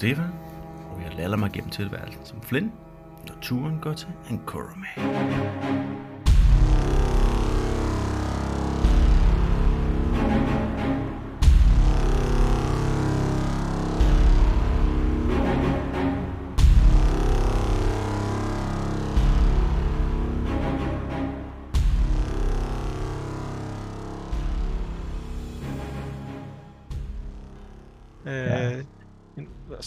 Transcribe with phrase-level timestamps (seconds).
[0.00, 0.32] Stefan,
[0.90, 2.72] og jeg lader mig gennem tilværelsen som Flynn,
[3.28, 4.86] når turen går til Ankorome.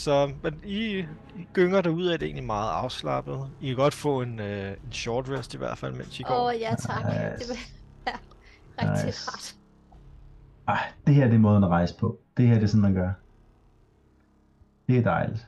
[0.03, 1.05] Så men I,
[1.53, 3.51] gynger derude er det egentlig meget afslappet.
[3.61, 6.35] I kan godt få en, øh, en short rest i hvert fald, mens I går.
[6.35, 7.03] Åh, oh, ja tak.
[7.39, 7.57] Det vil
[8.05, 8.19] være
[8.81, 9.29] rigtig Nice.
[9.31, 9.57] rart.
[10.67, 12.19] Ej, det her det er måden at rejse på.
[12.37, 13.11] Det her det er sådan, man gør.
[14.87, 15.47] Det er dejligt.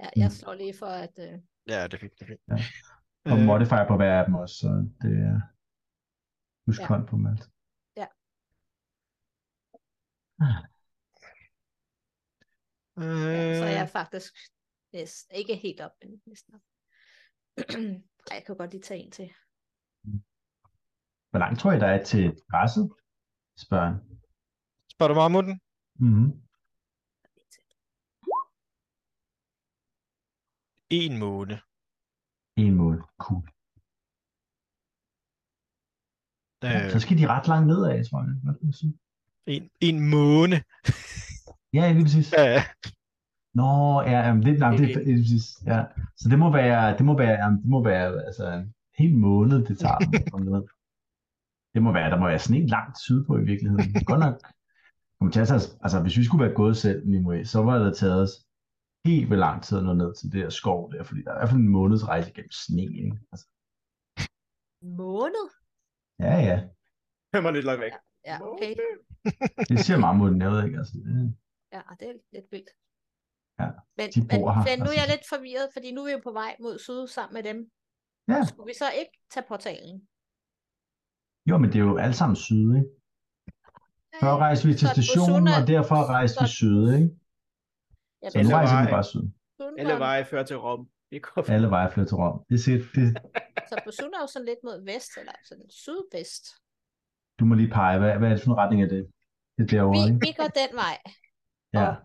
[0.00, 0.30] Ja, jeg Mm.
[0.30, 1.10] slår lige for, at...
[1.18, 2.12] Øh, Ja, det er fint.
[2.18, 2.40] Det er fint.
[2.48, 2.56] Ja.
[3.32, 4.68] Og Øh, modifier på hver af dem også, så
[5.02, 5.40] det er...
[6.66, 6.86] Husk Ja.
[6.86, 7.48] hånd på dem alt.
[10.40, 10.48] Ja,
[12.96, 14.32] så er øh, jeg faktisk
[14.92, 16.60] næsten, ikke helt op, men næsten op.
[18.30, 19.32] Ej, jeg kan godt lige tage en til.
[21.30, 22.92] Hvor langt tror I, der er til græsset?
[23.58, 23.96] Spørger han.
[24.92, 25.60] Spørger du mig om den?
[25.94, 26.42] Mm-hmm.
[30.90, 31.58] En måned.
[32.56, 32.98] En mål.
[33.18, 33.44] Cool.
[36.62, 38.34] Ja, Øh, så skal de ret langt nedad, tror jeg.
[38.44, 38.98] Hvad kan man sige?
[39.46, 40.58] En, en måned.
[41.72, 42.32] Ja, lige præcis.
[42.32, 42.62] Ja, ja.
[43.54, 45.44] Nå, ja, jamen, det, nej, det, det, det, præcis.
[45.66, 45.84] Ja.
[46.16, 49.64] Så det må være, det må være, jamen, det må være altså, en hel måned,
[49.64, 50.62] det tager dem at komme ned.
[51.74, 53.92] Det må være, der må være sådan en langt sydpå i virkeligheden.
[54.10, 54.40] Godt nok,
[55.18, 57.96] kommer til at tage, altså hvis vi skulle være gået selv, Nimue, så var det
[57.96, 58.30] taget os
[59.04, 61.36] helt vildt lang tid at nå ned til det der skov der, fordi der er
[61.36, 63.18] i hvert fald en måneds rejse gennem sne, ikke?
[63.32, 63.46] Altså,
[64.82, 65.46] Måned?
[66.18, 66.62] ja, ja,
[67.32, 67.92] Den var lidt langt væk.
[68.26, 68.74] Ja, okay.
[69.68, 71.36] Det siger meget mod ved ikke, altså, det,
[71.74, 72.70] Ja, det er lidt vildt.
[73.60, 75.00] Ja, Men, de men her, Flynn, nu er altså.
[75.00, 77.58] jeg lidt forvirret, fordi nu er vi jo på vej mod syd sammen med dem.
[78.32, 79.98] ja, Skulle vi så ikke tage portalen?
[81.50, 82.90] jo, men det er jo alt sammen syd, ikke?
[84.22, 87.08] Før rejste vi til stationen, og derfra rejste vi syd, ikke?
[88.22, 88.94] Ja, Så nu Alle rejser vi veje.
[88.96, 89.24] bare syd.
[89.80, 90.82] Alle veje fører til Rom.
[91.56, 92.36] Alle veje fører til Rom.
[92.48, 93.08] Det er det,
[93.70, 96.44] Så Bosuna er jo sådan lidt mod vest, eller sådan sydvest.
[97.38, 97.98] du må lige pege.
[97.98, 99.02] Hvad, hvad er det for en retning af det?
[99.58, 100.26] Det er derovre, Vi, ikke?
[100.26, 100.98] vi går den vej,
[101.72, 101.88] Ja.
[101.88, 101.96] og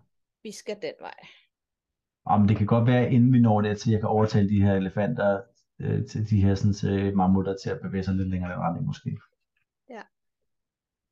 [0.43, 1.19] vi skal den vej.
[2.25, 4.73] Om det kan godt være, inden vi når det, til jeg kan overtale de her
[4.73, 5.41] elefanter,
[5.79, 8.61] øh, til de her sådan, til mammutter til at bevæge sig lidt længere i den
[8.61, 9.17] retning, måske.
[9.89, 10.01] Ja.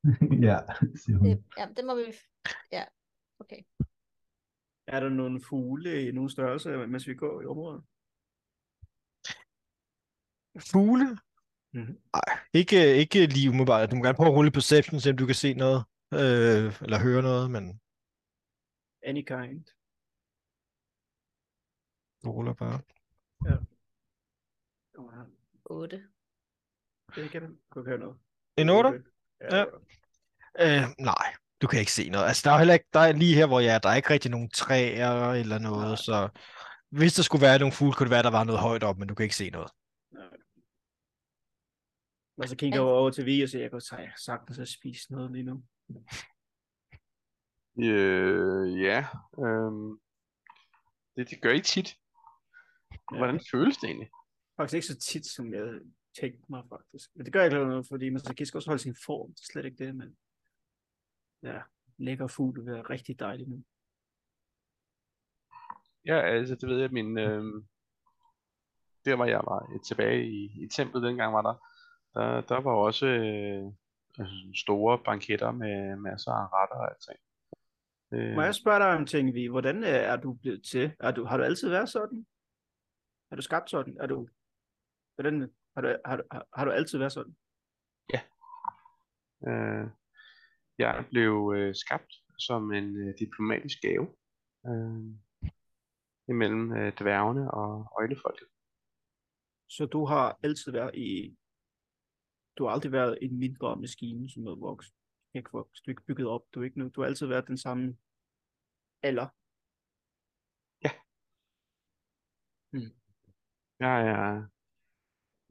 [0.50, 0.58] ja,
[1.06, 1.28] siger hun.
[1.30, 2.04] Det, ja, det må vi...
[2.72, 2.84] Ja,
[3.40, 3.62] okay.
[4.88, 7.84] Er der nogle fugle i nogle størrelse, mens vi går i området?
[10.72, 11.18] Fugle?
[11.74, 11.98] Mhm.
[12.14, 13.92] Nej, ikke, ikke lige umiddelbart.
[13.92, 15.84] Du må gerne prøve at rulle perception, så du kan se noget.
[16.14, 17.82] Øh, eller høre noget, men
[19.04, 19.66] Any kind.
[22.26, 22.82] ruller bare.
[23.48, 23.66] Her.
[25.66, 26.08] 8.
[27.16, 27.60] Det kan man.
[27.72, 28.18] Kunne høre noget.
[28.58, 29.04] En 8?
[29.42, 29.58] Ja.
[29.58, 29.66] Ja.
[30.60, 32.26] Øh, nej, du kan ikke se noget.
[32.26, 34.10] Altså, der er heller ikke, der er lige her, hvor jeg er, der er ikke
[34.10, 35.96] rigtig nogen træer eller noget, Nej.
[35.96, 36.30] så
[36.90, 39.08] hvis der skulle være nogle fugle, kunne det være, der var noget højt op, men
[39.08, 39.72] du kan ikke se noget.
[42.38, 43.82] Og så kigger jeg over til Vi og siger, jeg kan
[44.18, 45.64] sagtens at spise noget lige nu.
[47.78, 49.06] Øh, ja.
[49.40, 50.00] Øhm,
[51.16, 51.96] det, det gør I tit.
[53.18, 54.10] Hvordan føles det egentlig?
[54.58, 57.10] Faktisk ikke så tit, som jeg havde tænkt mig, faktisk.
[57.16, 59.34] Men det gør jeg ikke noget, fordi man skal også holde sin form.
[59.34, 60.18] Det er slet ikke det, men...
[61.44, 61.62] Ja,
[61.98, 63.64] lækker fugl vil være rigtig dejligt nu.
[66.06, 67.18] Ja, altså det ved jeg, min...
[67.18, 67.68] øhm,
[69.06, 71.56] der hvor jeg var øh, tilbage i, i templet dengang var der,
[72.14, 73.74] der, der var også øh,
[74.20, 77.20] altså store banketter med masser af retter og alting.
[78.14, 79.48] Øh, Må jeg spørge dig om ting, Vi?
[79.48, 80.96] Hvordan øh, er du blevet til?
[81.00, 82.28] Er du, har du altid været sådan?
[83.32, 83.98] Er du skabt sådan?
[84.00, 84.28] Er du...
[85.16, 87.36] Hvordan, har, du, har, du, har, har du altid været sådan?
[89.48, 89.88] Øh,
[90.78, 94.08] jeg blev øh, skabt som en øh, diplomatisk gave
[94.68, 95.04] øh,
[96.30, 98.48] imellem øh, dværgene og øjlefolket.
[99.70, 101.38] Så du har altid været i...
[102.58, 104.94] Du har aldrig været en mindre maskine, som noget voks.
[105.34, 106.42] Ikke vokset, du er ikke bygget op.
[106.54, 107.98] Du, er ikke, nu- du har altid været den samme
[109.04, 109.28] alder.
[113.80, 114.48] Jeg er,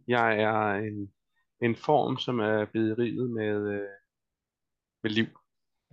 [0.09, 1.15] jeg er en,
[1.63, 3.89] en form, som er blevet riget med, øh,
[5.03, 5.27] med liv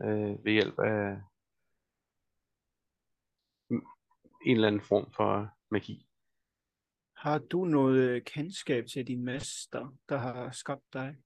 [0.01, 1.21] øh, ved hjælp af
[4.45, 6.07] en eller anden form for magi.
[7.25, 11.17] Har du noget øh, kendskab til din mester, der har skabt dig?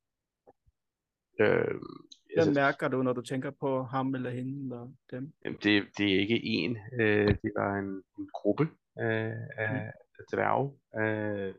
[1.39, 5.33] Øh, Hvad Altså- mærker du, når du tænker på ham eller hende eller dem?
[5.45, 7.01] Jamen, det, det er ikke én.
[7.01, 8.63] Øh, det var en, en gruppe
[8.99, 11.53] øh, af af dværge, af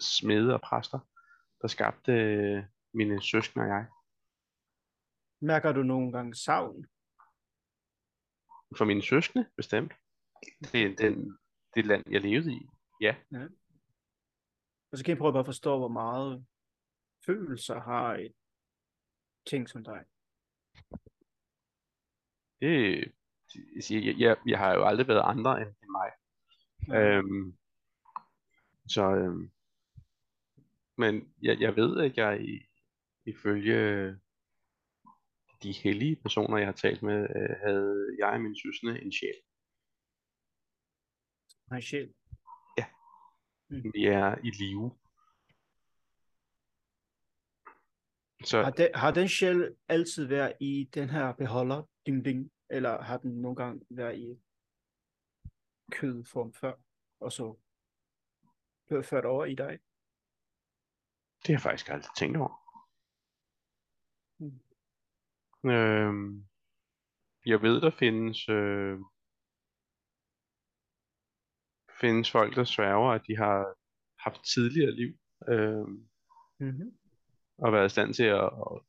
[0.00, 0.98] smede og præster,
[1.62, 3.86] der skabte øh, mine søskende og jeg.
[5.40, 6.86] Mærker du nogle gange savn?
[8.78, 9.92] For mine søskende, bestemt.
[10.72, 11.38] Det er den,
[11.74, 12.68] det land, jeg levede i.
[13.00, 13.14] Ja,
[14.94, 16.46] Og så kan jeg prøve bare at forstå, hvor meget
[17.26, 18.34] følelser har et
[19.46, 20.04] ting som dig.
[22.60, 23.12] det,
[23.90, 26.10] jeg, jeg, jeg, har jo aldrig været andre end, end mig.
[26.98, 27.56] Øhm,
[28.88, 29.50] så, øhm,
[30.96, 32.66] men jeg, jeg ved, at jeg i,
[33.24, 34.08] ifølge
[35.62, 39.40] de hellige personer, jeg har talt med, øh, havde jeg og min søsne en sjæl.
[41.70, 42.14] Nej, sjæl.
[43.82, 44.92] Vi er i live.
[48.44, 53.02] Så Har, den, har den sjæl altid været i den her beholder, ding ding, eller
[53.02, 54.38] har den nogle gange været i
[55.90, 56.72] kødform før,
[57.20, 57.56] og så
[58.86, 59.78] blev ført over i dig?
[61.46, 62.60] det har jeg faktisk aldrig tænkt over.
[64.38, 65.70] Mm.
[65.70, 66.46] Øhm,
[67.46, 68.98] jeg ved, der findes, øh,
[72.00, 73.66] findes folk, der sværger, at de har
[74.18, 75.12] haft tidligere liv,
[75.48, 75.86] øh,
[76.60, 76.90] Mm-hmm.
[77.58, 78.80] og været i stand til at, at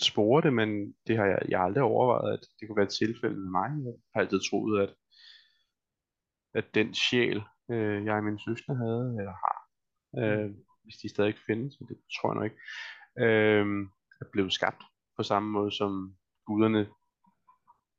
[0.00, 2.98] spore det, men det har jeg, jeg har aldrig overvejet, at det kunne være et
[3.02, 3.70] tilfælde med mig.
[3.84, 4.94] Jeg har altid troet, at,
[6.54, 9.58] at den sjæl, øh, jeg og min søskende havde, eller har,
[10.20, 10.50] øh,
[10.84, 12.60] hvis de stadig findes, men det tror jeg nok ikke,
[13.24, 13.66] øh,
[14.20, 14.82] er blevet skabt
[15.16, 16.16] på samme måde som
[16.46, 16.88] guderne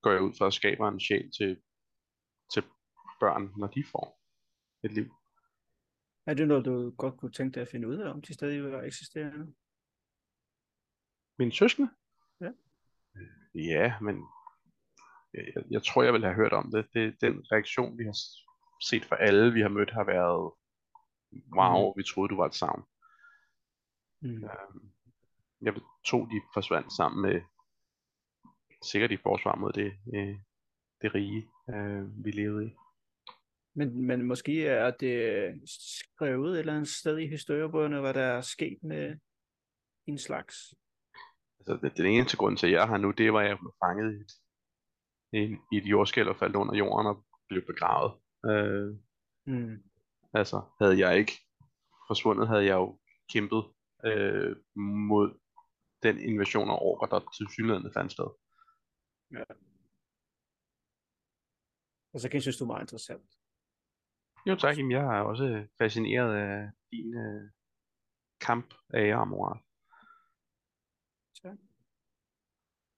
[0.01, 1.61] går jeg ud fra at skabe en sjæl til,
[2.53, 2.63] til
[3.19, 4.22] børn, når de får
[4.83, 5.15] et liv.
[6.25, 8.71] Er det noget, du godt kunne tænke dig at finde ud af, om de stadig
[8.71, 9.53] var eksisterende?
[11.39, 11.89] Min søskende?
[12.41, 12.51] Ja.
[13.55, 14.15] Ja, men
[15.33, 16.87] jeg, jeg tror, jeg vil have hørt om det.
[16.93, 17.21] det.
[17.21, 18.17] Den reaktion, vi har
[18.81, 20.53] set fra alle, vi har mødt, har været,
[21.55, 22.83] wow, vi troede, du var et savn.
[24.21, 24.43] Mm.
[24.43, 24.91] Øhm,
[25.61, 25.73] Jeg
[26.05, 27.41] tog de forsvandt sammen med,
[28.83, 30.37] sikkert i forsvar mod det, øh,
[31.01, 32.75] det rige, øh, vi levede i.
[33.75, 38.41] Men, men måske er det skrevet et eller andet sted i historiebøgerne, hvad der er
[38.41, 39.17] sket med
[40.05, 40.55] en slags.
[41.59, 43.73] Altså, det, den eneste grund til, at jeg her nu, det var, at jeg blev
[43.83, 44.31] fanget i et,
[45.33, 48.13] i, i et jordskæld og faldt under jorden og blev begravet.
[48.45, 48.95] Øh,
[49.45, 49.83] Mm.
[50.33, 51.31] altså, havde jeg ikke
[52.07, 52.99] forsvundet, havde jeg jo
[53.33, 53.63] kæmpet
[54.05, 55.39] øh, mod
[56.03, 58.29] den invasion af orker, der til synligheden fandt sted.
[62.13, 63.29] Og så kan jeg synes, du er meget interessant.
[64.47, 67.49] Jo tak, jamen, jeg er også fascineret af din øh,
[68.41, 69.59] kamp af og moral.
[71.33, 71.57] Så.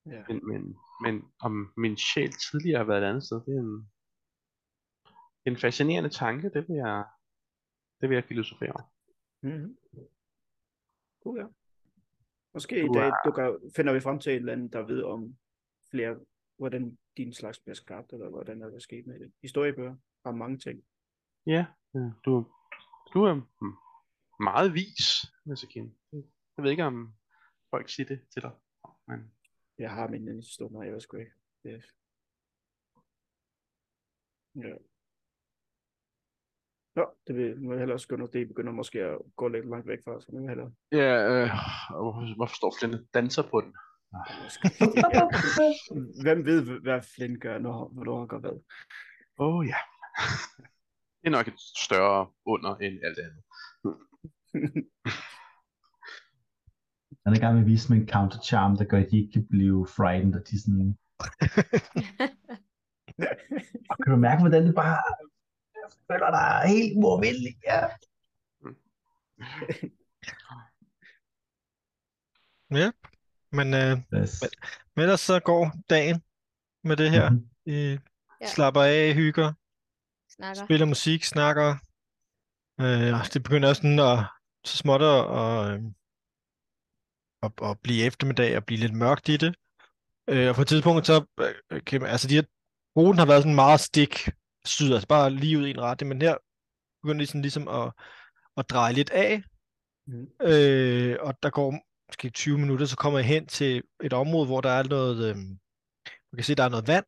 [0.06, 0.24] Ja.
[0.28, 3.92] Men, men, men om min sjæl tidligere har været et andet sted, det er en,
[5.46, 7.06] en fascinerende tanke, det vil jeg,
[8.02, 8.92] det vil jeg filosofere over.
[9.42, 9.78] Mm-hmm.
[11.24, 11.48] God, ja.
[12.54, 14.82] Måske Du i dag er- du kan, finder vi frem til et eller andet, der
[14.86, 15.38] ved om
[15.92, 16.20] flere,
[16.58, 19.34] hvordan din slags bliver skabt, eller hvordan er der sket med det.
[19.42, 20.84] Historiebøger har mange ting.
[21.46, 21.66] Ja,
[22.26, 22.46] du,
[23.14, 23.42] du er
[24.44, 25.98] meget vis, Nasakin.
[26.58, 27.14] Jeg ved ikke, om
[27.70, 28.52] folk siger det til dig.
[29.08, 29.32] Men
[29.78, 31.32] Jeg har mine stunder, jeg ved sgu ikke.
[31.64, 31.86] Det...
[34.56, 34.76] Ja.
[36.96, 38.28] Nå, det vil, vil jeg hellere skynde.
[38.34, 40.28] Det begynder måske at gå lidt langt væk fra os.
[40.34, 40.72] Jeg hellere...
[40.92, 41.50] ja, øh,
[41.90, 43.76] hvor- hvorfor står Flint og danser på den?
[46.24, 48.60] Hvem ved, hvad Flynn gør, når, hvornår han gør hvad?
[49.40, 49.78] Åh oh, ja.
[51.26, 53.44] Det er nok et større under end alt andet.
[57.26, 59.18] Han er i gang med at vise mig en counter charm, der gør, at de
[59.18, 60.98] ikke kan blive frightened, og de sådan...
[63.90, 64.98] Og kan du mærke, hvordan det bare
[66.12, 67.56] føler dig helt uovervindelig?
[67.66, 67.82] Ja.
[73.52, 74.44] Men, øh, Yes.
[74.96, 76.22] men ellers så går dagen
[76.84, 77.30] med det her.
[77.30, 77.50] Mhm.
[77.66, 77.98] I
[78.42, 78.48] Ja.
[78.48, 79.54] slapper af, hygger,
[80.38, 80.66] Snakker.
[80.66, 81.70] spiller musik, snakker.
[82.82, 84.18] Øh, og det begynder også sådan at
[84.66, 85.82] så småt at, og, øh,
[87.44, 89.56] at, at blive eftermiddag og blive lidt mørkt i det.
[90.30, 91.26] Øh, og på et tidspunkt så
[91.72, 92.44] øh, kan man, altså de her,
[92.98, 94.30] ruten har været sådan meget stik
[94.66, 96.38] syd, altså bare lige ud i en retning, men her
[97.02, 97.92] begynder de sådan ligesom at,
[98.58, 99.44] at dreje lidt af.
[100.08, 100.28] Mhm.
[100.42, 101.70] Øh, og der går
[102.10, 105.36] måske 20 minutter, så kommer jeg hen til et område, hvor der er noget, øh,
[105.38, 107.06] man kan se, der er noget vand.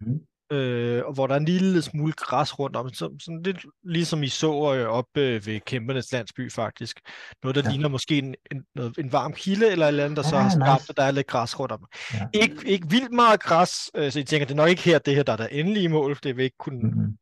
[0.00, 0.26] Mhm.
[0.54, 4.22] Øh, og hvor der er en lille smule græs rundt om, så, sådan lidt ligesom
[4.22, 7.00] I så øh, oppe øh, ved kæmpernes landsby faktisk.
[7.42, 7.68] Noget, der Ja.
[7.68, 7.72] ja.
[7.72, 10.42] ligner måske en, en, noget, en varm kilde eller et eller andet, der så Ah,
[10.42, 10.90] har skabt, nice.
[10.90, 11.86] at der er lidt græs rundt om.
[12.14, 12.26] Ja.
[12.34, 15.14] Ikke, ikke vildt meget græs, øh, så I tænker, det er nok ikke her, det
[15.14, 16.18] her, der er der endelige mål.
[16.22, 17.18] Det vil ikke kunne Mm-hmm.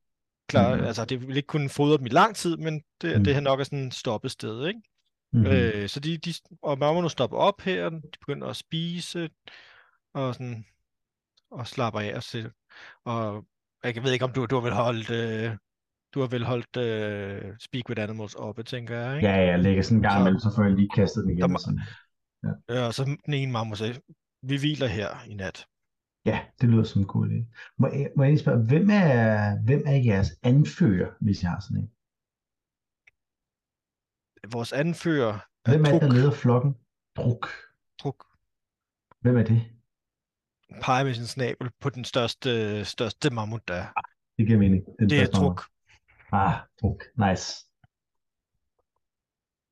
[0.49, 0.85] klare, Mhm.
[0.85, 3.25] altså det vil ikke kunne fodre dem i lang tid, men det, Mm.
[3.25, 4.81] det her nok er sådan en stoppested, ikke?
[5.33, 5.47] Mm-hmm.
[5.51, 9.31] Øh, så de, de, og Mamono stopper op her, de begynder at spise,
[10.15, 10.65] og sådan,
[11.51, 12.51] og slapper af og se,
[13.05, 13.45] og
[13.85, 15.57] jeg ved ikke, om du, du har vel holdt, øh,
[16.15, 19.29] du har vel holdt øh, Speak with Animals oppe, tænker jeg, ikke?
[19.29, 21.31] Ja, ja, jeg lægger sådan en gang Så- imellem, så får jeg lige kastet den
[21.31, 21.51] igen.
[21.51, 21.81] Der sådan.
[22.69, 24.01] Ja, og så den ene mamma sagde,
[24.43, 25.67] vi hviler her i nat.
[26.27, 27.39] Ja, det lyder som en god idé.
[27.79, 31.77] Må jeg, må jeg spørge, hvem er, hvem er jeres anfører, hvis jeg har sådan
[31.83, 31.91] en?
[34.53, 35.39] Vores anfører
[35.71, 36.75] Hvem er det, Truk, der leder flokken?
[37.17, 37.47] Druk.
[38.01, 38.25] Truk
[39.21, 39.63] Hvem er det?
[40.81, 43.87] Peger med sin snabel på den største, største mammut, der er.
[44.39, 44.85] Det giver mening.
[44.99, 45.27] Den Det er.
[45.27, 45.63] Truk.
[46.33, 47.05] Ah, druk.
[47.29, 47.67] Nice.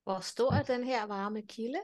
[0.04, 1.80] Hvor stor er den her varme kilde?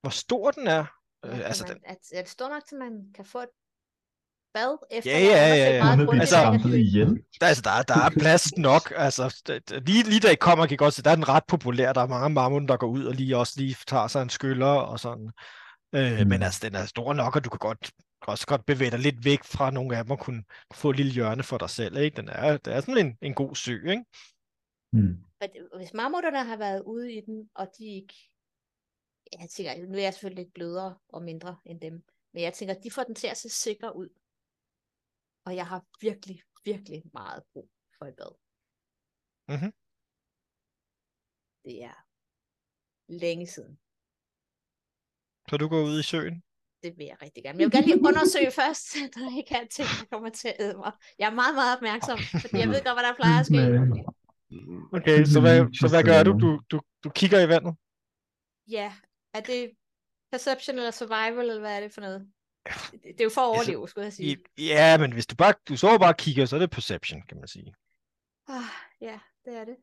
[0.00, 0.84] Hvor stor den er?
[1.24, 3.48] Øh, altså, man, den, er, er det stor nok, til man kan få et
[4.54, 5.90] bad efter Ja, ja, ja, ja.
[6.20, 6.36] Altså-
[7.40, 8.92] der, altså, der, er- der er plads nok.
[8.96, 9.42] Altså,
[9.86, 11.92] lige, lige da I kommer, kan I godt se, der er den ret populær.
[11.92, 14.66] Der er mange mammutter, der går ud og lige også lige tager sig en skyller
[14.66, 15.30] og sådan.
[15.96, 16.28] Øh, Mm.
[16.28, 19.24] Men altså, den er stor nok, og du kan godt, også godt bevæge dig lidt
[19.24, 21.96] væk fra nogle af dem og kunne få et lille hjørne for dig selv.
[21.96, 22.16] Ikke?
[22.16, 24.04] Den er, det er sådan en, en god sø, ikke?
[24.92, 25.14] Mm.
[25.76, 28.14] Hvis mammutterne har været ude i den, og de ikke...
[29.32, 32.54] Ja, Jeg tænker, nu er jeg selvfølgelig lidt blødere og mindre end dem, men jeg
[32.54, 34.08] tænker, de får den til at se sikker ud.
[35.44, 38.32] Og jeg har virkelig, virkelig meget brug for et bad.
[39.48, 39.72] Mhm.
[41.64, 42.06] Det er
[43.08, 43.78] længe siden.
[45.50, 46.42] Så du går ud i søen.
[46.82, 47.56] Det vil jeg rigtig gerne.
[47.56, 50.48] Men jeg vil gerne lige undersøge først, så der ikke er ting, der kommer til
[50.48, 50.92] at æde mig.
[51.18, 53.60] Jeg er meget, meget opmærksom, fordi jeg ved godt, hvad der plejer at ske.
[54.96, 56.32] Okay, så hvad, så hvad gør du?
[56.44, 56.80] Du, du?
[57.04, 57.74] du kigger i vandet?
[58.70, 58.92] Ja,
[59.34, 59.70] er det
[60.32, 62.28] perception eller survival, eller hvad er det for noget?
[62.92, 64.36] Det, det er jo for at Altså, overleve, skulle jeg sige.
[64.58, 67.48] Ja, men hvis du bare, du så bare kigger, så er det perception, kan man
[67.48, 67.74] sige.
[68.48, 68.62] Ah,
[69.00, 69.76] ja, det er det.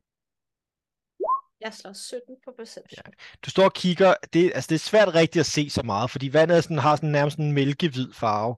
[1.63, 3.13] Jeg slår 17 på perception.
[3.45, 6.33] Du står og kigger, det, altså det er svært rigtigt at se så meget, fordi
[6.33, 8.55] vandet sådan, har sådan nærmest en mælkehvid farve.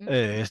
[0.00, 0.08] Mm.
[0.08, 0.46] Øh,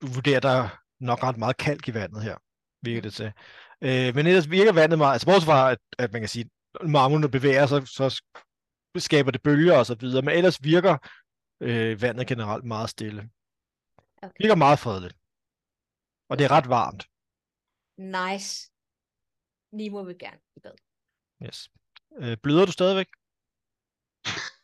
[0.00, 0.68] du vurderer, der er
[1.00, 2.36] nok ret meget kalk i vandet her,
[2.82, 3.32] virker det til.
[3.80, 6.88] Øh, men ellers virker vandet meget, altså bortset fra, at, at man kan sige, når
[6.88, 10.98] marmorerne bevæger sig, så sk- skaber det bølger og så videre, men ellers virker
[11.60, 13.30] øh, vandet generelt meget stille.
[14.22, 14.36] Okay.
[14.40, 15.14] Virker meget fredeligt.
[16.28, 17.02] Og det er ret varmt.
[17.98, 18.70] Nice.
[19.72, 20.85] Nemo vil gerne i bad.
[21.42, 21.68] Yes.
[22.18, 23.06] Øh, bløder du stadigvæk?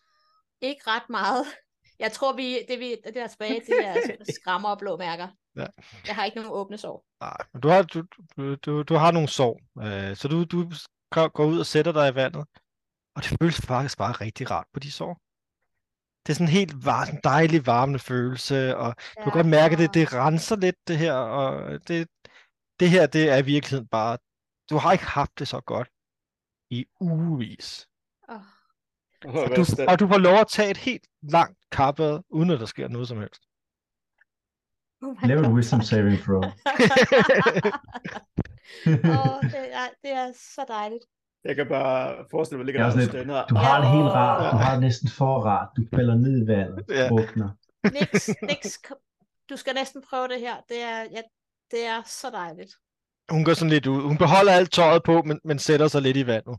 [0.71, 1.47] Ikke ret meget.
[1.99, 3.95] Jeg tror, vi, det, vi, det der tilbage, det er
[4.41, 5.29] skrammer og blå mærker.
[5.57, 5.67] Ja.
[6.07, 7.05] Jeg har ikke nogen åbne sår.
[7.21, 8.05] Nej, men du har, du,
[8.55, 10.71] du, du, har nogle sår, øh, så du, du
[11.11, 12.45] går ud og sætter dig i vandet,
[13.15, 15.21] og det føles faktisk bare rigtig rart på de sår.
[16.27, 19.77] Det er sådan en helt var, en dejlig varmende følelse, og du kan godt mærke,
[19.77, 22.09] det, det renser lidt det her, og det,
[22.81, 24.19] det her, det er i virkeligheden bare,
[24.71, 25.89] du har ikke haft det så godt
[26.73, 27.89] i ugevis.
[28.29, 28.41] Oh,
[29.25, 32.67] Og du, og du får lov at tage et helt langt kappebad, uden at der
[32.67, 33.43] sker noget som helst.
[35.03, 36.43] oh God, wisdom saving throw.
[38.87, 41.05] Åh, det, er, det er så dejligt.
[41.45, 43.47] Jeg kan bare forestille mig, at er ligger der stænder.
[43.47, 44.53] Du har det helt rart.
[44.53, 45.69] Du har det næsten for rart.
[45.77, 46.85] Du falder ned i vandet.
[46.89, 47.09] Ja.
[47.93, 48.77] Niks, niks.
[48.89, 48.97] kom-
[49.51, 50.57] Du skal næsten prøve det her.
[50.69, 51.23] Det er, ja,
[51.71, 52.73] det er så dejligt.
[53.31, 54.03] Hun går sådan lidt ud.
[54.03, 56.57] Hun beholder alt tøjet på, men, men sætter sig lidt i vandet.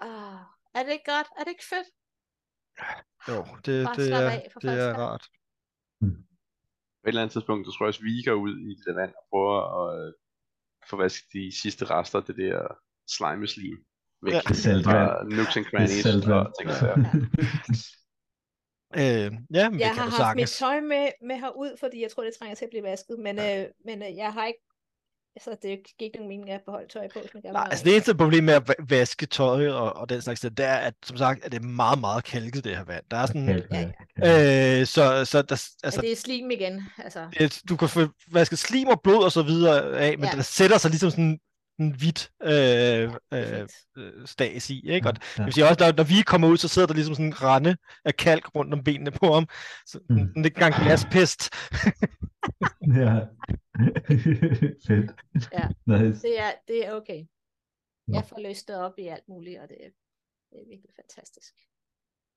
[0.00, 0.40] Ah,
[0.74, 1.26] er det ikke godt?
[1.38, 1.88] Er det ikke fedt?
[3.28, 5.24] Jo, det, Bare det, er, af det er rart.
[6.00, 8.94] På et eller andet tidspunkt, så tror jeg også, vi går ud i det der
[9.00, 10.12] vand og prøver at øh,
[10.90, 12.58] få vasket de sidste rester af det der
[13.16, 13.78] slimeslim
[14.22, 14.32] væk.
[14.32, 14.40] Ja.
[14.40, 14.84] Det er saltvand.
[14.84, 16.46] Fra nooks and crannies saltvand.
[16.46, 16.96] og ting og sager.
[19.02, 20.58] Øh, ja, men Jeg det kan har haft mit sagtens.
[20.58, 23.18] tøj med, med herud, fordi jeg tror, det trænger til at blive vasket.
[23.18, 24.60] Men, øh, men øh, jeg har ikke...
[25.46, 28.14] Altså, det giver ikke nogen mening at beholde tøj på, vil Nej, altså det eneste
[28.14, 31.44] problem med at va- vaske tøj og, og den slags, det er, at som sagt,
[31.44, 33.04] at det er meget, meget kalket, det her vand.
[33.10, 34.80] Der er sådan, Kalk, Ja, ja.
[34.80, 36.82] øh, så, så der, Altså, altså, det er slim igen.
[36.98, 40.36] Altså, det, du kan få vasket slim og blod og så videre af, men Ja.
[40.36, 41.38] der sætter sig ligesom sådan
[41.78, 45.08] en hvidt øh, øh, øh, stas i, ikke?
[45.08, 45.44] Og det Ja.
[45.44, 47.76] vil sige også, når, når vi kommer ud, så sidder der ligesom sådan en rende
[48.04, 49.46] af kalk rundt om benene på ham.
[49.86, 50.16] Så Mm.
[50.16, 51.40] det er ikke engang glaspest.
[53.00, 53.14] ja.
[54.86, 55.10] Fedt.
[55.52, 55.64] Ja.
[55.86, 56.22] Nice.
[56.28, 57.24] det, er, det er okay.
[58.12, 59.90] Jeg får løst det op i alt muligt, og det er,
[60.50, 61.54] det er virkelig fantastisk.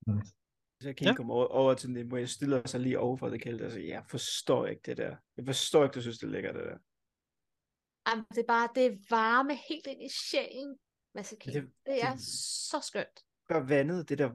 [0.08, 0.34] nice.
[0.82, 1.16] Så King ja.
[1.16, 3.72] kommer over, over til det, hvor jeg stiller sig lige over for det kælde, og
[3.72, 5.16] siger, jeg forstår ikke det der.
[5.38, 6.78] Jeg forstår ikke, du synes, det er lækkert, det der.
[8.08, 10.78] Jamen, det er bare det varme helt ind i sjælen,
[11.16, 11.56] Mads King.
[11.56, 12.22] Det- Det, det er det-
[12.72, 13.20] så skønt.
[13.50, 14.30] Bare vandet, det der,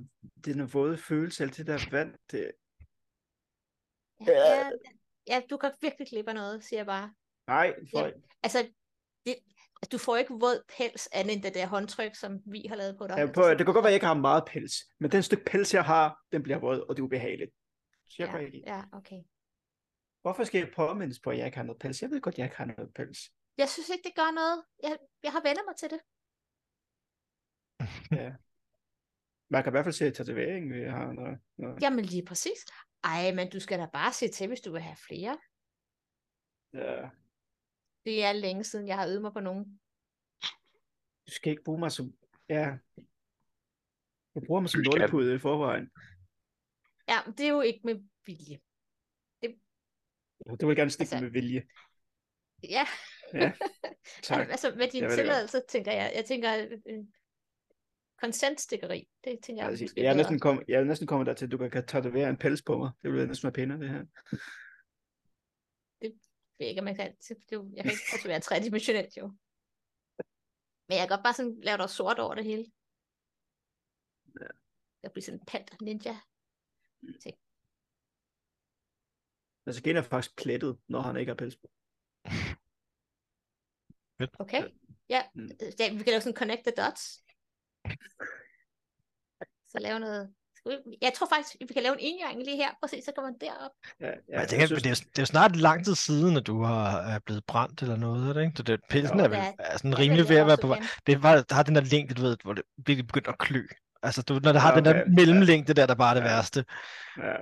[0.44, 2.52] den der våde følelse, alt det der vand, det,
[4.26, 4.70] Ja, ja,
[5.26, 7.14] ja, du kan virkelig klippe noget, siger jeg bare.
[7.46, 8.10] nej, for, Ja.
[8.42, 8.72] Altså,
[9.26, 9.36] det,
[9.92, 13.06] du får ikke våd pels andet end det der håndtryk, som vi har lavet på
[13.06, 13.16] dig.
[13.18, 15.44] ja, på, det kan godt være, at jeg ikke har meget pels, men den stykke
[15.44, 17.50] pels, jeg har, den bliver våd, og det er ubehageligt.
[18.08, 18.62] Så jeg ja, går ikke i.
[18.66, 19.20] ja, okay.
[20.22, 22.02] Hvorfor skal jeg påmindes på, at jeg ikke har noget pels?
[22.02, 23.18] Jeg ved godt, at jeg ikke har noget pels.
[23.58, 24.64] Jeg synes ikke, det gør noget.
[24.82, 26.00] Jeg, jeg har vendt mig til det.
[28.20, 28.32] Ja.
[29.48, 31.12] Man kan i hvert fald se tatoveringen, vi har.
[31.12, 31.82] Noget, noget.
[31.82, 32.66] Jamen lige præcis.
[33.04, 35.38] Ej, men du skal da bare se til, hvis du vil have flere.
[36.72, 37.10] Ja.
[38.04, 39.80] Det er længe siden, jeg har øvet mig på nogen.
[41.26, 42.18] Du skal ikke bruge mig som...
[42.48, 42.78] Ja.
[44.34, 45.90] Jeg bruger mig som lortepude i forvejen.
[47.08, 47.94] Ja, men det er jo ikke med
[48.26, 48.60] vilje.
[50.50, 51.24] Det vil jeg gerne stikke altså...
[51.24, 51.68] med vilje.
[52.62, 52.86] Ja,
[53.34, 53.52] Ja,
[54.22, 54.50] tak.
[54.50, 56.12] altså med din Jeg det tilladelse, tænker jeg.
[56.14, 57.04] Jeg tænker, øh,
[58.20, 61.52] consent-stikkeri, det tænker jeg Altså, jeg, er næsten kom, jeg er næsten kommet dertil, at
[61.52, 62.90] du kan, tatovere en pels på mig.
[63.02, 64.04] Det ville næsten være pænere, det her.
[66.58, 69.26] Jeg ved ikke, om man kan, det er jeg kan ikke tatovere tredimensionelt, jo.
[70.88, 72.66] Men jeg kan godt bare sådan lave dig sort over det hele.
[74.40, 74.46] Ja.
[75.02, 76.16] Jeg bliver sådan en panda ninja.
[79.66, 81.70] Altså, Gen er faktisk plettet, når han ikke har pels på.
[84.38, 84.62] Okay?
[85.08, 85.48] Ja, Mm.
[85.78, 87.02] ja vi kan lave sådan connect the dots.
[89.68, 90.30] Så lave noget...
[91.02, 92.68] Jeg tror faktisk, vi kan lave en engang lige her.
[92.70, 93.70] Prøv at se, så kommer den derop.
[94.00, 96.46] Ja, ja, jeg tænker, synes, det, er, det er jo snart lang tid siden, at
[96.46, 98.52] du har, er blevet brændt eller noget, er det ikke?
[98.56, 100.80] Så det, pelsen Jo, er vel er- er sådan rimelig ved at være på vej.
[101.06, 103.62] Det var, der har den der længde, du ved, hvor det virkelig begynder at klø.
[104.02, 105.10] Altså, du, når det har Ja, den der okay.
[105.14, 106.34] mellemlængde der, der bare er det Ja.
[106.34, 106.64] værste.
[107.18, 107.34] ja.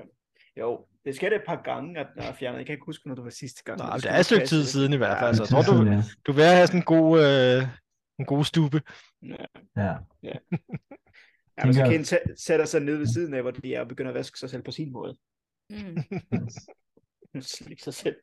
[0.61, 2.59] Jo, det skete et par gange, at jeg har fjernet.
[2.59, 3.79] Jeg kan ikke huske, når det var sidste gang.
[3.83, 5.21] Men det er et stykke tid siden i hvert fald.
[5.23, 6.03] Ja, Altså, jeg tror, du, ja.
[6.27, 7.63] du vil have sådan en god, øh,
[8.19, 8.83] en god stube.
[9.23, 9.45] Ja.
[9.77, 9.93] Ja.
[10.23, 10.39] Ja,
[11.67, 14.11] men så Ken sæ- sætter sig ned ved siden af, hvor de er og begynder
[14.11, 15.17] at vaske sig selv på sin måde.
[15.71, 15.97] Mm.
[17.41, 18.17] Slik sig selv.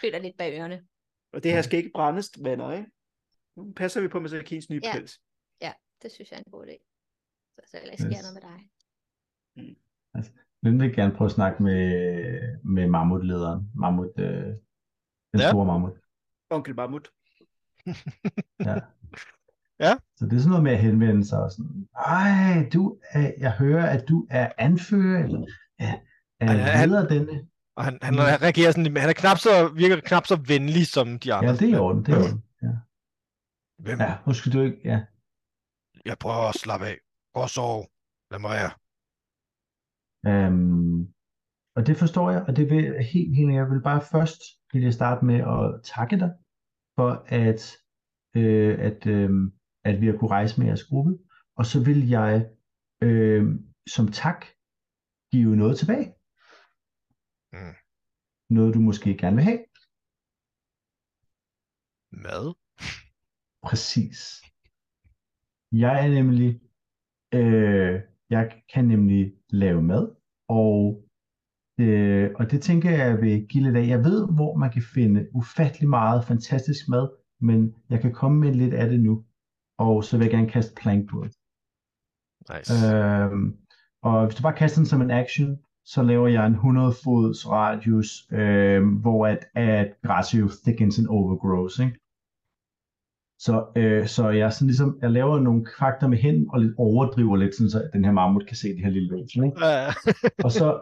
[0.00, 0.86] Føler lidt bag ørerne.
[1.32, 2.86] Og det her skal ikke brændes, venner, ikke?
[3.56, 4.92] Nu passer vi på med Kens nye Ja.
[4.92, 5.20] pels.
[6.02, 6.76] Det synes jeg er en god idé.
[7.54, 8.22] Så, så heller ikke sker Yes.
[8.22, 8.68] noget med dig.
[10.62, 11.82] Hvem vil gerne prøve at snakke med,
[12.64, 13.70] med mammutlederen?
[13.74, 14.44] Mammut, øh,
[15.32, 15.50] den Ja.
[15.50, 15.92] store mammut.
[16.50, 17.08] Onkel Mammut.
[18.66, 18.74] Ja.
[19.80, 19.92] Ja.
[20.16, 23.52] Så det er sådan noget med at henvende sig og sådan, ej, du er, jeg
[23.52, 25.46] hører, at du er anfører, eller
[25.78, 25.94] er,
[26.40, 27.46] er han- leder denne.
[27.76, 31.18] Og han, han reagerer sådan, lidt- han er knap så, virker knap så venlig som
[31.18, 31.48] de andre.
[31.50, 32.44] Ja, det er i orden, det er orden.
[32.62, 32.72] Ja,
[33.82, 33.98] Hvem?
[34.00, 35.00] ja nu skal du ikke, ja.
[36.04, 36.98] Jeg prøver at slappe af.
[37.34, 37.84] Prøv at sove.
[38.30, 38.70] Lad mig være.
[40.26, 41.00] Øhm,
[41.76, 44.40] og det forstår jeg, og det vil helt, helt, jeg vil bare først
[44.72, 46.32] vil jeg starte med at takke dig
[46.96, 47.60] for, at,
[48.36, 49.30] øh, at, øh,
[49.84, 51.18] at vi har kunne rejse med jeres gruppe,
[51.58, 52.50] og så vil jeg
[53.02, 53.44] øh,
[53.94, 54.40] som tak
[55.32, 56.08] give noget tilbage.
[57.52, 57.74] Mm.
[58.56, 59.64] Noget, du måske gerne vil have.
[62.12, 62.54] Mad?
[63.62, 64.18] Præcis.
[65.72, 66.60] Jeg er nemlig,
[67.34, 70.14] øh, jeg kan nemlig lave mad,
[70.48, 71.04] og,
[71.80, 73.86] øh, og det tænker jeg, jeg vil give lidt af.
[73.88, 77.08] Jeg ved, hvor man kan finde ufattelig meget fantastisk mad,
[77.40, 79.24] men jeg kan komme med lidt af det nu,
[79.78, 81.32] og så vil jeg gerne kaste plank på det.
[82.50, 82.72] Nice.
[82.74, 83.56] Øhm,
[84.02, 87.50] og hvis du bare kaster den som en action, så laver jeg en 100 fods
[87.50, 91.98] radius, øhm, hvor at, at græsset jo thickens and overgrows, ikke?
[93.40, 97.36] Så, øh, så jeg, sådan ligesom, jeg laver nogle fakter med hen og lidt overdriver
[97.36, 99.66] lidt, sådan, så den her mammut kan se det her lille væsen, ikke?
[99.66, 99.86] Ja.
[100.44, 100.80] Og så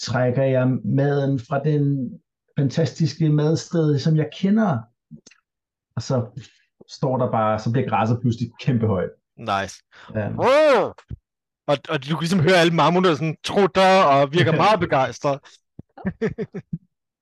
[0.00, 2.10] trækker jeg maden fra den
[2.58, 4.78] fantastiske madsted, som jeg kender.
[5.96, 6.42] Og så
[6.88, 9.10] står der bare, så bliver græsset pludselig kæmpe højt.
[9.36, 9.82] nice.
[10.10, 10.92] Um, Wow!
[11.66, 15.40] Og, og du kan ligesom høre alle mammutter sådan trutter og virker meget begejstret.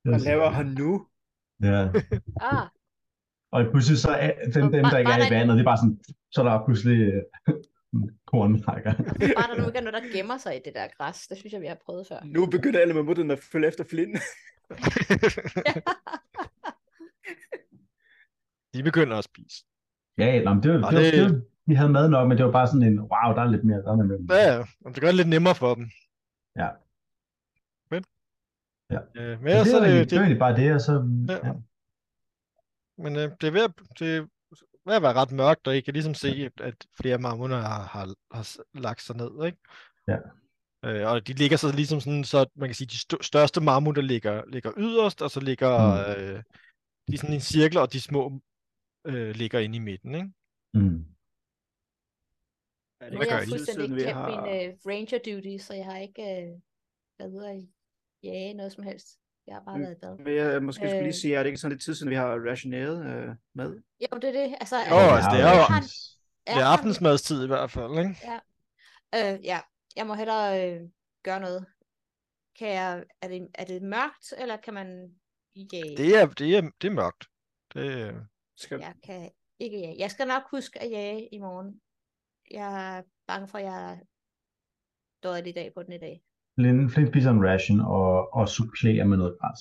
[0.04, 1.06] Hvad laver han nu?
[1.62, 1.88] Ja.
[2.40, 2.66] Ah,
[3.56, 5.98] Og pludselig så er dem, bare- der ikke er i vandet, det er bare sådan,
[6.32, 7.22] så er der pludselig øh,
[8.30, 8.92] kornmarker.
[9.38, 11.26] bare der nu ikke er noget, der gemmer sig i det der græs.
[11.28, 12.18] Det synes jeg, vi har prøvet før.
[12.24, 14.14] Nu begynder alle mammutterne at følge efter Flynn.
[18.74, 19.64] De begynder at spise.
[20.18, 22.36] ja, nå, men det var, Og det, var, det- det vi havde mad nok, men
[22.38, 23.78] det var bare sådan en, wow, der er lidt mere.
[23.82, 24.18] Der er mere.
[24.38, 24.64] Ja, ja.
[24.90, 25.86] Det gør det lidt nemmere for dem.
[26.56, 26.68] Ja.
[27.90, 28.04] Men,
[28.90, 28.98] Ja.
[29.16, 30.74] Øh, men Men det, så var er egentlig, det, det var det, egentlig bare det,
[30.74, 30.92] og så...
[31.28, 31.46] Ja.
[31.48, 31.52] Ja.
[32.98, 34.20] Men øh, det er ved at, det er
[34.88, 37.82] ved at være ret mørkt, og I kan ligesom se, at, at flere mammutter har,
[37.94, 38.04] har,
[38.36, 38.44] har
[38.86, 39.58] lagt sig ned, ikke?
[40.08, 40.18] Ja.
[40.86, 44.02] Øh, og de ligger så ligesom sådan, så man kan sige, de st- største mammutter
[44.02, 46.22] ligger, ligger yderst, og så ligger Mm.
[46.22, 46.42] øh,
[47.08, 48.40] de er sådan en cirkel, og de små
[49.06, 50.30] øh, ligger inde i midten, ikke?
[50.74, 51.04] Mm.
[53.00, 53.50] Er Hvad har gør jeg de?
[53.50, 56.60] fuldstændig glemt har- min uh, ranger duty, så jeg har ikke uh,
[57.18, 57.62] været ude at
[58.22, 59.08] jage noget som helst.
[59.46, 59.82] Jeg har bare Mm.
[59.82, 60.18] været i bad.
[60.18, 61.02] Men jeg måske skulle Øh.
[61.02, 63.82] lige sige, er det ikke sådan lidt tid siden, vi har rationeret øh, mad?
[64.00, 64.56] Jo, det er det.
[64.60, 65.80] Altså, Jo, øh, altså, det er jo- jeg har
[66.46, 68.16] Det er aftensmadstid i hvert fald, ikke?
[69.14, 69.60] Øh, ja,
[69.96, 70.80] jeg må hellere øh,
[71.22, 71.66] gøre noget.
[72.58, 75.14] Kan jeg, er, det, er det mørkt, eller kan man
[75.56, 75.96] jage?
[75.96, 77.24] Det er, det er, det er mørkt.
[77.74, 78.14] Det, øh,
[78.56, 78.78] Skal...
[78.80, 79.96] Jeg kan ikke jage.
[79.98, 81.80] Jeg skal nok huske at jage i morgen.
[82.50, 84.00] Jeg er bange for, at jeg
[85.22, 86.22] dårlig i dag på den i dag.
[86.58, 89.60] Spiser en ration og, og supplerer med noget græs.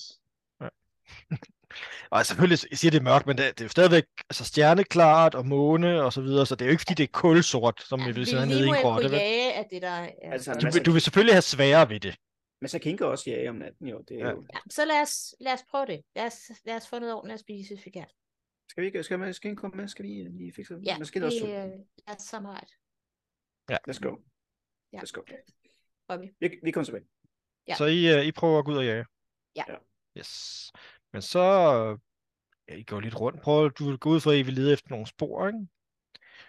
[2.10, 5.34] og selvfølgelig jeg siger det er mørkt, men det, det er jo stadigvæk altså stjerneklart
[5.34, 8.00] og måne og så videre, så det er jo ikke fordi det er kulsort, som
[8.06, 9.08] vi vil sidde nede i en grotte.
[9.08, 10.10] jage af det, der er.
[10.22, 10.50] Altså.
[10.52, 12.16] Du, Altså, vil- du vil selvfølgelig have sværere ved det.
[12.60, 14.04] Men så kan også jage om natten, jo.
[14.08, 14.30] Det er Ja.
[14.30, 14.46] jo...
[14.54, 16.00] Ja, så lad os, lad os prøve det.
[16.16, 18.04] Lad os, lad os få noget ordentligt at spise, hvis vi kan.
[18.70, 19.88] Skal vi ikke, skal, man, skal komme med?
[19.88, 20.82] Skal vi lige fikse det?
[20.86, 21.46] Ja, Man skal vi, også...
[21.46, 21.52] øh,
[22.06, 22.66] lad os samarbejde.
[23.72, 24.16] Let's go.
[24.92, 24.98] Ja.
[24.98, 25.20] Let's go.
[26.08, 26.48] Prøver vi.
[26.62, 27.04] Vi, kommer tilbage.
[27.68, 27.74] Ja.
[27.74, 29.06] Så I, uh, I prøver at gå ud og jage?
[29.56, 29.64] Ja.
[30.18, 30.72] Yes.
[31.12, 31.40] Men så,
[32.68, 33.42] ja, I går lidt rundt.
[33.42, 35.66] Prøv, du vil gå ud for, at I vil lede efter nogle spor, ikke?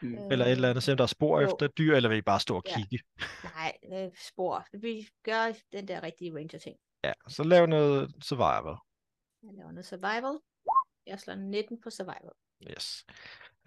[0.01, 0.31] Mm.
[0.31, 1.47] Eller et eller andet, se om der er spor jo.
[1.47, 2.75] efter et dyr, eller vil I bare stå og Ja.
[2.75, 2.99] kigge?
[3.43, 4.65] Nej, øh, spor.
[4.73, 6.77] Vi gør den der rigtige ranger-ting.
[7.03, 8.75] Ja, så lav noget survival.
[9.43, 10.39] Jeg laver noget survival.
[11.05, 12.31] Jeg slår 19 på survival.
[12.71, 13.05] Yes.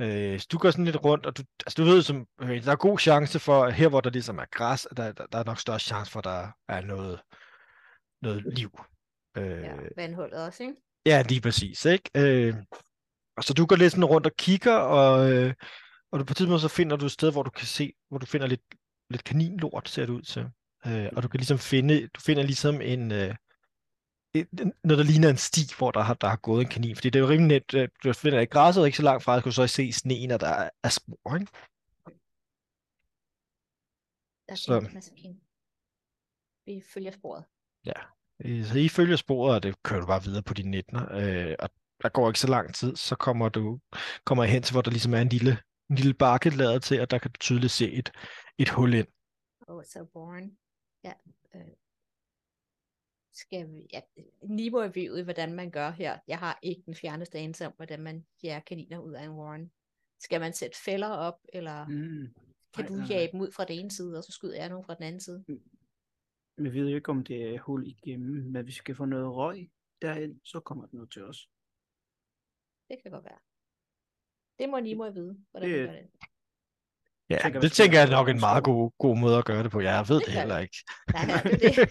[0.02, 2.72] Øh, så du går sådan lidt rundt, og du, altså du ved, som, øh, der
[2.72, 5.44] er god chance for, at her hvor der ligesom er græs, der, der, der er
[5.44, 7.20] nok større chance for, at der er noget,
[8.22, 8.70] noget liv.
[9.36, 10.74] Øh, Ja, vandhullet også, ikke?
[11.06, 12.10] Ja, lige præcis, ikke?
[12.16, 12.54] Øh,
[13.36, 15.54] og så du går lidt sådan rundt og kigger, og, øh,
[16.12, 18.18] og du på et tidspunkt så finder du et sted, hvor du kan se, hvor
[18.18, 18.62] du finder lidt,
[19.10, 20.46] lidt kaninlort, ser det ud til.
[20.86, 23.34] Øh, og du kan ligesom finde, du finder ligesom en, øh,
[24.84, 26.96] noget, der ligner en sti, hvor der har, der har gået en kanin.
[26.96, 29.36] Fordi det er jo rimelig net, øh, du finder ikke græsset ikke så langt fra,
[29.36, 31.52] at du så se sneen, og der er, er spor, ikke?
[34.46, 34.80] Der er Så-.
[36.66, 37.44] Vi følger sporet.
[38.44, 41.14] Øh, Så I følger sporet, og det kører du bare videre på dine 19'er.
[41.14, 41.70] Øh, og
[42.02, 43.80] der går ikke så lang tid, så kommer du
[44.24, 45.58] kommer I hen til, hvor der ligesom er en lille,
[45.90, 48.12] en lille bakke lavet til, og der kan du tydeligt se et,
[48.58, 49.06] et hul ind.
[49.68, 50.58] Oh, so born.
[51.04, 51.12] Ja.
[51.54, 51.74] Øh.
[53.40, 53.86] Skal.
[53.92, 54.00] Ja,
[54.42, 56.18] i, hvordan man gør her.
[56.26, 59.72] Jeg har ikke den fjerneste anelse om, hvordan man jager kaniner ud af en warren.
[60.18, 61.94] Skal man sætte fælder op, eller mm.
[61.94, 62.34] Mm.
[62.76, 64.94] kan du jage dem ud fra den ene side, og så skyder jeg nogen fra
[64.94, 65.44] den anden side?
[66.56, 69.34] Vi ved jo ikke, om det er hul igennem, men hvis vi skal få noget
[69.34, 69.70] røg
[70.02, 71.50] derind, så kommer den ud til os.
[72.88, 73.38] Det kan godt være.
[74.58, 76.10] Det må Nimo vide, hvordan Det- man gør det.
[77.30, 79.70] Ja, tænker, det tænker jeg er nok en meget god, god måde at gøre det
[79.70, 79.80] på.
[79.80, 80.76] Jeg ved Det det heller ikke.
[81.12, 81.88] Nej, nej, det det.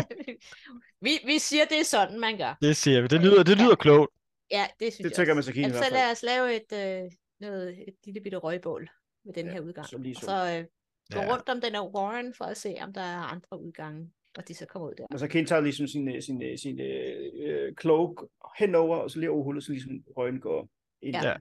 [1.06, 2.58] vi, vi siger, det er sådan, man gør.
[2.62, 3.06] Det siger vi.
[3.06, 4.12] Det lyder, det lyder klogt.
[4.50, 5.50] Ja, det synes Det jeg tænker også.
[5.50, 7.10] man så Jamen, så lad os lave et, øh,
[7.40, 8.90] noget, et lille bitte røgbål
[9.24, 9.86] med den Ja, her udgang.
[9.86, 10.20] så så.
[10.26, 10.64] så øh,
[11.12, 11.32] gå Ja.
[11.32, 14.54] rundt om den her warren for at se, om der er andre udgange, og de
[14.54, 15.06] så kommer ud der.
[15.10, 18.10] Og så Ken tager ligesom sin, øh, sin, øh, sin øh, cloak
[18.58, 20.68] henover, og så lige over hullet, så ligesom røgen går
[21.02, 21.16] ind.
[21.16, 21.36] Ja.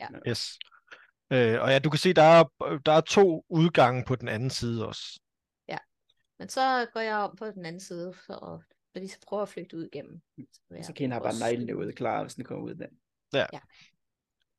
[0.00, 0.06] Ja.
[0.28, 0.58] Yes.
[1.32, 2.44] Øh, og ja, du kan se, der er,
[2.86, 5.20] der er to udgange på den anden side også.
[6.40, 8.60] Men så går jeg om på den anden side, så
[8.94, 10.20] de så prøver at flygte ud igennem.
[10.38, 13.58] Så Så jeg har prøve bare neglene ude klar, hvis den kommer ud der.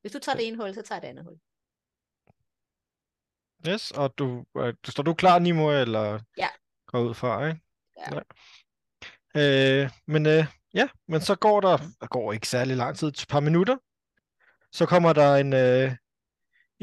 [0.00, 1.38] Hvis du tager det ene hul, så tager jeg det andet hul.
[3.68, 6.48] Yes, og du, øh, står du klar, Nimo, eller Ja.
[6.86, 7.60] går ud fra, ikke?
[7.98, 8.20] Ja.
[9.84, 13.26] Øh, men øh, ja, men så går der, der går ikke særlig lang tid, et
[13.28, 13.76] par minutter,
[14.72, 15.96] så kommer der en, øh,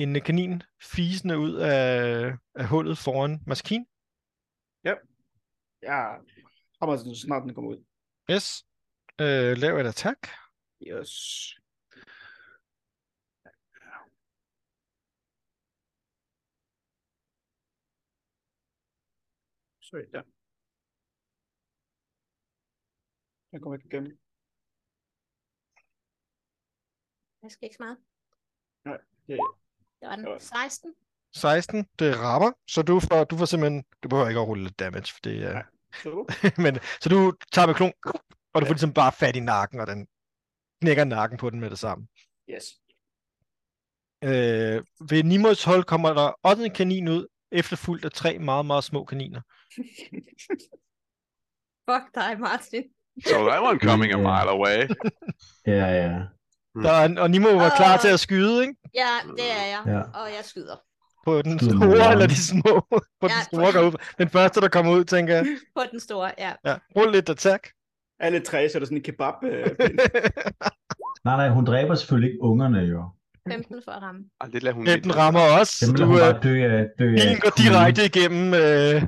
[0.03, 1.83] en kanin fisende ud af,
[2.55, 3.88] af hullet foran maskinen.
[5.81, 6.17] Ja,
[6.79, 7.85] kommer så snart den kommer ud.
[8.31, 8.65] Yes.
[9.21, 10.21] Øh, lav et attack.
[10.81, 11.12] Yes.
[19.88, 20.23] Sorry, der.
[23.51, 24.19] Jeg kommer ikke igennem.
[27.43, 27.97] Jeg skal ikke så meget.
[28.85, 29.39] Nej, det
[29.99, 30.25] Det var den.
[30.25, 30.93] det var- 16.
[31.35, 34.79] 16, det rammer, så du får, du får simpelthen, du behøver ikke at rulle lidt
[34.79, 35.62] damage, for det er,
[36.62, 37.91] men, så du tager med klon,
[38.53, 40.07] og du får ligesom bare fat i nakken, og den
[40.81, 42.07] knækker nakken på den med det samme.
[42.49, 42.63] yes.
[44.23, 48.83] Øh, ved Nimos hold kommer der også en kanin ud, efterfulgt af tre meget, meget
[48.83, 49.41] små kaniner.
[51.89, 52.83] Fuck dig, Martin.
[53.27, 54.77] So that one coming a mile away.
[55.65, 56.25] Ja, ja.
[56.84, 57.99] Der er, og Nimo var klar Åh.
[57.99, 58.75] til at skyde, ikke?
[58.95, 59.82] Ja, det er jeg.
[59.88, 59.99] Ja.
[59.99, 60.75] Og jeg skyder.
[61.25, 62.86] På den store eller de små?
[62.91, 63.91] på den Ja, store går ud.
[64.17, 65.45] Den første, der kommer ud, tænker jeg.
[65.77, 66.51] På den store, ja.
[66.65, 67.67] Ja, rul lidt attack.
[68.19, 69.34] Alle tre, så er der sådan en kebab.
[69.43, 69.65] Øh,
[71.25, 73.03] Nej, nej, hun dræber selvfølgelig ikke ungerne jo.
[73.51, 74.21] 15 for at ramme.
[74.41, 75.19] Ej, det lader hun Ja, lidt den være.
[75.21, 75.86] rammer også.
[75.86, 79.03] Lader du, hun øh, bare dø af, dø af Bilen går direkte igennem, øh,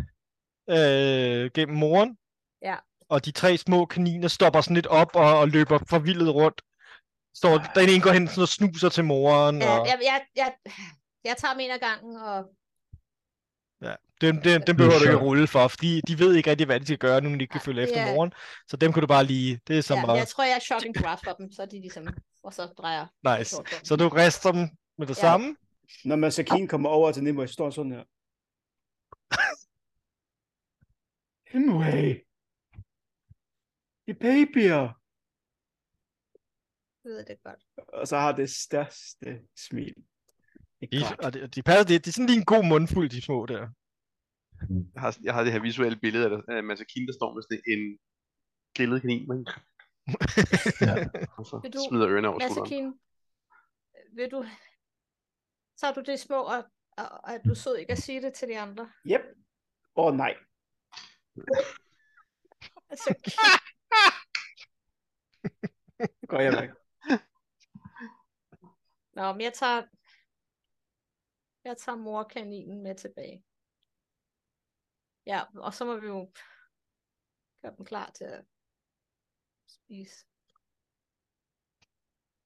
[0.69, 2.17] øh, gennem moren.
[2.62, 2.76] Ja.
[3.10, 6.62] Og de tre små kaniner stopper sådan lidt op og, og løber forvildet rundt.
[7.36, 9.62] Står, den ene går hen sådan og snuser til moren.
[9.62, 10.54] Ja, og jeg, jeg, jeg,
[11.26, 12.46] jeg tager dem en af gangen, og
[14.22, 16.65] dem, dem, dem Det er behøver du ikke rulle for, fordi de ved ikke rigtig,
[16.65, 18.13] hvad de skal gøre, nu når de ikke kan følge efter Ja.
[18.13, 18.34] moren.
[18.67, 19.60] Så dem kan du bare lige...
[19.67, 21.65] Det er så ja, meget jeg tror, jeg er shocking grasp for dem, så er
[21.65, 22.08] de ligesom,
[22.44, 23.56] og så drejer nice.
[23.84, 25.22] Så du rister dem med det Ja.
[25.22, 25.56] samme.
[26.06, 28.04] når Masakine kommer over til Nimue, så står sådan her.
[31.54, 32.22] Nimue!
[34.08, 35.00] De babyer!
[37.03, 37.59] Jeg ved det godt.
[37.93, 39.95] Og så har det største smil.
[40.81, 43.21] Ikke De, og de, de passer, det, det er sådan lige en god mundfuld, de
[43.21, 43.69] små der.
[44.93, 47.61] Jeg har, jeg har det her visuelle billede af, af Masakine, der står med sådan
[47.67, 47.99] en
[48.77, 49.47] grillet kanin, men
[50.87, 50.95] Ja.
[51.37, 52.99] og så Vil du- smider ørerne over skulderen.
[54.15, 54.45] Vil du...
[55.77, 56.63] Tager du det små, og,
[56.97, 58.91] og, og er du sød ikke at sige det til de andre?
[59.11, 59.21] Yep.
[59.95, 60.35] Åh oh, nej.
[62.89, 63.13] Altså,
[66.27, 66.69] går jeg væk.
[69.13, 69.82] Nå, men jeg tager...
[71.63, 73.43] Jeg tager morkaninen med tilbage.
[75.26, 76.32] Ja, og så må vi jo
[77.62, 78.45] gøre dem klar til at
[79.67, 80.26] spise.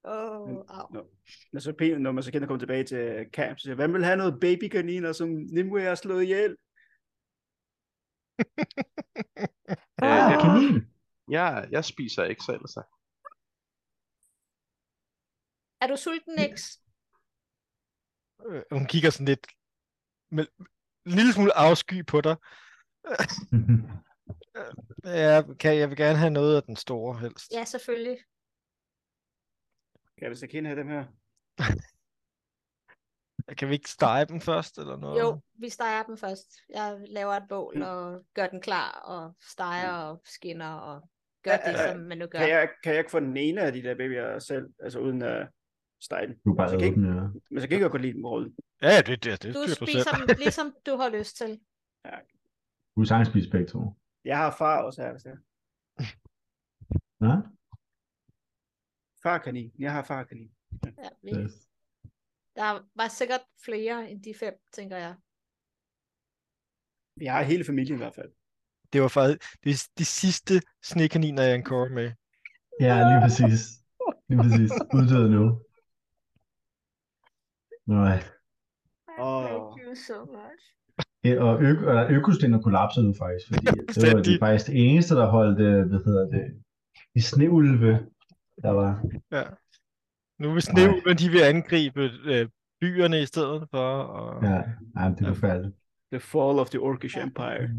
[0.03, 0.87] Åh, oh, Men- au.
[0.93, 1.07] Nå.
[1.53, 4.05] Når, så, P- når man så kender kommer tilbage til camp, så siger hvem vil
[4.05, 6.57] have noget babykaniner, som Nimue har slået ihjel?
[10.03, 10.93] Øh, jeg, Kanin.
[11.29, 12.75] jeg, jeg spiser ikke så ellers.
[15.81, 16.77] Er du sulten, Nix?
[18.45, 19.47] Øh, Hun kigger sådan lidt
[20.31, 20.45] med
[21.05, 22.35] en lille smule afsky på dig.
[25.03, 27.51] Ja, kan, jeg vil gerne have noget af den store helst.
[27.53, 28.17] Ja, selvfølgelig.
[30.17, 31.05] Kan vi så kende have dem her?
[33.57, 35.19] Kan vi ikke stege dem først, eller noget?
[35.19, 36.53] Jo, vi steger dem først.
[36.69, 41.09] Jeg laver et bål og gør den klar, og steger og skinner og
[41.43, 42.39] gør det, som man nu gør.
[42.39, 45.21] Kan jeg, kan jeg ikke få den ene af de der babyer selv, altså uden
[45.21, 45.47] at
[46.01, 46.39] den?
[46.45, 47.27] Du er bare Så kan æde ikke- ja.
[47.51, 48.55] Men så kan jeg godt lide dem røde.
[48.81, 49.87] Ja, det, det, det Du styrer du selv.
[49.87, 51.51] spiser dem, ligesom du har lyst til.
[52.95, 53.79] Du er sagtens spise begge to.
[54.25, 55.39] Jeg har far også her, hvis det er.
[57.25, 57.35] Ja?
[59.23, 59.71] Farkanin.
[59.79, 60.51] Jeg har farkanin.
[60.85, 61.53] Ja, vi, Yes.
[62.55, 65.15] der var sikkert flere end de fem, tænker jeg.
[67.21, 68.31] Jeg har hele familien i hvert fald.
[68.93, 70.53] Det var faktisk det er de sidste
[70.83, 72.11] snekaniner, jeg encore med.
[72.79, 73.61] Ja, lige præcis.
[74.29, 74.71] Lige præcis.
[74.97, 75.64] Uddøde nu.
[77.87, 78.19] Nej.
[79.19, 79.45] Åh.
[79.45, 80.61] Thank you so much.
[81.23, 83.65] Ja, og ø- og økosystemet kollapser nu faktisk, fordi
[84.01, 86.63] det var det faktisk det eneste, der holdt, øh, hvad hedder det,
[87.15, 87.91] de sneulve,
[88.61, 89.03] der var.
[89.31, 89.43] Ja.
[90.39, 92.49] Nu vil snævlen, de vil angribe øh,
[92.81, 93.87] byerne i stedet for.
[94.17, 94.43] Og...
[94.43, 94.61] Ja,
[94.95, 95.75] nej, det er forfærdeligt.
[96.11, 97.69] The Fall of the Orcish Empire.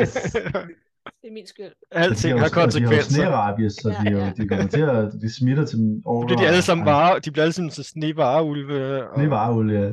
[0.00, 0.36] Yes.
[1.22, 1.72] Det er min skyld.
[1.90, 3.10] Alting de har og De har jo konsekvenser.
[3.14, 4.32] snerabies, så Ja, de, er jo, ja.
[4.36, 6.20] de kommer til at, de smitter til over.
[6.20, 9.08] Nu bliver de alle sammen vare, de bliver alle sammen så snevareulve.
[9.10, 9.20] Og...
[9.20, 9.92] Det var jo, ja.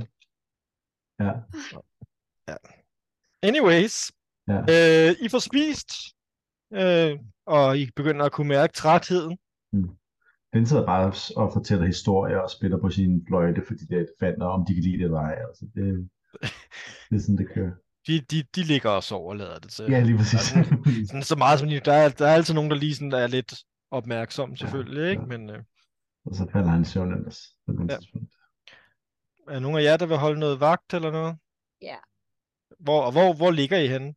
[2.47, 2.55] Ja,
[3.43, 4.11] Anyways,
[4.47, 4.59] ja.
[5.09, 5.89] øh, I får spist,
[6.73, 9.37] øh, og I begynder at kunne mærke trætheden.
[10.53, 14.65] Den sidder bare og fortæller historier og spiller på sin fløjte, fordi det fandt om
[14.65, 15.35] de kan lide det eller ej.
[15.47, 16.09] Altså, det,
[17.09, 17.71] det er sådan, det kører.
[18.07, 19.85] De, de, de ligger og sover, lader det til.
[19.89, 20.39] Ja, lige præcis.
[21.09, 23.27] Sådan, så meget som de, der, er, der er altid nogen, der lige sådan er
[23.27, 23.53] lidt
[23.91, 25.23] opmærksom, selvfølgelig, ikke?
[25.25, 25.59] Men øh,
[26.25, 27.39] og så falder han søvn ellers.
[27.89, 27.97] Ja.
[29.55, 31.35] er nogen af jer, der vil holde noget vagt eller noget?
[31.81, 31.95] Ja.
[32.79, 34.13] Hvor, og hvor, hvor ligger I henne?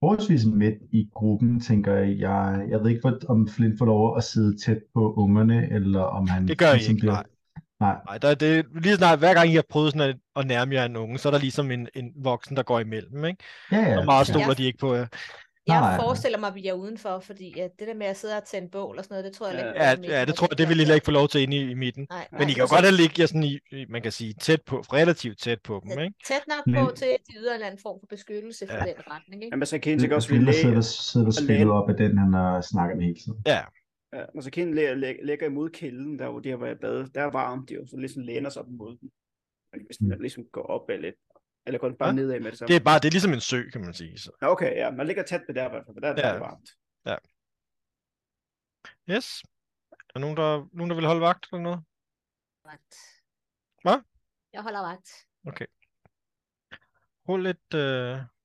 [0.00, 2.18] Forholdsvis midt i gruppen, tænker jeg.
[2.18, 6.00] Jeg, jeg ved ikke, hvor- om Flint får lov at sidde tæt på ungerne, eller
[6.02, 6.48] om han...
[6.48, 7.26] Det gør I ligesom ikke, bliver- nej.
[7.82, 10.46] Nej, Nej, der, er det, lige snart, hver gang I har prøvet sådan at, at
[10.46, 13.44] nærme jer en unge, så er der ligesom en, en voksen, der går imellem, ikke?
[13.72, 13.98] ja, ja.
[13.98, 14.32] Og meget ja.
[14.32, 15.06] stoler de ikke på jer.
[15.66, 18.36] Jeg Nej, forestiller mig, at vi er udenfor, fordi at det der med at sidde
[18.36, 19.90] og tænde bål og sådan noget, det tror jeg Ja.
[19.92, 20.08] ikke.
[20.12, 21.74] Ja, ja, det tror jeg, det vil I ikke få lov til inde i, i
[21.74, 22.06] midten.
[22.10, 24.12] Nej, Men I nej, kan jo godt have ligge jer sådan i, i, man kan
[24.12, 26.14] sige, tæt på, relativt tæt på dem, ikke?
[26.26, 28.74] Tæt nok Men- på til, at de yder en eller anden form for beskyttelse for
[28.76, 28.80] Ja.
[28.84, 29.54] den retning, ikke?
[29.54, 32.32] Jamen, så kan ikke også vi læge, sidder, sidder og spillet op af den, han
[32.32, 33.38] har snakket med hele tiden.
[33.46, 33.60] Ja,
[34.12, 37.08] ja, når så læ- læ- lægger imod kælden, der hvor de har været i bad,
[37.08, 39.12] der er varmt de jo, så ligesom læner sig op mod den.
[39.86, 40.20] Hvis den Mm.
[40.20, 41.14] ligesom går op af lidt.
[41.66, 42.14] Eller går den bare Ja.
[42.14, 42.68] nedad med det samme?
[42.68, 44.18] det er bare, det er ligesom en sø, kan man sige.
[44.18, 44.30] Så.
[44.40, 46.28] Okay, ja, man ligger tæt på der i hvert fald, for der, der Ja.
[46.28, 46.70] er det varmt.
[49.10, 49.42] Yes.
[49.92, 51.80] Er der nogen, der, nogen, der vil holde vagt eller noget?
[52.64, 52.94] Vagt.
[53.82, 53.98] Hvad?
[54.52, 55.08] Jeg holder vagt.
[57.28, 57.80] Rul lidt uh,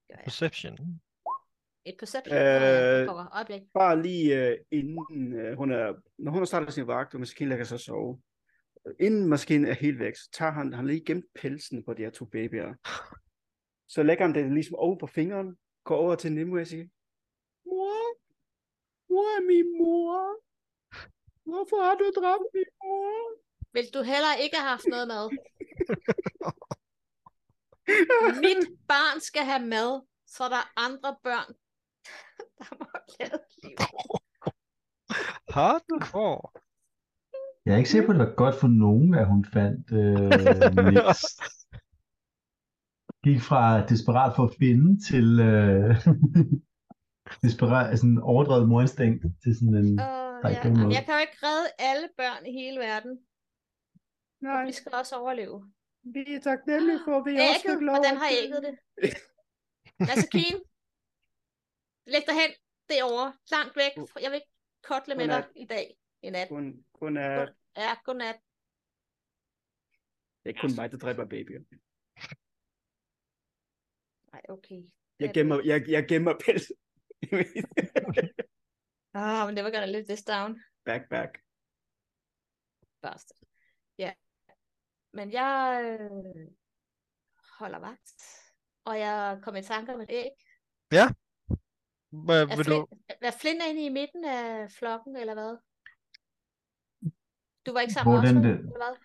[0.09, 0.19] jeg.
[0.23, 1.01] perception.
[1.87, 2.37] Et perception.
[2.37, 3.07] Øh, Øh.
[3.37, 3.61] Øjeblik.
[3.73, 7.49] Bare lige uh, inden uh, hun er, når hun har startet sin vagt, og Maskine
[7.49, 8.21] lægger sig sove.
[8.99, 12.09] Inden Maskine er helt væk, så tager han, han lige gemt pelsen på de her
[12.09, 12.73] to babyer.
[13.87, 16.85] Så lægger han det ligesom over på fingeren, går over til Nimue og siger,
[17.65, 18.17] Mor,
[19.07, 20.35] hvor er min mor?
[21.43, 23.31] Hvorfor har du dræbt min mor?
[23.73, 25.25] Vil du heller ikke have haft noget mad?
[28.45, 31.53] Mit barn skal have mad, så der er andre børn,
[32.59, 32.85] der må
[33.19, 33.77] lade liv.
[35.55, 36.41] Hardcore.
[37.65, 40.85] Jeg er ikke sikker på, at det var godt for nogen, at hun fandt øh,
[40.93, 41.19] Nix.
[43.23, 45.95] Gik fra desperat for at finde til øh,
[47.45, 49.91] desperat, sådan overdrevet morinstinkt til sådan en...
[49.99, 50.61] Uh, ja.
[50.63, 53.13] Jamen, jeg kan jo ikke redde alle børn i hele verden.
[54.41, 55.57] Nej, Vi skal også overleve.
[56.03, 58.75] vi er taknemmelige for, at vi også Ægget, fik lov hvordan har ægget det?
[60.33, 60.59] Keen,
[62.07, 62.51] læg dig hen
[62.89, 63.91] derovre, langt væk.
[64.23, 64.51] Jeg vil ikke
[64.83, 66.49] kotle med dig i dag i nat.
[66.49, 68.35] Kun, kun er, Ja, godnat.
[70.43, 71.61] det er ikke kun mig, der dræber babyer.
[74.31, 74.81] Nej, okay.
[75.19, 76.71] Jeg gemmer, jeg, jeg gemmer pels.
[79.13, 80.61] Ah, oh, never gonna live this down.
[80.85, 81.41] back, back.
[83.01, 83.37] Bastard.
[83.97, 84.13] Ja.
[85.13, 86.47] Men jeg øh,
[87.59, 88.13] holder vagt.
[88.85, 90.29] Og jeg kom i tanke om et æg.
[92.11, 92.63] Hvad, Er vil du...
[92.63, 92.85] Flynn,
[93.21, 95.53] er Flynn inde i midten af flokken, eller hvad?
[97.65, 98.95] Du var ikke sammen Hvor med os, den- vel, den- eller hvad?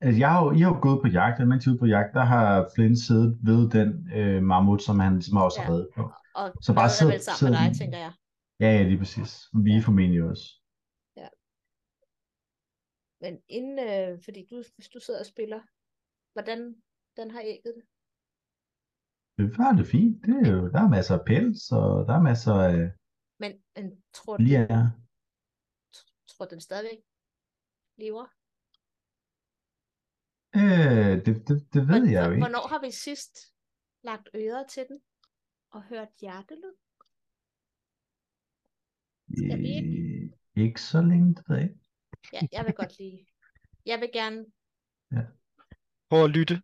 [0.00, 1.86] Altså, jeg har jo, I har jo gået på jagt, og mens I er på
[1.86, 5.72] jagt, der har Flynn siddet ved den øh, mammut, som han ligesom også har Ja.
[5.72, 6.02] reddet på.
[6.40, 8.12] Og Så bare Mad er sid- vel sammen med sid- dig, tænker jeg.
[8.62, 9.30] Ja, ja, lige præcis.
[9.64, 10.46] Vi er formentlig også.
[13.20, 15.60] Men inden, øh, fordi du, hvis du sidder og spiller,
[16.32, 16.60] hvordan
[17.16, 17.84] den har ægget det?
[19.38, 20.26] Var det fint.
[20.26, 22.92] Det er jo, der er masser af pels, og der er masser af
[23.38, 24.66] Men, men tror, du, lia.
[26.28, 26.98] tror den stadigvæk
[27.96, 28.26] lever?
[30.62, 32.44] Øh, det, det, det ved Hvor- jeg jo ikke.
[32.44, 33.34] Hvornår har vi sidst
[34.02, 35.00] lagt ører til den
[35.70, 36.74] og hørt hjertelyd?
[39.40, 41.80] Skal vi Øh, ikke så længe, det ved jeg ikke.
[42.32, 43.26] Ja, jeg vil godt lige.
[43.86, 44.46] Jeg vil gerne,
[46.10, 46.62] Prøv at lytte.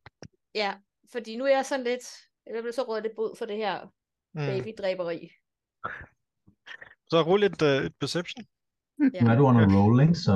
[0.54, 0.80] ja,
[1.12, 2.06] fordi nu er jeg sådan lidt,
[2.46, 3.88] jeg bliver så rød lidt bod for det her
[4.36, 4.40] Mm.
[4.46, 5.18] babydræberi.
[7.10, 8.44] Så rul et, uh, et perception.
[9.14, 9.20] Ja.
[9.24, 10.34] Nu er du on a rolling, så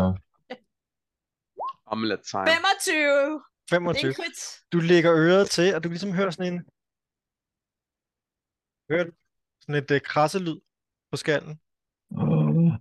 [1.93, 2.47] Omelet time.
[2.47, 3.43] 25!
[3.69, 4.09] Det er 25.
[4.09, 4.41] en crit.
[4.73, 6.59] Du lægger øret til, og du kan ligesom høre sådan en...
[8.91, 9.05] Hør
[9.61, 10.59] sådan et uh, krasselyd
[11.11, 11.55] på skallen.
[12.21, 12.73] øh,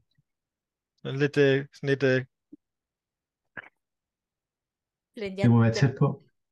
[1.01, 2.03] Sådan Lidt, uh, sådan et...
[2.11, 2.19] Uh,
[5.41, 6.07] det må være tæt på.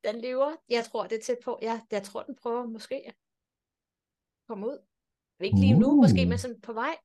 [0.05, 0.55] Den lever.
[0.69, 1.59] Jeg tror, det er tæt på.
[1.61, 3.15] Ja, jeg tror, den prøver måske at
[4.47, 4.85] komme ud.
[5.39, 6.27] Ikke lige nu, måske, Uh.
[6.29, 6.95] men sådan på vej.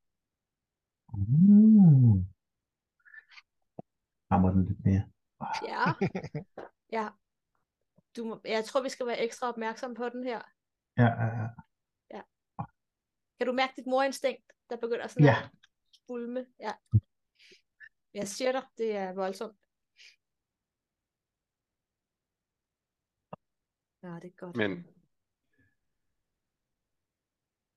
[1.13, 2.25] Uh.
[4.33, 5.05] Rammer den lidt mere.
[5.69, 5.85] Ja.
[6.93, 7.09] Ja.
[8.17, 10.43] Du må, jeg tror, vi skal være ekstra opmærksomme på den her.
[10.97, 11.47] Ja, ja,
[12.11, 12.23] ja.
[13.39, 15.37] Kan du mærke dit morinstinkt, der begynder sådan Ja.
[15.43, 15.51] at
[16.07, 16.47] bulme?
[16.61, 16.73] Ja.
[18.15, 19.57] Jeg siger dig, det er voldsomt.
[24.03, 24.57] Ja, det er godt.
[24.57, 24.87] Men-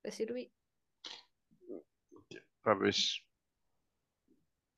[0.00, 0.46] Hvad siger du i?
[2.64, 2.96] Og hvis,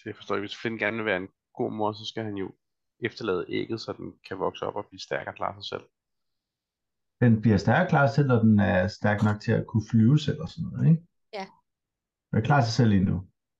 [0.05, 2.55] det forstår jeg, hvis Finn gerne vil være en god mor, så skal han jo
[3.01, 5.89] efterlade ægget, så den kan vokse op og blive stærk og klare sig selv.
[7.21, 10.41] Den bliver stærk klar selv, når den er stærk nok til at kunne flyve selv
[10.41, 11.03] og sådan noget, ikke?
[11.33, 11.47] Ja.
[12.31, 13.17] Den er klar sig selv endnu.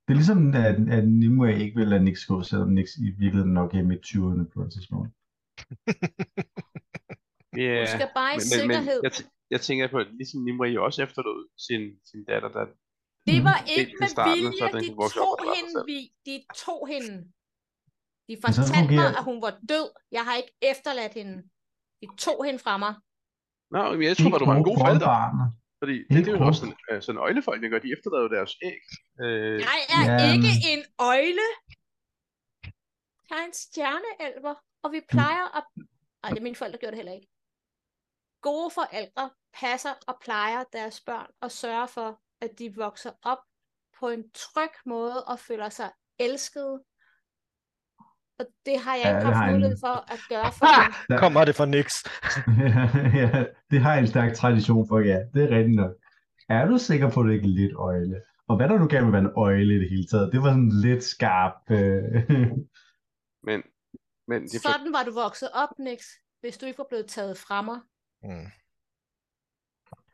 [0.07, 3.53] Det er ligesom, at, at Nimue ikke vil lade Nix gå, selvom Nix i virkeligheden
[3.53, 5.09] nok er midt 20'erne på et tidspunkt.
[7.65, 8.99] Ja, Du skal bare i men, men, men sikkerhed.
[9.05, 12.63] jeg, t- jeg tænker på, at ligesom Nimue jo også efterlod sin, sin datter, der
[13.29, 14.89] Det var ikke med starten, vilje, de
[15.19, 15.97] tog hende, vi,
[16.27, 16.35] de
[16.65, 17.13] tog hende.
[18.29, 19.87] De fortalte mig, at hun var død.
[20.17, 21.35] Jeg har ikke efterladt hende.
[22.01, 22.93] De tog hende fra mig.
[23.73, 25.13] Nå, men jeg tror, at du var en god forælder.
[25.81, 28.53] Fordi det, det er jo også sådan, øh, sådan øjlefolk, gør, de efterlader jo deres
[28.69, 28.81] æg.
[29.23, 30.81] Øh, Jeg er Ja, ikke en
[31.11, 31.47] øjle.
[33.29, 35.63] Jeg er en stjerneelver, og vi plejer at...
[36.23, 37.27] Ej, det er mine forældre gjorde det heller ikke.
[38.41, 43.37] Gode forældre passer og plejer deres børn og sørger for, at de vokser op
[43.99, 46.83] på en tryg måde og føler sig elskede.
[48.39, 50.93] Og det har jeg Ja, ikke det haft mulighed en- for at gøre for dem.
[51.09, 51.87] Der- kommer det fra Nix.
[53.21, 55.19] ja, det har jeg en stærk tradition for, ja.
[55.33, 55.91] Det er rigtigt nok.
[56.49, 58.21] Er du sikker på, at du ikke er lidt øjle?
[58.47, 60.31] Og hvad der nu gerne vil være en øjle i det hele taget?
[60.33, 61.55] Det var sådan lidt skarp.
[61.71, 62.03] Øh...
[63.47, 63.63] men,
[64.27, 65.99] men de Sådan var du vokset op, Nix,
[66.39, 67.79] hvis du ikke var blevet taget fra mig.
[68.21, 68.51] Mm.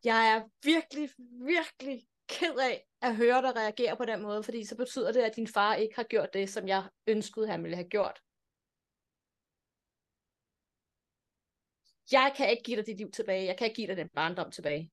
[0.03, 1.09] Jeg er virkelig,
[1.45, 5.35] virkelig ked af at høre dig reagere på den måde, fordi så betyder det, at
[5.35, 8.21] din far ikke har gjort det, som jeg ønskede, han ville have gjort.
[12.11, 13.45] Jeg kan ikke give dig dit liv tilbage.
[13.45, 14.91] Jeg kan ikke give dig den barndom tilbage.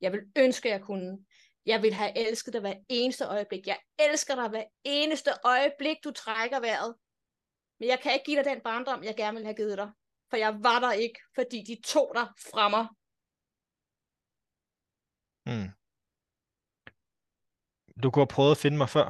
[0.00, 1.24] Jeg vil ønske, at jeg kunne.
[1.66, 3.66] Jeg vil have elsket dig hver eneste øjeblik.
[3.66, 6.94] Jeg elsker dig hver eneste øjeblik, du trækker vejret.
[7.80, 9.90] Men jeg kan ikke give dig den barndom, jeg gerne vil have givet dig.
[10.30, 12.84] For jeg var der ikke, fordi de tog dig fra mig.
[15.48, 15.70] Mm.
[18.02, 19.08] Du kunne have prøvet at finde mig før.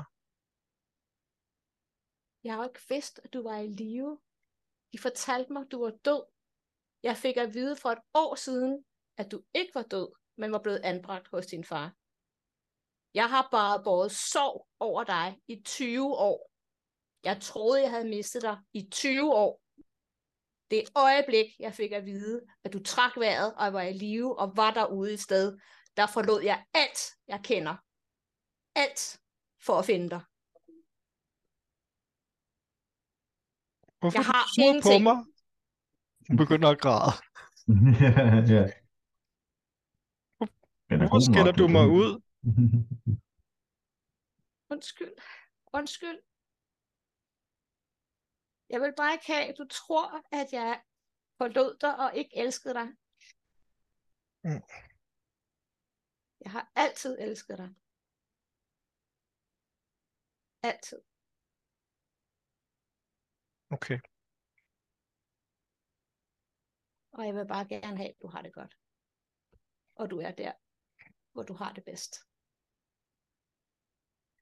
[2.47, 4.21] Jeg har ikke vidst, at du var i live.
[4.93, 6.23] De fortalte mig, at du var død.
[7.03, 8.85] Jeg fik at vide for et år siden,
[9.17, 11.95] at du ikke var død, men var blevet anbragt hos din far.
[13.15, 16.51] Jeg har bare båret sorg over dig i 20 år.
[17.25, 19.63] Jeg troede, jeg havde mistet dig i 20 år.
[20.71, 24.57] Det øjeblik, jeg fik at vide, at du trak vejret og var i live og
[24.57, 25.59] var derude et sted,
[25.97, 26.99] der forlod jeg alt,
[27.29, 27.77] jeg kender.
[28.75, 29.21] Alt
[29.67, 30.21] for at finde dig.
[34.01, 35.03] Hvorfor Jeg er du har sur på ingenting.
[35.03, 35.17] mig?
[36.29, 37.13] Hun begynder at græde.
[38.55, 38.65] ja,
[41.01, 42.21] Hvorfor skælder du mig ud?
[44.73, 45.13] Undskyld.
[45.73, 46.19] Undskyld.
[48.71, 50.83] Jeg vil bare ikke have, at du tror, at jeg
[51.39, 52.89] forlod dig og ikke elskede dig.
[54.45, 54.63] Mm.
[56.41, 57.75] Jeg har altid elsket dig.
[60.63, 61.01] Altid.
[63.71, 63.99] Okay.
[67.13, 68.75] Og jeg vil bare gerne have, at du har det godt.
[69.95, 70.53] Og du er der,
[71.33, 72.15] hvor du har det bedst.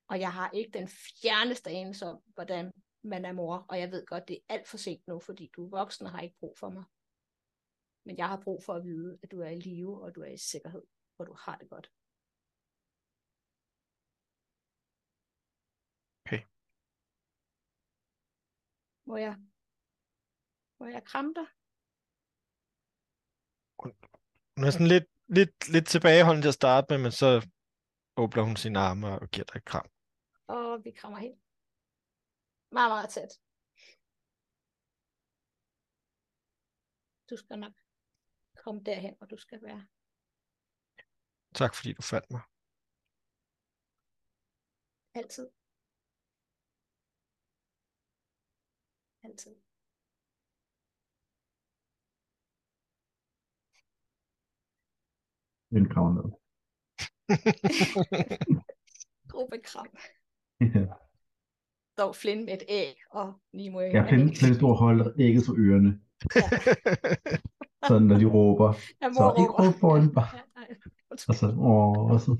[0.09, 2.73] Og jeg har ikke den fjerneste anelse om, hvordan
[3.05, 3.67] man er mor.
[3.69, 6.13] Og jeg ved godt, det er alt for sent nu, fordi du er voksen og
[6.13, 6.85] har ikke brug for mig.
[8.07, 10.27] Men jeg har brug for at vide, at du er i live, og du er
[10.27, 10.83] i sikkerhed,
[11.19, 11.93] og du har det godt.
[16.27, 16.43] Okay.
[19.07, 19.37] Må jeg,
[20.81, 21.47] må jeg kramme dig?
[24.57, 27.49] Hun er sådan lidt, lidt, lidt tilbageholdende til at starte med, men så
[28.17, 29.89] åbner hun sine arme og giver dig et kram.
[30.47, 31.44] Og vi krammer helt.
[32.77, 33.33] Meget, meget tæt.
[37.31, 37.73] Du skal nok
[38.63, 39.87] komme derhen, hvor du skal være.
[41.55, 42.43] Tak fordi du fandt mig.
[45.15, 45.49] Altid.
[49.23, 49.55] Altid.
[55.71, 56.29] Den kommer ned.
[59.33, 59.89] Gruppe kram.
[60.61, 61.14] Ja.
[61.99, 65.55] Dog Flynn med et æg, og Nimo i Jeg finder Flint stor holde ægget for
[65.59, 66.01] ørerne,
[66.37, 66.49] Ja,
[67.89, 68.69] sådan når de råber.
[69.01, 70.29] jeg Så ikke råb for en bare.
[70.37, 70.69] Ja, nej,
[71.11, 72.33] Og så, åh, og så,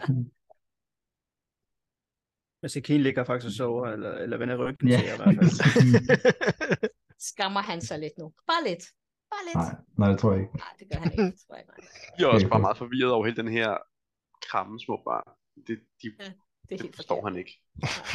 [2.63, 4.97] Men Sekine ligger faktisk og sover, eller, eller vender ryggen Ja.
[4.97, 6.91] til jer i hvert fald.
[7.31, 8.33] Skammer han sig lidt nu.
[8.47, 8.85] Bare lidt.
[9.31, 9.55] Bare lidt.
[9.55, 10.57] nej, nej, det tror jeg ikke.
[10.57, 11.25] Nej, det gør han ikke.
[11.25, 11.93] Det tror jeg ikke.
[12.19, 13.77] Jeg er også bare meget forvirret over hele den her
[14.51, 15.29] kramme små barn.
[15.67, 16.09] Det, de,
[16.69, 17.33] Det er det helt forstår forkert.
[17.33, 17.61] han ikke.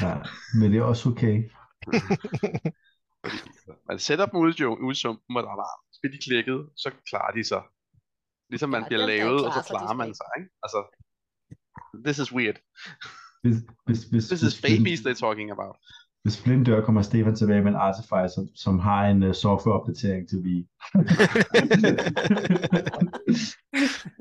[0.01, 0.15] Ja,
[0.59, 1.49] men det er også okay.
[3.89, 5.85] Man sætter dem ud i, jo- ude i sumpen, og der er varmt.
[5.93, 7.61] Så bliver de klikket, så klarer de sig.
[8.49, 10.49] Ligesom man Ja, bliver lavet, og så klarer man sig, ikke?
[10.63, 10.79] Altså,
[12.05, 12.55] this is weird.
[13.43, 15.75] Hvis, hvis, hvis, This hvis, is babies they're talking about.
[16.23, 20.29] hvis Flint dør, kommer Stefan tilbage med en artificer, som, som har en uh, softwareopdatering
[20.29, 20.55] til vi.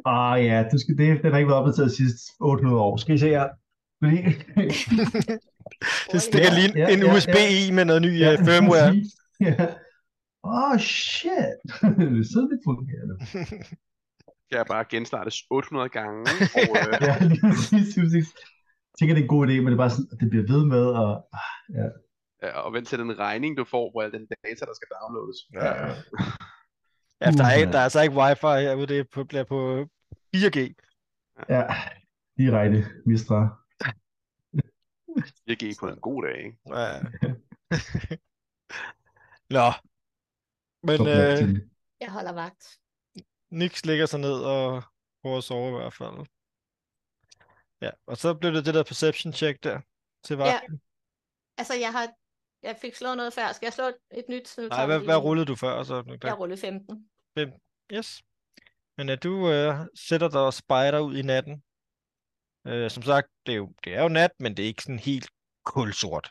[0.07, 1.23] Åh ja, du skal det.
[1.23, 2.97] Den har ikke været opdateret de sidste 800 år.
[2.97, 3.49] Skal I se her?
[4.01, 4.17] Fordi...
[6.13, 7.69] det stikker lige Ja, en ja, USB ja.
[7.69, 8.91] i med noget ny Ja, uh, firmware.
[9.41, 9.55] Ja.
[10.45, 11.59] Åh, oh, shit.
[11.99, 13.15] det er sådan, det fungerer nu.
[14.49, 16.21] Kan jeg bare genstartes 800 gange,
[16.71, 17.41] og øh, Ja, lige
[17.95, 18.29] præcis.
[18.91, 20.47] Jeg tænker, det er en god idé, men det er bare sådan, at det bliver
[20.53, 21.11] ved med at...
[22.43, 25.39] ja, og vent til den regning, du får, hvor al den data, der skal downloades.
[25.57, 25.71] Ja.
[27.23, 29.87] Ja, der, er, der er altså ikke wifi herude, det er på, bliver på
[30.37, 30.59] 4G.
[31.49, 31.63] Ja,
[32.39, 33.59] direkte mistra.
[35.47, 36.59] Jeg gik på en god dag, ikke?
[36.67, 37.01] Ja.
[39.57, 39.73] Nå.
[40.83, 41.61] Men øh.
[42.01, 42.79] Jeg holder vagt.
[43.51, 44.83] Nix ligger sig ned og
[45.23, 46.27] prøver at sove i hvert fald.
[47.81, 49.81] Ja, og så blev det det der perception check der
[50.25, 50.43] til Ja.
[50.45, 50.81] vagten.
[51.59, 52.09] Altså, jeg har...
[52.63, 53.53] Jeg fik slået noget før.
[53.53, 54.55] Skal jeg slå et- et nyt?
[54.59, 55.83] Nej, hvad, hvad rullede du før?
[55.83, 57.11] Så, Jeg rullede 15.
[57.93, 58.23] Yes.
[58.97, 61.63] Men at du øh, sætter dig og spejder ud i natten.
[62.69, 64.99] Øh, som sagt, det er, jo, det er jo nat, men det er ikke sådan
[64.99, 65.31] helt
[65.65, 66.31] kulsort.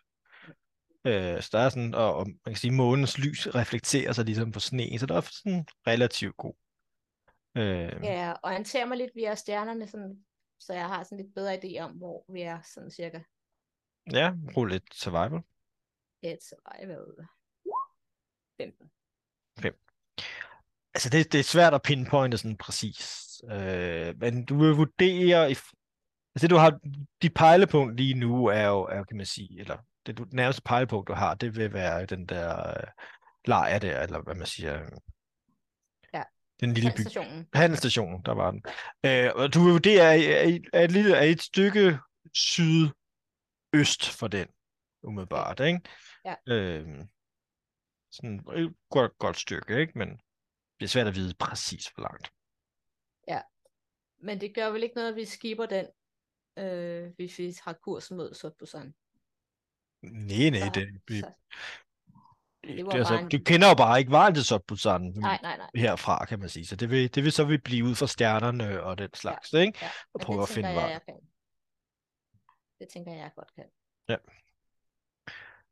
[1.05, 4.51] Øh, så der er sådan, og, og man kan sige, månens lys reflekterer sig ligesom
[4.51, 6.53] på sne, så der er sådan relativt god
[7.57, 10.25] Øh, Ja, orientere mig lidt via stjernerne, sådan,
[10.59, 13.19] så jeg har sådan lidt bedre idé om, hvor vi er sådan cirka.
[14.11, 15.41] ja, brug lidt survival.
[16.21, 17.27] Et survival.
[18.57, 18.91] 15.
[20.93, 23.25] Altså, det, det er svært at pinpointe sådan præcis.
[23.51, 25.51] Øh, men du vil vurdere...
[25.51, 25.55] I,
[26.37, 26.79] altså, det du har...
[27.21, 30.61] Dit pejlepunkt lige nu er jo, er, jo, kan man sige, eller det du, nærmeste
[30.61, 32.87] pejlepunkt, du har, det vil være den der øh,
[33.45, 34.83] lejr der, eller hvad man siger.
[34.83, 34.89] øh,
[36.13, 36.23] Ja,
[36.59, 37.01] Den lille by.
[37.01, 37.47] Stationen.
[37.53, 38.63] Handelsstationen, der var den.
[39.05, 40.19] Øh, og du vil vurdere,
[40.73, 41.99] er, et lille, er et stykke
[42.33, 44.47] sydøst for den,
[45.03, 45.81] umiddelbart, ikke?
[46.25, 46.35] Ja.
[46.47, 46.87] Øh,
[48.11, 49.97] sådan et godt, godt stykke, ikke?
[49.97, 50.09] Men
[50.79, 52.31] det er svært at vide præcis, hvor langt.
[54.19, 55.85] Men det gør vel ikke noget, at vi skipper den,
[56.57, 58.95] øh, hvis vi har kursen mod Sotbusan.
[60.01, 61.33] Nej, nej, det, vi, så-
[62.63, 65.69] det, var altså, en- du kender jo bare ikke vejen til Sotbusan Nej, nej, nej.
[65.75, 66.65] herfra, kan man sige.
[66.65, 69.79] Så det vil, det vil så vil blive ud fra stjernerne og den slags, ikke?
[69.81, 70.91] Ja, Og prøve det at finde tænker jeg, vej.
[70.91, 71.15] jeg kan.
[72.79, 73.65] Det tænker jeg, jeg godt kan.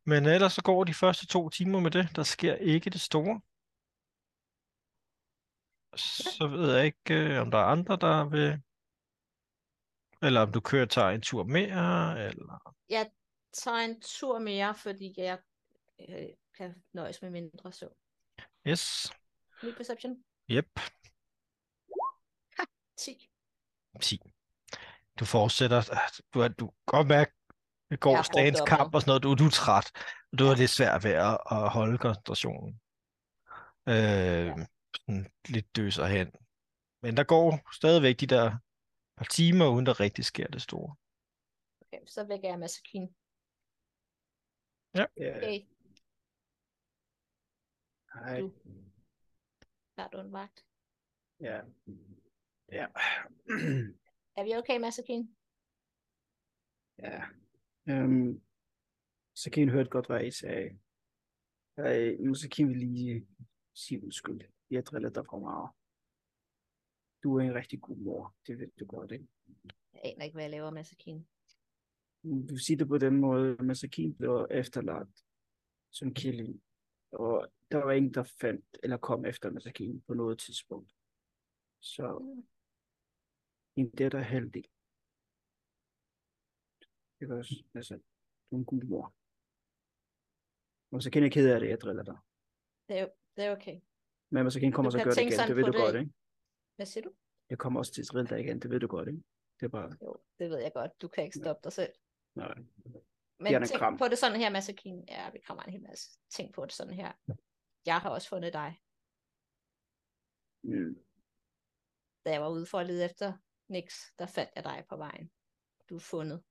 [0.08, 2.10] Men ellers så går de første to timer med det.
[2.16, 3.42] Der sker ikke det store.
[5.98, 8.62] Så ved jeg ikke, øh, om der er andre, der vil...
[10.26, 12.76] Eller om du kører tager en tur mere, eller...
[12.90, 13.10] Jeg
[13.54, 15.40] tager en tur mere, fordi jeg
[16.10, 17.90] øh, kan nøjes med mindre så.
[18.68, 19.12] Yes.
[19.64, 20.24] Ny perception?
[20.50, 20.80] Yep.
[22.98, 23.30] 10.
[24.02, 24.22] 10.
[25.20, 25.82] Du fortsætter.
[26.34, 27.32] Du, er, du kan godt mærke,
[27.90, 29.24] det går har dagens kamp og sådan noget.
[29.24, 29.92] Du, du er træt.
[30.32, 32.80] Og du er lidt svært ved at, at holde koncentrationen.
[33.90, 34.52] Øh,
[34.96, 36.32] sådan lidt døser hen.
[37.02, 38.58] Men der går stadigvæk de der
[39.18, 40.96] par timer, uden der rigtig sker det store.
[41.82, 43.14] Okay, så vækker jeg Masakine.
[44.96, 45.06] Ja.
[45.38, 45.60] Okay,
[48.14, 48.40] Hej.
[48.40, 48.54] Du.
[49.98, 50.66] der du en vagt.
[51.40, 51.62] Ja.
[52.72, 52.86] Ja.
[54.38, 55.36] Er vi okay, Masakine?
[57.00, 57.24] ja.
[57.90, 58.42] Øhm,
[59.36, 60.80] Sakin hørte godt, hvad I sagde.
[61.78, 63.28] Jeg, nu Sakin vil lige
[63.74, 64.42] sige undskyld.
[64.70, 65.70] Jeg driller dig for meget.
[67.26, 68.36] Du er en rigtig god mor.
[68.48, 69.28] Det ved du godt, ikke?
[69.94, 71.26] Jeg aner ikke, hvad jeg laver, Masakine.
[72.50, 75.26] Du siger det på den måde, at Masakin blev efterladt
[75.92, 76.64] som killing.
[77.12, 80.92] Og der var ingen, der fandt eller kom efter Masakin på noget tidspunkt.
[81.80, 82.48] Så Mm.
[83.76, 84.64] en det er heldig.
[87.20, 87.94] Det var også, altså,
[88.52, 89.14] du er en god mor.
[90.92, 92.18] Og så er ked af det, jeg driller dig.
[92.90, 93.80] Det er, det er okay.
[94.30, 95.82] Men Masakin kommer Du så kan gøre det igen, det ved du det.
[95.82, 96.14] godt, ikke?
[96.76, 97.14] Hvad siger du?
[97.50, 99.24] Jeg kommer også til at drille dig igen, det ved du godt, ikke?
[99.60, 100.92] Det er bare, Jo, det ved jeg godt.
[101.02, 101.94] Du kan ikke stoppe dig selv.
[102.36, 102.56] nej.
[103.40, 103.98] Men en tænk kram.
[103.98, 105.04] på det sådan her, Masakine.
[105.08, 106.20] Ja, vi kommer en hel masse.
[106.30, 107.12] Tænk på det sådan her.
[107.86, 108.82] Jeg har også fundet dig.
[110.64, 110.96] Mm.
[112.26, 113.34] Da jeg var ude for at lede efter
[113.70, 115.32] Nix, der fandt jeg dig på vejen.
[115.90, 116.44] Du er fundet,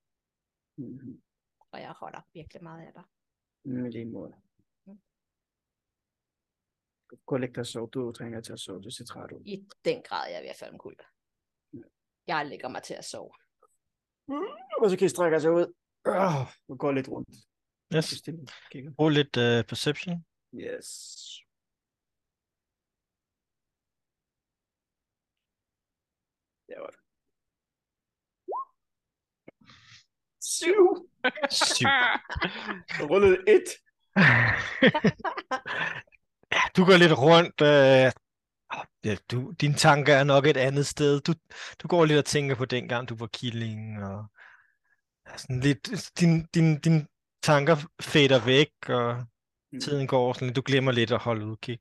[0.77, 1.21] Mm.
[1.71, 3.03] og jeg holder virkelig meget af dig.
[3.65, 4.33] Mm, lige måde.
[7.15, 7.25] Mm.
[7.25, 7.89] Gå og læg dig og sove.
[7.93, 8.81] Du trænger til at sove.
[8.81, 9.41] Du ser træt ud.
[9.45, 10.97] I den grad, jeg er ved at falde omkuld.
[12.27, 13.31] Jeg lægger mig til at sove.
[14.81, 15.73] Og så kan I strække sig ud.
[16.07, 17.29] Øh, og gå lidt rundt.
[17.95, 18.23] Yes.
[18.97, 20.25] Brug lidt uh, perception.
[20.53, 20.87] Yes.
[26.67, 26.99] Det var det.
[30.41, 31.09] Syv.
[31.51, 31.87] Syv.
[32.99, 33.67] Jeg rullede et.
[36.55, 37.61] Ja, du går lidt rundt.
[37.61, 38.11] Øh,
[39.05, 41.21] ja, du, dine tanker er nok et andet sted.
[41.21, 41.33] Du,
[41.83, 44.03] du går lidt og tænker på dengang, du var killing.
[44.03, 44.25] Og,
[45.37, 47.07] sådan lidt, din, din, din
[47.43, 49.25] tanker fader væk, og
[49.71, 49.79] Mm.
[49.81, 50.55] tiden går sådan lidt.
[50.55, 51.79] Du glemmer lidt at holde udkig.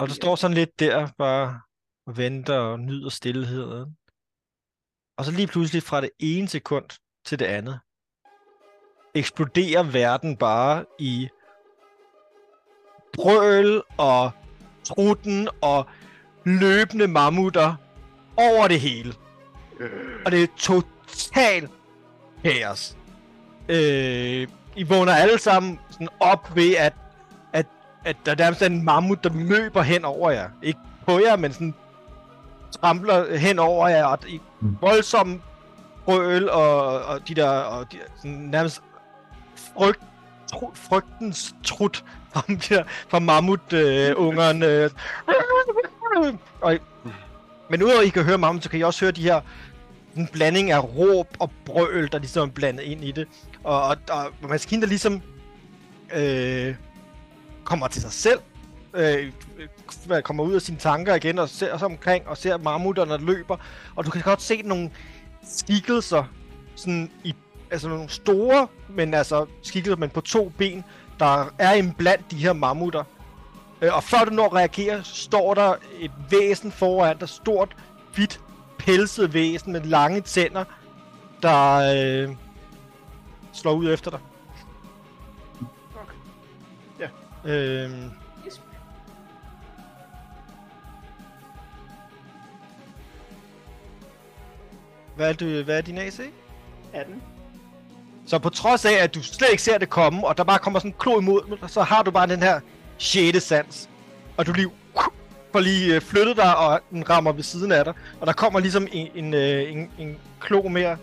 [0.00, 1.60] Og du står sådan lidt der, bare
[2.06, 3.96] og venter og nyder stillheden.
[5.18, 6.88] Og så lige pludselig fra det ene sekund
[7.24, 7.80] til det andet,
[9.14, 11.28] eksploderer verden bare i
[13.16, 14.30] brøl og
[14.84, 15.86] trutten og
[16.44, 17.74] løbende mammutter
[18.36, 19.14] over det hele.
[20.26, 21.68] Og det er total
[22.44, 22.96] kaos.
[23.68, 26.92] Øh, I vågner alle sammen sådan op ved, at,
[27.52, 27.66] at,
[28.04, 30.48] at der nærmest er en mammut, der løber hen over jer.
[30.62, 31.74] Ikke på jer, men sådan
[32.80, 34.76] trampler hen over jer, og i Mm.
[34.80, 35.42] voldsom
[36.04, 38.82] brøl, og, og de der, og de, sådan nærmest
[39.76, 40.00] frygt,
[40.52, 44.62] tru, frygtens trut fra, der, fra mammutungeren.
[44.62, 44.90] Øh,
[46.16, 46.78] Øh, og,
[47.70, 49.40] men udover at I kan høre mammut, så kan I også høre de her
[50.16, 53.28] en blanding af råb og brøl, der ligesom er blandet ind i det.
[53.64, 55.22] Og, og, og maskinen, der ligesom
[56.14, 56.74] øh,
[57.64, 58.40] kommer til sig selv,
[58.94, 59.32] øh,
[60.22, 63.56] kommer ud af sine tanker igen og ser sig omkring og ser mammutterne løber.
[63.96, 64.90] Og du kan godt se nogle
[65.42, 66.24] skikkelser,
[66.76, 67.34] sådan i,
[67.70, 70.84] altså nogle store, men altså skikkelser, men på to ben,
[71.20, 73.04] der er en blandt de her mammutter.
[73.82, 77.76] Øh, og før du når at reagere, står der et væsen foran dig, stort,
[78.14, 78.40] hvidt,
[78.78, 80.64] pelset væsen med lange tænder,
[81.42, 82.36] der øh,
[83.52, 84.20] slår ud efter dig.
[85.92, 86.14] Fuck.
[87.00, 87.08] Ja.
[88.46, 88.60] Yes.
[95.16, 96.20] hvad, er du, hvad er din AC?
[96.92, 97.22] 18.
[98.26, 100.78] Så på trods af, at du slet ikke ser det komme, og der bare kommer
[100.78, 102.60] sådan en klo imod dig, så har du bare den her
[102.98, 103.42] 6.
[103.42, 103.88] sans.
[104.36, 104.68] Og du lige
[105.52, 107.94] får lige øh, flyttet dig, og den rammer ved siden af dig.
[108.20, 110.96] Og der kommer ligesom en, en, øh, en, en klo mere,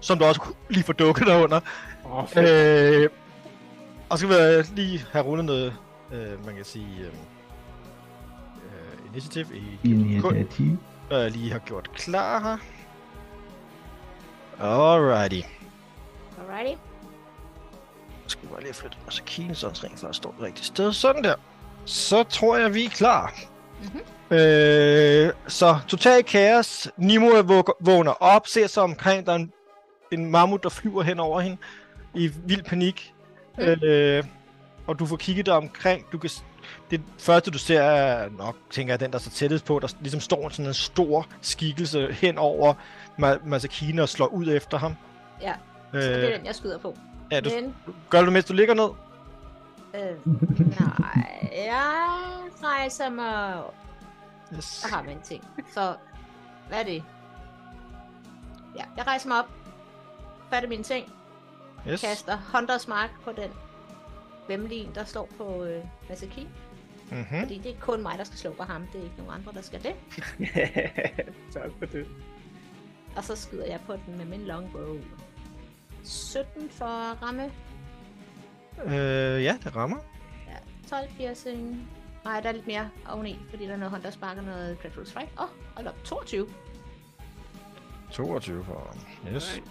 [0.00, 0.40] som du også
[0.70, 1.60] lige får dukket dig under.
[2.04, 2.50] Åh, oh, fedt.
[2.50, 3.08] Øh,
[4.08, 5.74] og så skal vi øh, lige have rundet noget,
[6.12, 7.12] øh, man kan sige, øh, øh,
[9.12, 10.78] initiativ i Initiativ.
[11.08, 12.56] hvad jeg lige har gjort klar her.
[14.60, 15.40] Alrighty.
[16.48, 16.80] Alrighty.
[18.26, 20.92] Så skal vi bare lige flytte Masakine, så den rent faktisk står det rigtige sted.
[20.92, 21.34] Sådan der.
[21.84, 23.32] Så tror jeg, vi er klar.
[23.82, 24.00] Mhm.
[24.36, 26.88] Øh, så total kaos.
[26.98, 29.26] Våg- vågner op, ser sig omkring.
[29.26, 29.52] Der er en,
[30.12, 31.56] en mammut, der flyver hen over hende
[32.14, 33.14] i vild panik.
[33.58, 33.64] Mm.
[33.64, 34.24] Øh,
[34.86, 36.06] og du får kigget dig omkring.
[36.12, 36.30] Du kan,
[36.90, 39.78] det første, du ser, er nok, tænker jeg, den, der er så tættest på.
[39.78, 42.74] Der ligesom står sådan en stor skikkelse hen over
[43.20, 44.94] Ma- Masakine og slår ud efter ham.
[45.42, 45.52] Ja,
[45.94, 46.96] Øh, så det er den, jeg skyder på.
[47.30, 47.76] ja, du, Men,
[48.10, 48.88] gør du mens du ligger ned?
[49.94, 50.16] øh,
[50.80, 51.94] nej, jeg
[52.62, 53.62] rejser mig...
[54.56, 54.80] Yes.
[54.82, 55.44] Jeg har en ting.
[55.74, 55.94] Så,
[56.68, 57.04] hvad er det?
[58.76, 59.48] Ja, jeg rejser mig op,
[60.50, 61.12] fatter mine ting,
[61.88, 62.00] yes.
[62.00, 63.50] kaster Hunters Mark på den
[64.48, 66.48] vemmelige, der står på øh, Masaki.
[67.10, 67.40] Mm-hmm.
[67.40, 68.86] Fordi det er kun mig, der skal slå på ham.
[68.92, 69.94] Det er ikke nogen andre, der skal det.
[71.54, 72.06] tak for det.
[73.16, 74.96] Og så skyder jeg på den med min longbow.
[76.08, 77.52] 17 for at ramme.
[78.84, 79.96] Øh, ja, det rammer.
[80.48, 81.88] Ja, 12 piercing.
[82.24, 85.06] Nej, der er lidt mere oveni, fordi der er noget Hunter Spark og noget Dreadful
[85.06, 85.30] Strike.
[85.38, 86.04] Åh, oh, hold op.
[86.04, 86.48] 22.
[88.12, 88.96] 22 for
[89.34, 89.62] Yes.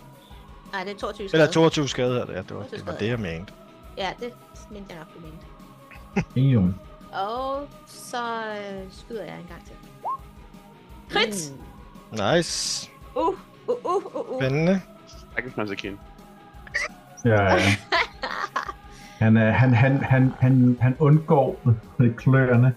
[0.71, 1.53] Nej, det er 22 Eller skade.
[1.53, 2.33] 22 skade her.
[2.33, 3.53] Ja, det var, 22 det var skade, det, jeg mente.
[3.97, 4.33] Ja, det
[4.71, 5.45] mente jeg nok, du mente.
[6.51, 6.75] Eum.
[7.13, 9.75] Og så øh, skyder jeg en gang til.
[11.09, 11.53] Crit!
[12.35, 12.89] Nice.
[13.15, 13.35] Uh, uh,
[13.67, 14.41] uh, uh, uh.
[14.41, 14.81] Spændende.
[15.31, 15.99] Stakkels Masakin.
[17.26, 17.59] Ja, ja.
[19.20, 21.59] Han, er, han, han, han, han, han undgår
[22.18, 22.76] kløerne,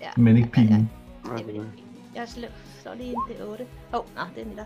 [0.00, 0.90] Ja, men ikke ja, ja, pilen.
[2.14, 2.20] ja.
[2.20, 2.48] Jeg slår,
[2.82, 3.66] slår lige ind det 8.
[3.94, 4.64] Åh, oh, nej, det er nitter.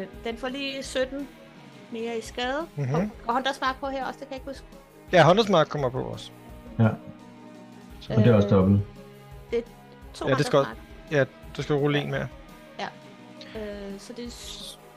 [0.00, 1.28] Øh, den får lige 17
[1.92, 2.66] mere i skade.
[2.76, 2.94] Mhm.
[2.94, 4.64] Og, og Hunter Spark på her også, det kan jeg ikke huske.
[5.12, 6.30] Ja, Huntersmark kommer på også.
[6.78, 6.88] Ja.
[8.10, 8.80] Og det er også dobbelt.
[10.14, 10.60] To Ja, det skal
[11.10, 11.24] Ja,
[11.56, 12.28] du skal rulle en mere.
[12.78, 12.92] Spark.
[13.62, 14.30] Øh, så det er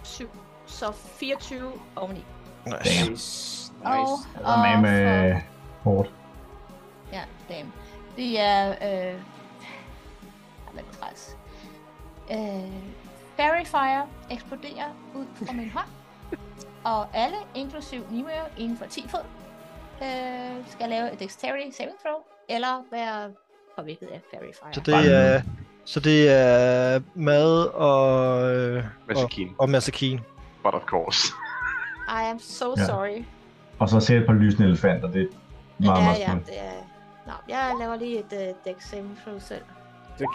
[0.04, 0.30] 7.
[0.66, 2.26] Så 24 oveni.
[2.66, 3.10] Nice.
[3.10, 3.10] Nice.
[3.10, 3.72] Nice.
[3.84, 5.36] Og, er med med
[5.84, 6.12] hårdt.
[7.14, 7.72] Ja, damn.
[8.16, 8.70] Det er...
[8.70, 9.20] Øh...
[10.74, 11.38] Hvad er træls?
[12.32, 12.72] Øh...
[13.38, 15.88] Fairy Fire eksploderer ud fra min hånd.
[16.84, 19.20] Og alle, inklusiv Nimue, inden for 10 fod,
[20.02, 22.16] øh, skal lave et Dexterity Saving Throw,
[22.50, 23.32] eller være
[23.78, 24.74] påvirket af Fairy Fire.
[24.74, 25.42] Så det er...
[25.86, 28.42] Så det er mad og...
[28.56, 29.56] øh, Og, Masakin.
[29.58, 30.22] og Masakine.
[30.64, 31.34] But of course.
[32.10, 32.86] I am so Ja.
[32.86, 33.24] sorry.
[33.80, 35.28] Og så ser et par lysende elefanter, det er
[35.86, 36.72] meget, ja, meget ja, det er...
[37.28, 39.62] Nå, jeg laver lige et uh, Dex Saving Throw selv.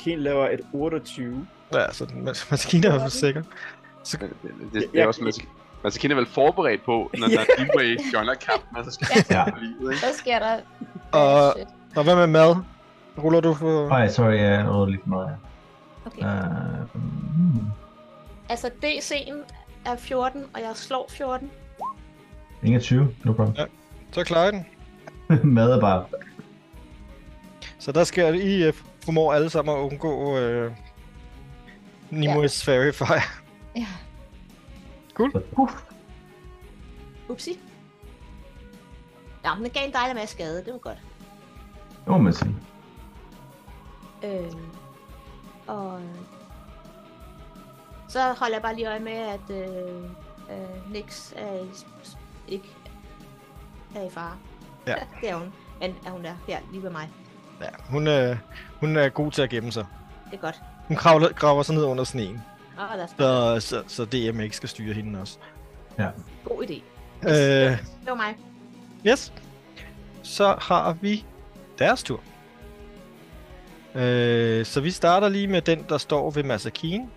[0.05, 1.47] Keen laver et 28.
[1.75, 3.43] Ja, så Mas- Masakine er fald sikker.
[4.05, 5.49] Så, Det, det, det, det er også Masakin.
[5.85, 9.45] Masakin er vel forberedt på, når der er Deepway joiner kampen, så skal Ja.
[9.61, 10.05] livet, ikke?
[10.05, 10.59] Hvad sker der?
[11.13, 11.69] Og- Shit.
[11.97, 12.57] og hvad med mad?
[13.23, 13.89] Ruller du for...
[13.89, 15.37] Nej, sorry, jeg nåede lidt meget.
[16.07, 16.23] Okay.
[16.23, 17.67] Uh, mm,
[18.49, 19.35] Altså, DC'en
[19.85, 21.51] er 14, og jeg slår 14.
[22.65, 23.69] 21, no problem.
[24.13, 24.67] Så klarer den.
[25.55, 26.07] Mad er bare...
[27.79, 30.73] Så der skal I uh, formår alle sammen at undgå uh,
[32.11, 33.23] Nimue's Fairy Fire.
[33.77, 33.87] Ja.
[35.17, 35.71] Så, uh,
[37.29, 37.59] Upsi.
[39.45, 40.65] Ja, men det gav en dejlig masse skade.
[40.65, 40.99] Det var godt.
[42.05, 42.55] det må man sige.
[44.25, 44.53] Øh,
[45.67, 46.01] og
[48.09, 50.05] så holder jeg bare lige øje med, at øh,
[50.51, 51.69] øh, Nix er i,
[52.49, 52.69] ikke
[53.97, 54.37] er i fare.
[54.87, 54.95] Ja.
[55.21, 55.53] det er hun.
[55.81, 57.11] Men er hun der her lige ved mig.
[57.61, 58.37] Ja, hun, er,
[58.81, 59.87] hun er god til at gemme sig.
[60.31, 60.63] Det er godt.
[60.89, 62.43] Hun kravler, graver sig ned under sneen,
[62.79, 65.39] Åh, oh, så, så, så DM ikke skal styre hende også.
[66.45, 66.83] god idé.
[67.29, 68.37] Øh, Det var mig.
[69.07, 69.33] yes.
[70.23, 71.25] Så har vi
[71.79, 72.21] deres tur.
[73.95, 77.09] Øh, så vi starter lige med den, der står ved Masakine.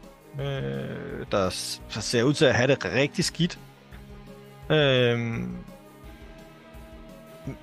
[0.41, 1.49] Øh, der
[1.89, 3.59] ser ud til at have det rigtig skidt.
[4.69, 5.19] Øh,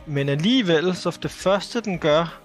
[0.06, 2.40] men alligevel, så det første, den gør,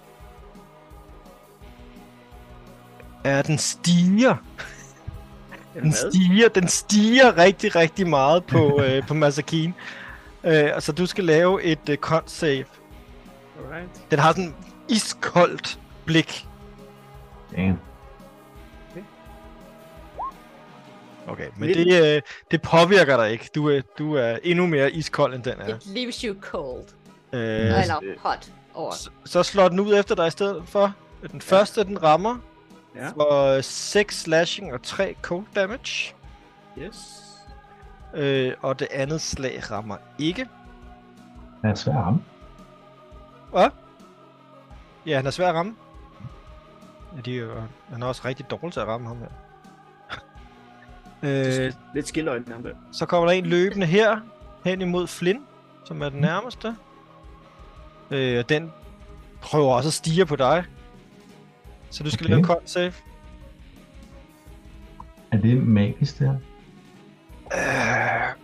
[3.24, 4.36] er, at den stiger.
[5.74, 9.74] Den stiger, den stiger rigtig, rigtig meget på, øh, på Masakine.
[10.44, 12.64] Øh, så du skal lave et øh, con save.
[13.58, 14.10] Alright.
[14.10, 14.54] Den har sådan en
[14.88, 16.46] iskoldt blik.
[17.56, 17.78] Damn.
[21.30, 23.50] Okay, men Lidt- det, øh, det påvirker dig ikke.
[23.54, 25.68] Du er, du er endnu mere iskold, end den er.
[25.76, 26.84] It leaves you cold.
[27.32, 28.92] Øh, Eller hot over.
[28.92, 30.94] så, så slår den ud efter dig i stedet for.
[31.32, 32.36] Den første, den rammer
[32.96, 33.08] Ja.
[33.08, 36.14] for 6 slashing og 3 cold damage.
[36.78, 36.96] Yes.
[38.14, 40.48] Øh, og det andet slag rammer ikke.
[41.62, 42.20] Det er svært at ramme.
[45.06, 45.76] Ja, han er svær at ramme.
[47.16, 47.50] Ja, de er jo,
[47.92, 49.26] han er også rigtig dårlig til at ramme ham her.
[51.22, 52.70] Øh, Lidt skilløjne ham der.
[52.92, 54.20] så kommer der en løbende her,
[54.64, 55.40] hen imod Flynn,
[55.84, 56.74] som er den nærmeste.
[58.10, 58.70] Øh, og den
[59.40, 60.64] prøver også at stige på dig.
[61.90, 62.34] Så du skal Okay.
[62.34, 62.92] lave con save.
[65.32, 66.36] Er det magisk, det her?
[67.54, 68.36] Øh...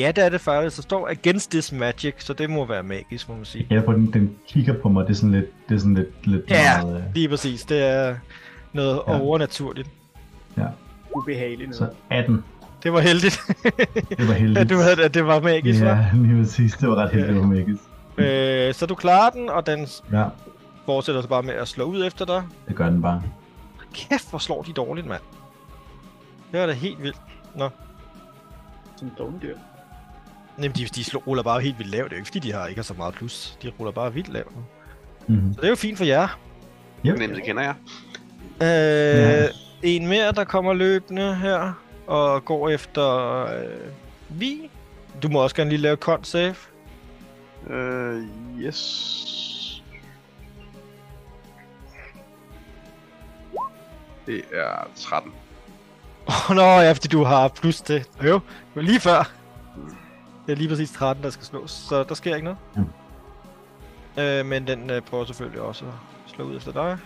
[0.00, 0.76] Ja, det er det faktisk.
[0.76, 3.66] Der står against this magic, så det må være magisk, må man sige.
[3.70, 5.04] Ja, for den, den kigger på mig.
[5.04, 6.82] Det er sådan lidt, det er sådan lidt, lidt Ja.
[6.84, 6.96] meget...
[6.96, 7.62] øh, Lige præcis.
[7.64, 8.16] Det er
[8.74, 9.12] noget Ja.
[9.12, 9.20] ja.
[9.20, 9.90] overnaturligt.
[11.16, 11.74] Ubehageligt.
[11.76, 11.96] Så noget.
[12.10, 12.44] 18.
[12.82, 13.40] Det var heldigt,
[14.18, 14.58] Det var heldigt.
[14.64, 15.88] at du havde, at det var magisk, ja.
[15.96, 16.72] Ja, lige præcis.
[16.72, 17.82] Det var ret heldigt, det var magisk.
[18.18, 20.24] øh, Så du klarer den, og den Ja,
[20.86, 22.42] fortsætter så bare med at slå ud efter dig.
[22.68, 23.22] det gør den bare.
[23.94, 25.20] Kæft, hvor slår de dårligt, mand.
[26.52, 27.16] Det var da helt vildt.
[28.96, 29.56] Som dogndyr.
[30.58, 32.04] Jamen, de, de slår, ruller bare helt vildt lavt.
[32.10, 33.58] Det er jo ikke, fordi de har ikke har så meget plus.
[33.62, 34.52] De ruller bare vildt lavt.
[35.26, 35.52] Mm-hmm.
[35.54, 36.38] Så det er jo fint for jer.
[37.06, 37.18] Yep.
[37.18, 37.74] Det kender jeg.
[38.62, 39.46] Øh, Ja.
[39.82, 41.72] En mere, der kommer løbende her,
[42.06, 43.08] og går efter
[43.44, 43.90] øh,
[44.28, 44.70] Vi.
[45.22, 46.54] Du må også gerne lige lave con save.
[47.70, 48.22] Øh,
[48.58, 49.80] yes.
[54.26, 55.32] Det er 13.
[56.28, 58.04] Åh, oh, nå, ja, fordi du har plus til.
[58.24, 58.42] Jo, det
[58.74, 59.30] var lige før.
[60.46, 62.58] Det er lige præcis 13, der skal slås, så der sker ikke noget.
[62.76, 64.22] Mm.
[64.22, 65.92] Øh, men den øh, prøver selvfølgelig også at
[66.34, 66.98] slå ud efter dig.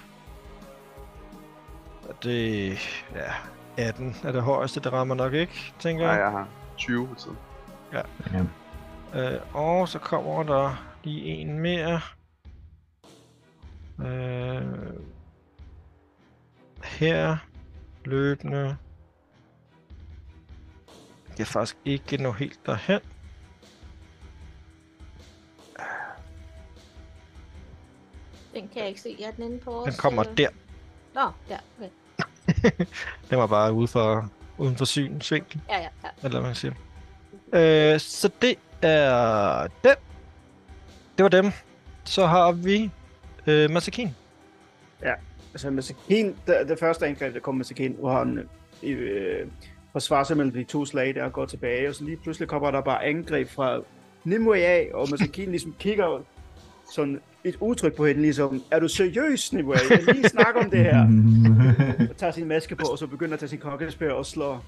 [2.09, 2.79] Og det...
[3.15, 3.33] Ja,
[3.77, 6.21] 18 er det højeste, det rammer nok ikke, tænker Nej, jeg.
[6.21, 7.39] jeg har 20 på tiden.
[7.93, 8.03] Ja.
[9.15, 12.01] Øh, og så kommer der lige en mere.
[14.01, 14.63] Øh,
[16.85, 17.37] her.
[18.05, 18.77] Løbende.
[21.29, 23.01] Jeg kan faktisk ikke nå helt derhen.
[28.55, 29.17] Den kan jeg ikke se.
[29.19, 30.49] Jeg er den inde på Den kommer øh, der.
[31.15, 31.59] Nå, der.
[31.79, 31.91] Okay.
[33.31, 36.09] Den var bare ude for, uden for synsvinkel, Ja, ja, ja.
[36.25, 36.73] eller hvad man siger.
[37.53, 39.95] Øh, så det er den.
[41.17, 41.53] Det var dem.
[42.05, 42.91] Så har vi
[43.47, 44.15] øh, Masakin.
[45.53, 48.49] Altså, Masakin, det, det første angreb, der kom Masakin, hvor han
[48.83, 49.47] øh,
[49.93, 52.81] forsvarer sig mellem de to slag, der går tilbage, og så lige pludselig kommer der
[52.81, 53.81] bare angreb fra
[54.25, 56.23] Nimue af, og Masakin ligesom kigger
[56.95, 59.75] sådan et udtryk på hende, ligesom, er du seriøs, Nimue?
[59.91, 61.03] Jeg lige snakke om det her.
[62.11, 64.65] Og tager sin maske på, og så begynder at tage sin kokkespær og slår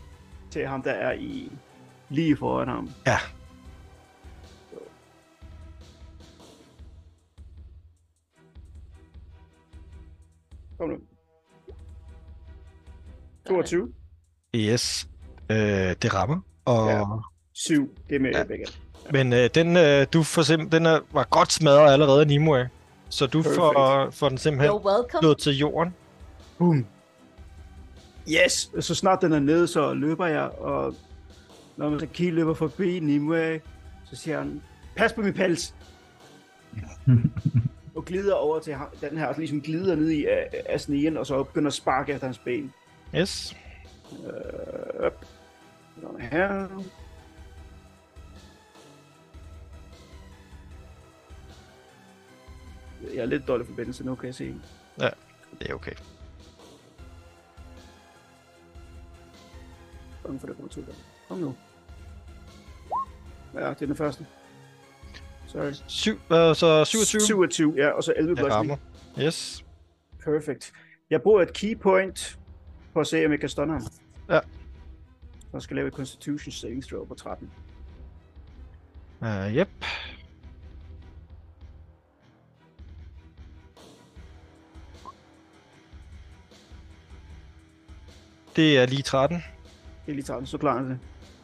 [0.51, 1.53] til ham, der er i
[2.09, 2.91] lige foran ham.
[3.07, 3.17] Ja.
[10.79, 10.97] Kom nu.
[13.49, 13.93] 22.
[14.57, 15.09] Yes.
[15.51, 15.57] Øh,
[16.03, 16.41] det rammer.
[16.65, 16.97] Og, Ja.
[16.99, 17.05] ja.
[17.53, 17.95] 7.
[18.09, 18.45] Det er med ja.
[18.45, 18.67] begge.
[19.13, 22.69] Men øh, den, øh, du får simpel- den er, var godt smadret allerede, Nimue.
[23.09, 24.81] Så du får, får den simpelthen
[25.21, 25.95] slået til jorden.
[26.59, 26.87] Boom.
[28.29, 28.71] Yes!
[28.81, 30.95] Så snart den er nede, så løber jeg, og
[31.77, 33.61] når man så kigger løber forbi Nimue,
[34.11, 34.63] så siger han,
[34.97, 35.75] pas på min pels!
[37.97, 41.27] og glider over til den her, og ligesom glider ned i af, af sneen, og
[41.27, 42.73] så begynder at sparke efter hans ben.
[43.17, 43.57] Yes.
[44.13, 45.25] Øh, op.
[46.21, 46.67] Her.
[53.03, 54.55] Jeg er lidt dårlig forbindelse nu, kan jeg se.
[55.59, 55.93] Det er okay.
[60.23, 60.93] Bange for, der kommer to der.
[61.29, 61.55] Kom nu.
[63.55, 64.27] Ja, det er den første.
[65.47, 65.73] Sorry.
[65.87, 67.21] Syv, øh, så 27.
[67.21, 68.71] 27, ja, og så 11 Det bludgeoning.
[68.71, 69.25] rammer.
[69.27, 69.65] Yes.
[70.25, 70.73] Perfect.
[71.11, 72.39] Jeg bruger et key point
[72.93, 73.83] for at se, om jeg kan stunne ham.
[74.29, 74.41] Ja.
[75.53, 77.51] Så skal jeg lave et Constitution saving throw på 13.
[79.21, 79.27] Uh,
[79.57, 79.69] yep.
[88.61, 89.37] Det er lige 13.
[90.07, 90.99] Det er lige 13, så klarer han det.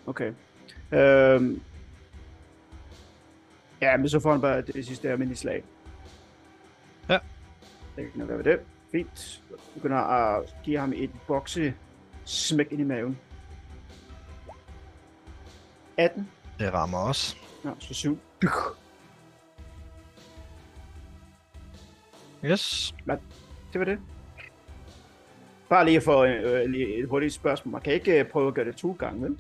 [0.07, 0.33] Okay.
[0.93, 1.63] Øhm.
[3.81, 5.65] Ja, men så får han bare det sidste almindelige slag.
[7.09, 7.19] Ja.
[7.97, 8.61] Det kan nok være ved det.
[8.93, 9.43] Fint.
[9.51, 11.75] Jeg begynder at give ham et bokse
[12.25, 13.19] smæk ind i maven.
[15.97, 16.29] 18.
[16.59, 17.37] Det rammer også.
[17.65, 18.19] Ja, så 7.
[22.45, 22.95] Yes.
[23.73, 23.99] Det var det.
[25.69, 27.73] Bare lige for øh, lige et hurtigt spørgsmål.
[27.73, 29.39] Man kan ikke øh, prøve at gøre det to gange, vel?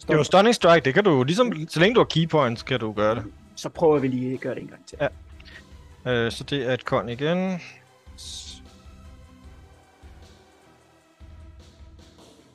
[0.00, 2.62] Det er jo Stunning Strike, det kan du ligesom, så længe du har key points,
[2.62, 3.24] kan du gøre det.
[3.56, 4.98] Så prøver vi lige at gøre det en gang til.
[5.00, 6.24] Ja.
[6.26, 7.60] Øh, så det er et kon igen.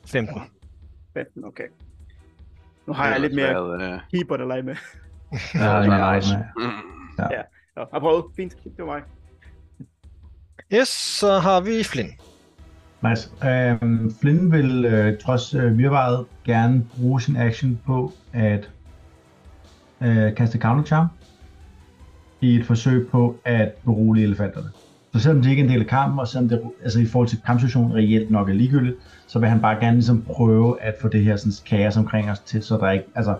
[0.06, 0.40] 15.
[1.14, 1.64] 15, okay.
[2.86, 4.76] Nu har jeg lidt mere Været, øh, keyboard at lege med.
[5.54, 6.34] Ja, ja, ja, nice.
[7.18, 7.42] ja.
[7.76, 8.24] Nå, jeg prøvet.
[8.36, 8.52] Fint.
[8.64, 9.02] Det var mig.
[10.72, 12.08] Yes, så har vi Flynn.
[13.02, 13.30] Nice.
[13.48, 18.70] Øhm, Flynn vil øh, trods øh, virvaret gerne bruge sin action på at
[20.00, 21.06] øh, kaste counter charm
[22.40, 24.66] i et forsøg på at berolige elefanterne.
[25.12, 27.28] Så selvom det ikke er en del af kampen, og selvom det altså i forhold
[27.28, 28.96] til kampsituationen reelt nok er ligegyldigt,
[29.26, 32.38] så vil han bare gerne ligesom prøve at få det her sådan, kaos omkring os
[32.38, 33.34] til, så der ikke, altså,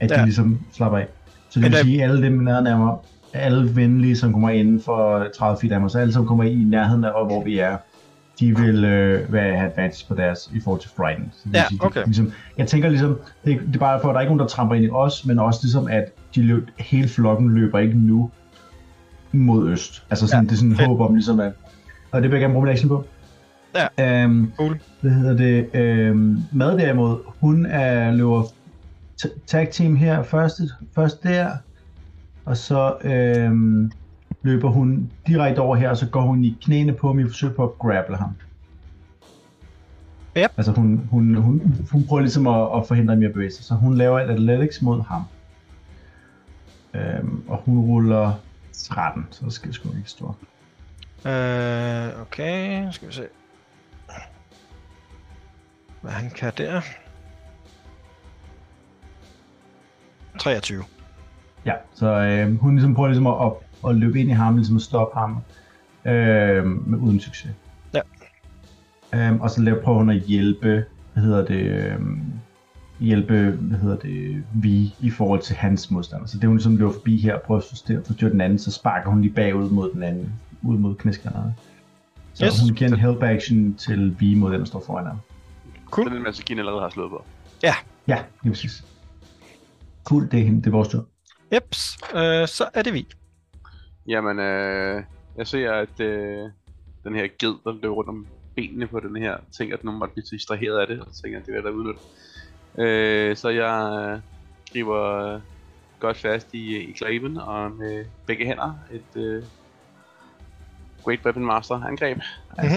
[0.00, 0.24] at de Ja.
[0.24, 1.06] ligesom slapper af.
[1.48, 2.98] Så det vil der- sige, at alle dem nede nærmere,
[3.32, 6.54] alle venlige, som kommer inden for 30 feet af mig, så alle som kommer i
[6.54, 7.76] nærheden af, hvor vi er,
[8.42, 11.32] de vil øh, være have advantage på deres i forhold til frighten.
[11.32, 12.04] Så det Ja, sige, det- okay.
[12.04, 14.46] Ligesom, jeg tænker ligesom, det, det er bare for, at der er ikke nogen, der
[14.46, 18.30] tramper ind i os, men også ligesom, at de løb, hele flokken løber ikke nu
[19.32, 20.02] mod øst.
[20.10, 20.88] Altså sådan, Ja, det er sådan en fedt.
[20.88, 21.52] håb om ligesom, at...
[22.12, 23.04] Og det vil jeg gerne bruge min action på.
[23.98, 24.80] Ja, Øhm, cool.
[25.00, 25.74] hvad hedder det?
[25.80, 28.42] Øhm, Mad derimod, hun er løber
[29.46, 30.60] tag team her først,
[30.94, 31.50] først der,
[32.44, 33.92] og så øhm,
[34.42, 37.54] løber hun direkte over her, og så går hun i knæene på ham i forsøg
[37.54, 38.30] på at grapple ham.
[40.36, 40.50] Yep.
[40.56, 43.64] Altså hun, hun, hun, hun prøver ligesom at, at forhindre ham i at bevæge sig,
[43.64, 45.22] så hun laver et athletics mod ham.
[46.94, 48.32] Øhm, og hun ruller
[48.72, 50.34] 13, så det skal sgu ikke stå.
[51.26, 53.26] Øh, okay, skal vi se.
[56.00, 56.80] Hvad han kan der.
[60.38, 60.84] 23.
[61.66, 63.52] Ja, så øh, hun ligesom prøver ligesom at, at,
[63.88, 65.36] at løbe ind i ham, ligesom at stoppe ham,
[66.12, 67.50] øh, men uden succes.
[67.94, 68.00] Ja.
[69.14, 71.98] Øhm, og så laver, prøver hun at hjælpe, hvad hedder det, øh,
[73.00, 76.26] hjælpe, hvad hedder det, Vi i forhold til hans modstander.
[76.26, 78.70] Så det hun ligesom løber forbi her og prøver at forstyrre, forstyrre den anden, så
[78.72, 81.54] sparker hun lige bagud mod den anden, ud mod knæskallerne.
[82.34, 82.60] Så Yes.
[82.60, 85.16] hun giver en help action til Vi mod den, der står foran ham.
[85.90, 86.06] Cool.
[86.06, 87.24] Det er den, Masakine allerede har slået på.
[87.62, 87.74] Ja,
[88.42, 88.84] lige præcis.
[90.04, 91.06] Cool, det er, hende, det er vores tur.
[91.54, 93.06] Jeps, øh, så er det vi.
[94.06, 95.02] Jamen, øh,
[95.36, 96.50] jeg ser, at øh,
[97.04, 98.26] den her ged, der løber rundt om
[98.56, 101.46] benene på den her, tænker, at nogen måtte blive distraheret af det, og tænker, at
[101.46, 102.00] det vil da udnytte.
[102.78, 104.20] Øh, så jeg øh,
[104.72, 105.40] griber øh,
[106.00, 109.44] godt fast i, i klaven, og med begge hænder et øh,
[111.04, 112.16] Great Weapon Master angreb.
[112.16, 112.64] Mhm.
[112.64, 112.72] Ja,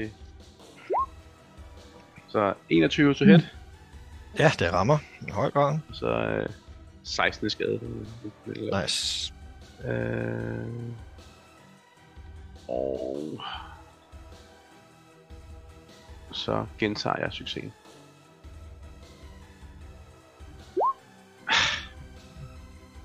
[0.00, 0.12] det.
[2.28, 3.48] Så 21 to hit,
[4.38, 4.98] Ja, det rammer
[5.28, 5.78] i høj grad.
[5.92, 6.48] så øh,
[7.02, 7.80] 16 i skade.
[8.82, 9.32] Nice.
[9.84, 10.66] Øh...
[12.68, 13.40] Og...
[16.32, 17.72] Så gentager jeg succesen.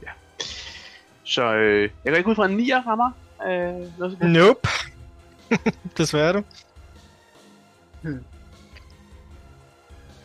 [0.03, 0.11] Ja.
[1.23, 3.11] Så øh, jeg går ikke ud fra en 9'er rammer.
[3.41, 4.67] Øh, noget så Nope.
[5.97, 6.43] Desværre du.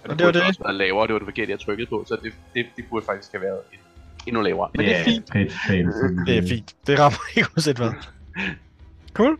[0.05, 0.43] og og det, det var det.
[0.43, 3.07] også være lavere, det var det forkerte, jeg trykkede på, så det, det, det burde
[3.07, 3.61] faktisk have været
[4.31, 4.71] endnu lavere.
[4.75, 5.31] Men det er Ja, fint.
[5.33, 5.95] Pænt, pænt,
[6.27, 6.75] Det er fint.
[6.87, 7.91] Det rammer ikke uanset hvad.
[9.13, 9.39] Cool.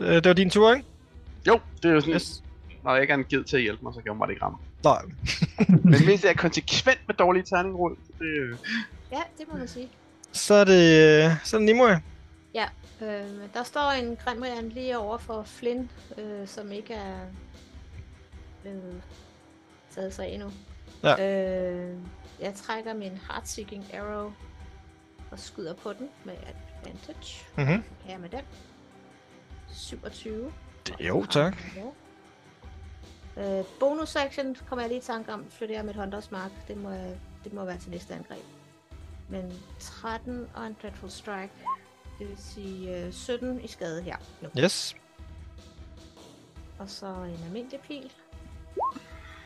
[0.00, 0.86] Øh, Det var din tur, ikke?
[1.46, 2.42] Jo, det er jo sådan, Yes.
[2.84, 4.32] når jeg ikke er en ged til at hjælpe mig, så kan jeg mig det
[4.34, 4.58] ikke ramme.
[4.84, 5.02] Nej.
[5.90, 8.56] Men hvis jeg er konsekvent med dårlige terningrull, det, øh,
[9.12, 9.88] Ja, det må man sige.
[10.32, 10.72] Så er det,
[11.26, 12.00] øh, så er det Nimue.
[13.02, 13.08] Øh,
[13.54, 17.18] der står en Grimrian lige over for Flynn, øh, som ikke er
[18.62, 19.02] blevet
[19.94, 20.48] taget sig endnu.
[21.02, 21.42] Ja.
[21.72, 21.96] Øh,
[22.42, 24.32] jeg trækker min Heartseeking Arrow
[25.30, 27.44] og skyder på den med advantage.
[27.56, 27.66] Mhm.
[28.02, 28.44] Kan jeg med den?
[29.72, 30.52] 27.
[30.86, 31.56] Det- Jo, tak.
[33.36, 36.50] Øh, bonus action kommer jeg lige i tanke om, flytter jeg mit Hunters Mark.
[36.68, 36.90] Det må,
[37.44, 38.42] det må være til næste angreb.
[39.28, 41.52] Men 13 og en Dreadful Strike.
[42.18, 44.16] Det vil sige øh, 17 i skade her.
[44.40, 44.48] Nu.
[44.58, 44.96] Yes.
[46.78, 48.12] Og så en almindelig pil.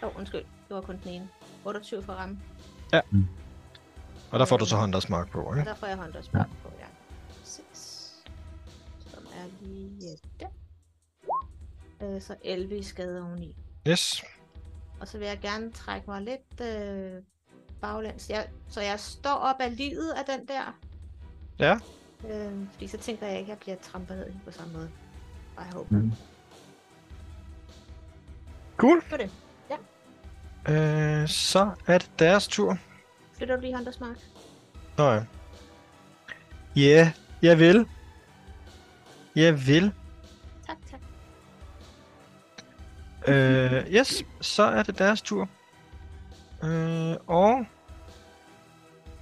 [0.03, 0.41] Åh, oh, undskyld.
[0.41, 1.29] Det var kun den ene.
[1.65, 2.39] 28 for ramme.
[4.31, 5.69] Og der får du så Hunters Mark på, Og ikke?
[5.69, 6.87] der får jeg Hunters Mark på, ja.
[7.45, 8.25] 6.
[9.07, 10.49] Som er lige øh, der.
[12.15, 13.57] Øh, så 11 i skade oveni.
[13.89, 14.25] Yes.
[15.01, 17.23] Og så vil jeg gerne trække mig lidt øh,
[17.81, 18.31] baglæns.
[18.31, 20.79] Jeg, så jeg står op af livet af den der.
[21.59, 21.79] Ja.
[22.29, 24.91] Øh, fordi så tænker jeg ikke, at jeg bliver trampet ned på samme måde.
[25.59, 25.95] I hope.
[25.95, 26.13] Mm.
[28.77, 29.01] Cool.
[29.01, 29.31] Det var det.
[30.69, 32.79] Øh, så er det deres tur.
[33.37, 34.17] Flytter du lige Hunters Mark?
[34.99, 35.23] Nå ja.
[36.77, 37.13] Ja,
[37.43, 37.87] jeg vil.
[39.37, 39.93] Jeg vil.
[40.67, 41.01] Tak, tak.
[43.35, 45.49] Øh, yes, så er det deres tur.
[46.65, 47.67] Øh, og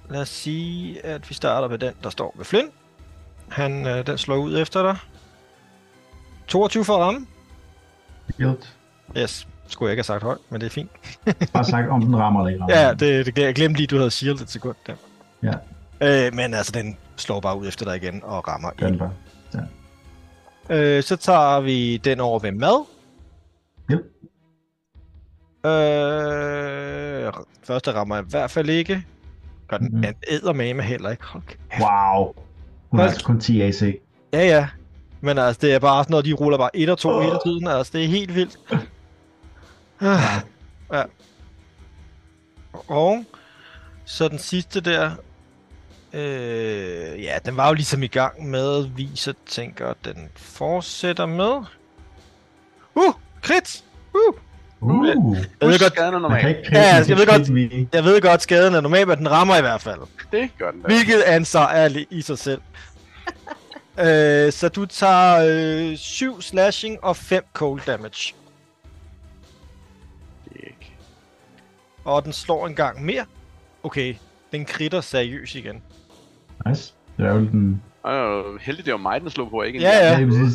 [0.09, 2.71] lad os sige, at vi starter med den, der står ved Flynn.
[3.49, 4.97] Han, øh, den slår ud efter dig.
[6.47, 7.27] 22 for at ramme.
[8.39, 8.77] Helt.
[9.17, 10.91] Yes, skulle jeg ikke have sagt højt, men det er fint.
[11.53, 12.77] Bare sagt, om den rammer eller ikke rammer.
[12.77, 12.93] Ja,
[13.23, 14.93] det, det jeg glemte lige, du havde shield et sekund der.
[15.43, 15.53] Ja.
[16.27, 19.11] Øh, men altså, den slår bare ud efter dig igen og rammer den bare.
[20.69, 22.85] Øh, så tager vi den over ved mad.
[23.91, 23.97] Jo.
[25.69, 29.05] Øh, første rammer i hvert fald ikke.
[29.67, 29.95] Gør den Mhm.
[29.97, 30.13] mm-hmm.
[30.27, 31.23] eddermame heller ikke.
[31.23, 31.81] Hold kæft.
[31.81, 32.33] Wow.
[32.91, 33.81] Hun har altså kun 10 AC.
[34.33, 34.67] Ja, ja.
[35.21, 37.67] Men altså, det er bare sådan noget, de ruller bare 1 og 2 hele tiden.
[37.67, 38.59] Altså, det er helt vildt.
[40.01, 40.41] Ah,
[40.93, 41.03] ja.
[42.87, 43.25] Og
[44.05, 45.11] så den sidste der.
[46.13, 51.63] Øh, ja, den var jo ligesom i gang med, vi så tænker, den fortsætter med.
[52.95, 53.83] Uh, krit!
[54.13, 54.35] Uh!
[54.81, 55.07] Uh.
[55.07, 55.15] Jeg
[55.61, 56.55] ved Husk godt, skaden er normal.
[56.71, 59.81] Ja, jeg ved godt- jeg ved godt, skaden er normal, men den rammer i hvert
[59.81, 59.99] fald.
[60.31, 60.87] Det gør den da.
[60.87, 62.61] Hvilket er en sejr li- i sig selv.
[64.05, 68.33] øh, så du tager øh, 7 slashing og 5 cold damage.
[72.05, 73.25] Og den slår en gang mere.
[73.83, 74.15] Okay,
[74.51, 75.81] den kritter seriøst igen.
[76.67, 76.93] Nice.
[77.17, 77.81] Det er jo den...
[78.03, 80.19] Og heldigt, det var mig, den slog på, ikke Ja, ja.
[80.19, 80.25] Ja.
[80.25, 80.49] Men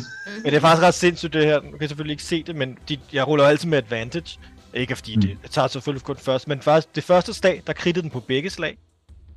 [0.45, 1.59] det er faktisk ret sindssygt det her.
[1.59, 4.39] Du kan selvfølgelig ikke se det, men de, jeg ruller altid med advantage.
[4.73, 5.21] Ikke fordi Mm.
[5.21, 8.19] det jeg tager selvfølgelig kun først, men faktisk det første slag, der krittede den på
[8.19, 8.77] begge slag.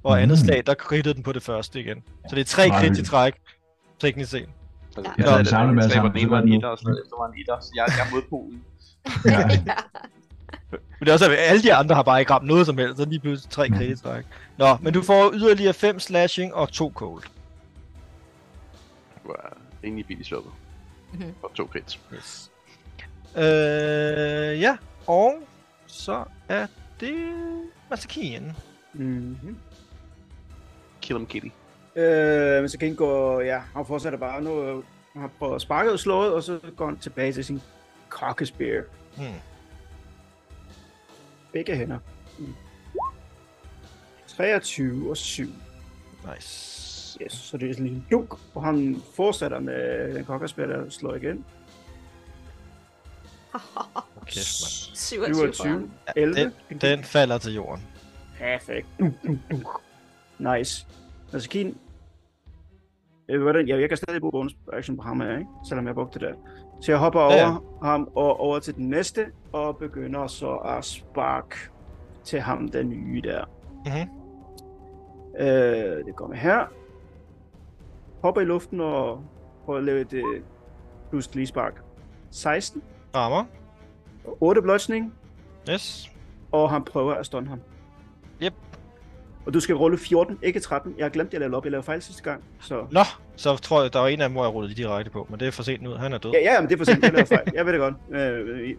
[0.05, 0.45] Og andet Mm.
[0.45, 2.03] slag, der krittede den på det første igen.
[2.29, 3.09] Så det er tre krit i hyggeligt.
[3.09, 3.35] træk.
[4.01, 4.49] Teknisk set.
[4.97, 5.23] Altså, Ja.
[5.23, 7.27] jeg tager den samlet med sammen, den så ene var en etter, og så var
[7.33, 8.65] en etter, så jeg, jeg er modpolen.
[9.25, 9.73] Ja.
[10.99, 12.97] Men det er også, at alle de andre har bare ikke ramt noget som helst,
[12.99, 13.75] så lige pludselig tre Mm.
[13.77, 14.25] krit i træk.
[14.57, 17.23] Nå, men du får yderligere 5 slashing og 2 cold.
[19.25, 20.53] Du var rimelig billigt sluppet.
[21.13, 21.35] Mhm.
[21.43, 22.01] Og to crits.
[22.15, 22.51] Yes.
[23.37, 25.35] Øh, ja, og
[25.87, 26.67] så er
[27.01, 27.15] det
[27.91, 28.57] Masakien.
[28.93, 29.57] Mm-hmm.
[31.03, 31.49] Kill him, kitty.
[31.97, 34.63] Øh, men så kan gå, ja, han fortsætter bare nu.
[34.63, 37.63] øh, Han har prøvet at sparke og slået, og så går han tilbage til sin
[38.09, 38.83] kokkespear.
[39.17, 39.27] Hmm.
[41.55, 41.99] Begge hænder.
[42.39, 42.55] Mm.
[44.27, 45.45] 23 og 7.
[46.35, 47.19] Nice.
[47.23, 51.15] Yes, så det er sådan en duk, og han fortsætter med den kokkespear, der slår
[51.15, 51.45] igen.
[53.55, 54.29] Mand.
[54.95, 55.91] 27 for 27, ham.
[56.17, 56.53] 11.
[56.71, 57.85] Den, den falder til jorden.
[58.39, 58.87] Perfekt.
[59.01, 59.81] Duk, duk, duk.
[60.39, 60.87] Nice.
[61.33, 61.79] Altså, Keen...
[63.29, 63.69] Hvordan?
[63.69, 65.51] Ja, jeg kan stadig bruge bonus action på ham her, ikke?
[65.69, 66.35] Selvom jeg brugte det.
[66.81, 70.85] Så jeg hopper over Ja, ham og over til den næste, og begynder så at
[70.85, 71.57] sparke
[72.25, 73.45] til ham, den nye der.
[73.87, 74.11] Mhm.
[75.47, 76.67] Øh, det kommer her.
[78.23, 79.21] Hopper i luften og
[79.65, 80.41] prøver at lave et øh,
[81.11, 81.83] plus lige spark.
[82.31, 82.83] 16.
[83.17, 83.45] Rammer.
[84.41, 85.15] 8 bludgeoning,
[85.71, 86.11] Yes.
[86.53, 87.61] og han prøver at stunne ham.
[89.47, 90.95] Og du skal rulle 14, ikke 13.
[90.99, 91.65] Jeg har glemt, at jeg lavede op.
[91.65, 92.45] Jeg lavede fejl sidste gang.
[92.61, 92.87] Så...
[92.91, 93.01] Nå,
[93.37, 95.49] så tror jeg, der var en af dem, hvor jeg rullede direkte på, men det
[95.49, 95.91] er for sent nu.
[95.91, 96.31] Han er død.
[96.33, 97.03] Ja, ja, men det er for sent.
[97.05, 97.51] Jeg lavede fejl.
[97.55, 97.95] Jeg ved det godt.
[98.11, 98.75] Øh, øh,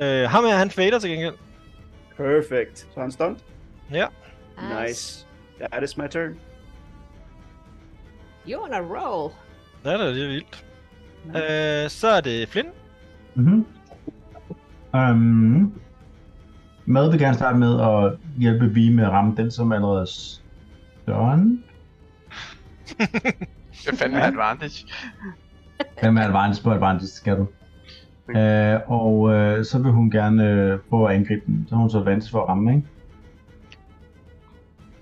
[0.00, 1.34] Øh, ham her, han fader til gengæld.
[2.16, 2.78] perfect.
[2.94, 3.36] Så han stunned.
[3.92, 4.06] Ja.
[4.86, 5.26] Nice.
[5.72, 6.38] That is my turn.
[8.48, 9.32] You're on a roll.
[9.84, 10.64] Ja, det er det er vildt.
[11.84, 12.68] Øh, så er det Flynn.
[13.34, 13.66] Mm-hmm.
[14.94, 15.72] Um,
[16.88, 20.04] Mad vil gerne starte med at hjælpe Vi med at ramme den, som allerede er
[20.06, 21.36] større.
[23.84, 24.86] Det er fandme advantage.
[26.00, 27.46] Hvad med advantage på advantage skal du?
[28.28, 31.66] Uh, og uh, så vil hun gerne uh, prøve at angribe den.
[31.68, 32.86] Så har hun så advantage for at ramme, ikke?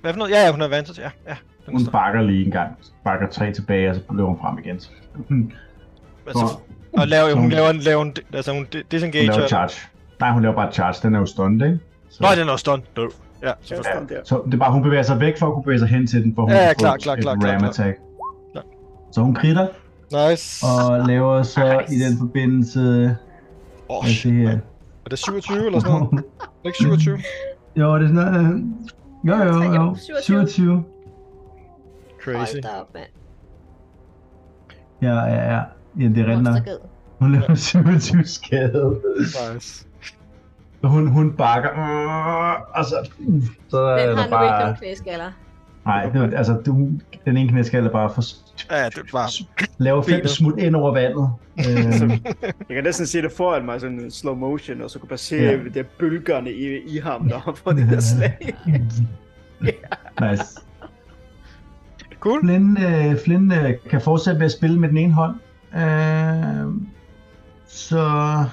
[0.00, 0.32] Hvad for noget?
[0.32, 0.96] Ja, ja, hun er vant til.
[0.98, 1.36] Ja, ja.
[1.68, 1.92] Hun står.
[1.92, 2.76] bakker lige en gang.
[3.04, 4.80] Bakker tre tilbage, og så løber hun frem igen.
[4.80, 4.90] Så
[5.28, 5.52] Hun,
[6.26, 6.58] Altså,
[6.92, 9.26] og laver, hun laver en, laver en, altså hun hun disengage.
[9.26, 9.88] laver charge.
[10.20, 10.94] Nej, hun laver bare charge.
[11.02, 11.78] Den er jo stunned, ikke?
[12.08, 12.82] Så, Nå, den er stun.
[12.96, 13.02] Ja,
[13.42, 13.84] Jeg er selvfølgelig.
[13.92, 14.20] stunned der.
[14.24, 16.22] så det er bare, hun bevæger sig væk for at kunne bevæge sig hen til
[16.24, 17.68] den, for hun Ja, ja, klar, klar, et klar, klar, ram klar.
[17.68, 17.98] attack.
[18.52, 18.64] Klar.
[19.12, 19.66] Så hun kritter,
[20.30, 20.66] Nice.
[20.66, 21.94] og laver så Nice.
[21.94, 23.16] i den forbindelse...
[23.88, 24.50] Åh, se shit, her.
[25.04, 26.12] Er det 27 eller sådan noget?
[26.12, 26.18] Er
[26.62, 27.18] det ikke 27?
[27.76, 28.54] jo, det er sådan noget...
[28.54, 28.60] øh,
[29.26, 29.94] Jo, jo, Tre, jo.
[29.96, 30.22] 27.
[30.48, 30.84] 27.
[32.24, 32.36] Crazy.
[32.36, 33.04] Hold da op, mand.
[35.02, 35.60] Ja, ja, ja.
[36.00, 36.68] Ja, det er rigtigt nok.
[37.18, 39.00] Hun laver 27 skade.
[39.54, 39.86] Nice.
[40.88, 41.70] Hun, hun bakker.
[42.74, 43.10] Og så,
[43.68, 44.60] så er Den der har nu ikke bare...
[44.60, 45.30] nogen knæskaller.
[45.86, 46.90] Nej, det var, altså, du,
[47.24, 48.22] den ene knæskal er bare for...
[48.70, 49.30] Ja, det var...
[49.78, 51.30] Laver fem smut ind over vandet.
[52.02, 52.10] Øhm,
[52.68, 55.18] Jeg kan næsten se det foran mig, sådan en slow motion, og så kunne bare
[55.18, 55.58] se Ja.
[55.74, 58.54] det bølgerne i, i ham, der på det der slag.
[60.20, 60.60] nice.
[62.20, 62.40] Cool.
[62.40, 65.34] Flynn, øh, Flynn øh, kan fortsætte med at spille med den ene hånd.
[65.76, 66.74] Øh,
[67.66, 68.44] så...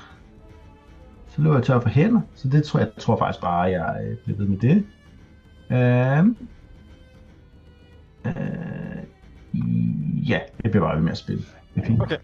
[1.35, 2.21] Så løber jeg tør for hænder.
[2.35, 4.85] Så det tror jeg, jeg tror faktisk bare, jeg øh, bliver ved med det.
[5.71, 6.25] Øh,
[8.25, 9.03] øh,
[10.29, 11.43] ja, jeg bliver bare ved med at spille.
[11.75, 12.01] Det er fint.
[12.01, 12.17] Okay.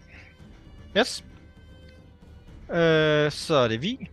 [0.98, 1.24] Yes.
[2.70, 4.10] Øh, så er det vi.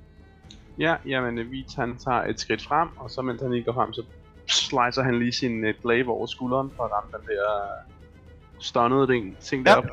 [0.80, 3.74] Ja, jamen øh, Vita han tager et skridt frem, og så mens han lige går
[3.74, 4.04] frem, så
[4.48, 7.94] slicer han lige sin uh, glaive over skulderen for at ramme den der øh,
[8.60, 9.72] stunnede ting, ting Ja.
[9.72, 9.90] deroppe.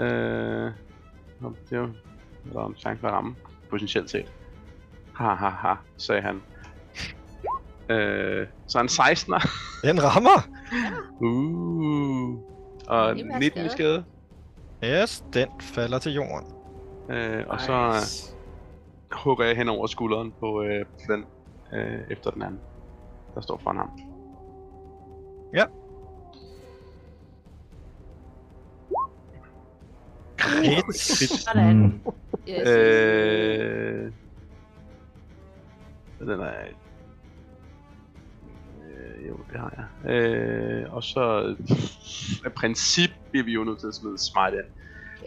[0.00, 0.72] Øh,
[1.70, 1.88] det er jo
[2.52, 3.34] der er en chance for at ramme,
[3.70, 4.32] potentielt set.
[5.14, 6.42] Ha ha ha, sagde han.
[7.88, 9.48] Øh, så en 16'er.
[9.88, 10.48] Den rammer.
[11.20, 12.38] Uh.
[12.88, 14.04] Og Det var 19 i skade.
[14.84, 16.52] Yes, den falder til jorden.
[17.10, 18.36] Øh, og så øh,
[19.12, 21.24] hugger jeg hen over skulderen på øh, Flynn
[21.72, 22.60] øh, efter den anden,
[23.34, 23.90] der står foran ham.
[25.54, 25.68] Crit.
[30.92, 31.76] Sådan.
[31.76, 32.00] Mm.
[32.48, 32.68] Yes.
[32.68, 34.12] Øh...
[36.18, 36.50] Den er...
[38.86, 39.72] Øh, jo, det har
[40.04, 40.10] jeg.
[40.14, 41.54] Øh, og så...
[42.44, 44.72] Af princip bliver vi jo nødt til at smide smite ind.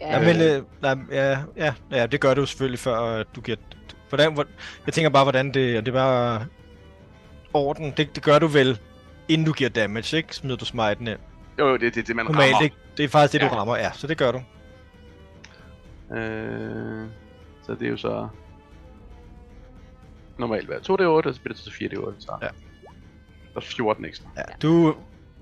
[0.00, 3.56] Ja, men, øh, nej, ja, ja, ja, det gør du selvfølgelig, før øh, du giver...
[4.08, 4.46] Hvordan, hvor,
[4.86, 5.78] jeg tænker bare, hvordan det...
[5.78, 6.46] og Det er bare...
[7.54, 8.78] Orden, det, det gør du vel,
[9.28, 10.34] inden du giver damage, ikke?
[10.36, 11.18] Smider du smiten ind.
[11.58, 12.64] Jo, jo, det er det, det, man Normalt, rammer.
[12.64, 12.76] ikke?
[12.96, 13.60] Det er faktisk det, du Ja.
[13.60, 14.42] rammer, ja, så det gør du.
[16.12, 17.06] Øh,
[17.62, 18.28] så det er jo så...
[20.38, 20.80] Normalt hvad?
[20.80, 22.38] 2 d 8, og så bliver det til 4 d 8, så...
[22.42, 22.46] Ja.
[23.54, 24.28] Der er 14 ekstra.
[24.36, 24.96] Ja, du...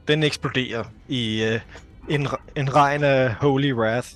[0.09, 1.61] Den eksploderer i øh,
[2.09, 4.09] en, en regn af holy wrath.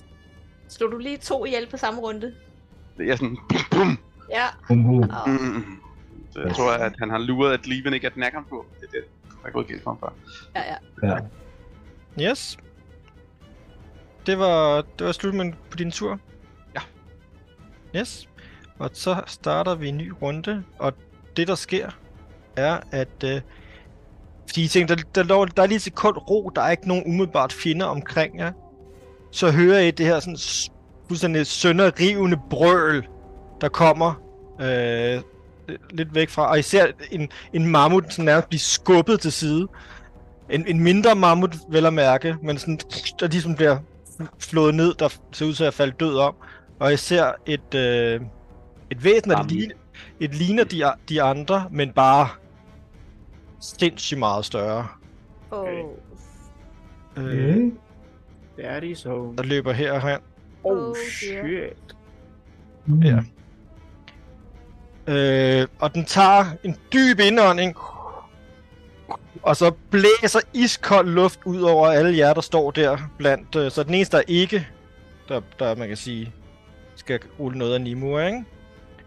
[0.67, 2.33] Slog du lige to ihjel på samme runde?
[2.97, 3.37] Det er sådan...
[3.49, 3.99] Bum, bum.
[4.31, 4.45] Ja.
[4.67, 4.99] Bum, bum.
[5.09, 5.79] Og Mm.
[6.31, 8.65] Så jeg tror, at han har luret, at Leven ikke er den ham på.
[8.79, 9.03] Det er det,
[9.41, 10.13] der er gået galt for ham før.
[10.55, 10.61] ja,
[11.03, 11.17] ja.
[12.19, 12.29] Ja.
[12.29, 12.57] Yes.
[14.25, 16.19] Det var, det var slutningen på din tur?
[17.95, 18.29] Yes.
[18.79, 20.93] Og så starter vi en ny runde, og
[21.37, 21.89] det der sker,
[22.55, 23.23] er at...
[23.25, 23.41] Øh,
[24.47, 26.87] fordi I tænker, der, der, der, der er lige et sekund ro, der er ikke
[26.87, 28.51] nogen umiddelbart fjender omkring jer.
[29.31, 30.37] Så hører I det her sådan
[31.07, 33.07] fuldstændig sønderrivende brøl,
[33.61, 34.13] der kommer
[34.59, 35.21] øh,
[35.89, 39.67] lidt væk fra, og I ser en, en mammut sådan nærmest blive skubbet til side.
[40.49, 42.79] En, en mindre mammut, vel at mærke, men sådan,
[43.19, 43.77] der ligesom bliver
[44.39, 46.35] flået ned, der ser ud til at falde død om.
[46.79, 48.21] Og jeg ser et, øh,
[48.91, 49.75] et væsen, der ligner,
[50.19, 52.27] et ligner de, de andre, men bare
[53.59, 54.87] sindssygt meget større.
[55.51, 55.67] Oh.
[57.17, 57.71] Øh, Okay.
[58.59, 59.35] Daddy's home.
[59.37, 60.17] der løber her og her.
[60.63, 60.95] Oh, Oh, dear.
[61.09, 61.95] shit.
[62.85, 63.01] Mm.
[63.03, 63.19] Ja.
[65.07, 67.75] Øh, og den tager en dyb indånding,
[69.43, 73.55] og så blæser iskold luft ud over alle jer, der står der blandt.
[73.55, 74.67] Øh, så den eneste, der ikke,
[75.29, 76.33] der, der man kan sige,
[77.03, 78.43] skal rulle noget af Nimue, ikke?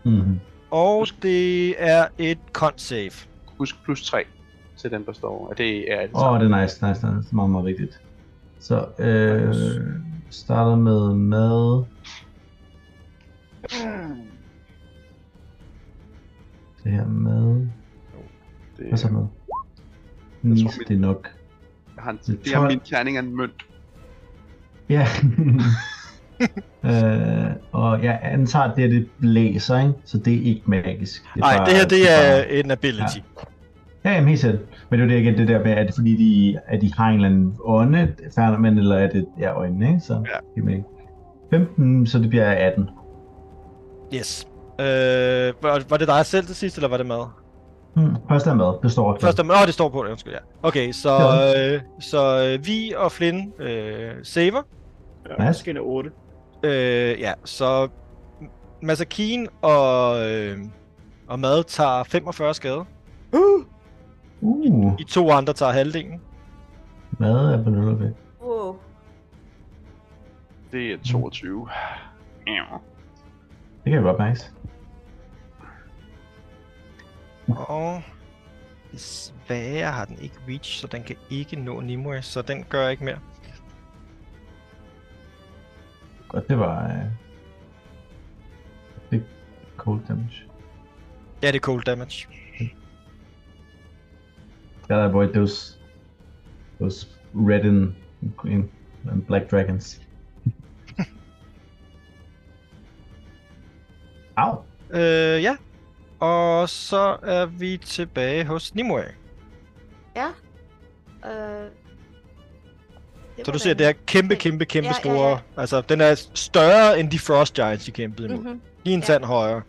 [0.04, 0.40] Mm.
[0.70, 3.10] Og det er et con save.
[3.58, 4.24] Husk plus 3
[4.76, 5.48] til den, der står.
[5.50, 7.06] Og det er det Åh, oh, det er nice, nice, nice.
[7.06, 8.00] Det er meget, meget vigtigt.
[8.60, 9.54] Så, øh,
[10.30, 11.84] starter med mad.
[16.84, 17.68] Det her mad.
[18.78, 19.20] det, Hvad så med?
[19.20, 19.28] Jeg
[20.52, 21.28] Nis, tror, mit- det er nok.
[21.96, 22.68] Jeg har en, Det er det er 12.
[22.68, 23.66] min terning af en mønt.
[24.88, 25.06] Ja.
[26.84, 29.92] øh, og jeg antager, at det, er det blæser, ikke?
[30.04, 31.22] Så det er ikke magisk.
[31.22, 33.18] Det er Nej, bare- det her det er er bare- en ability.
[34.04, 34.58] Ja, jamen helt selv.
[34.90, 36.92] Men det er jo det igen, det der med, er det fordi, de, at de
[36.94, 40.00] har en eller anden ånde, Færnermand, eller er det ja, øjnene, ikke?
[40.00, 40.18] Så, Ja.
[40.54, 40.82] det er med.
[41.50, 42.88] 15, så det bliver 18.
[44.14, 44.48] Yes.
[44.80, 44.86] Øh,
[45.62, 47.26] var, var det dig selv til sidst, eller var det mad?
[47.96, 48.16] Hmm.
[48.28, 49.26] Første er mad, det står også.
[49.26, 50.38] Først, åh, det står på det, undskyld, ja.
[50.68, 51.10] Okay, så,
[51.58, 54.62] øh, så øh, vi og Flynn øh, saver.
[55.38, 56.10] Ja, en 8.
[56.62, 57.88] Øh, ja, så
[58.82, 60.58] Masakine og, øh,
[61.28, 62.84] og Mad tager 45 skade.
[63.32, 66.20] Uh, De to andre tager halvdelen.
[67.18, 68.12] mad er på 0 ved.
[68.42, 68.76] Wow.
[70.72, 71.68] Det er 22.
[72.46, 72.52] Ja.
[73.84, 74.40] Det kan jeg godt mærke.
[77.68, 78.02] Og
[78.92, 83.04] desværre har den ikke reach, så den kan ikke nå Nimue, så den gør ikke
[83.04, 83.18] mere.
[86.28, 86.86] Godt, det var...
[89.12, 89.20] Øh,
[89.86, 90.42] cold damage.
[91.42, 92.26] Ja, det er cold damage.
[94.88, 95.78] Gotta avoid those
[96.80, 97.94] those red and
[98.36, 98.70] green
[99.10, 100.00] and black dragons.
[104.36, 104.62] Au.
[104.90, 105.56] Øh, ja.
[106.20, 109.04] Og så er vi tilbage hos Nimue.
[110.16, 110.28] Ja.
[111.24, 111.85] Øh, det
[113.44, 115.28] Så du ser, det er kæmpe, kæmpe, kæmpe Ja, ja, store...
[115.30, 115.38] ja.
[115.60, 118.44] Altså, den er større end de Frost Giants, de kæmpede imod.
[118.44, 118.60] Mhm.
[118.84, 119.06] Lige en Ja.
[119.06, 119.62] tand højere.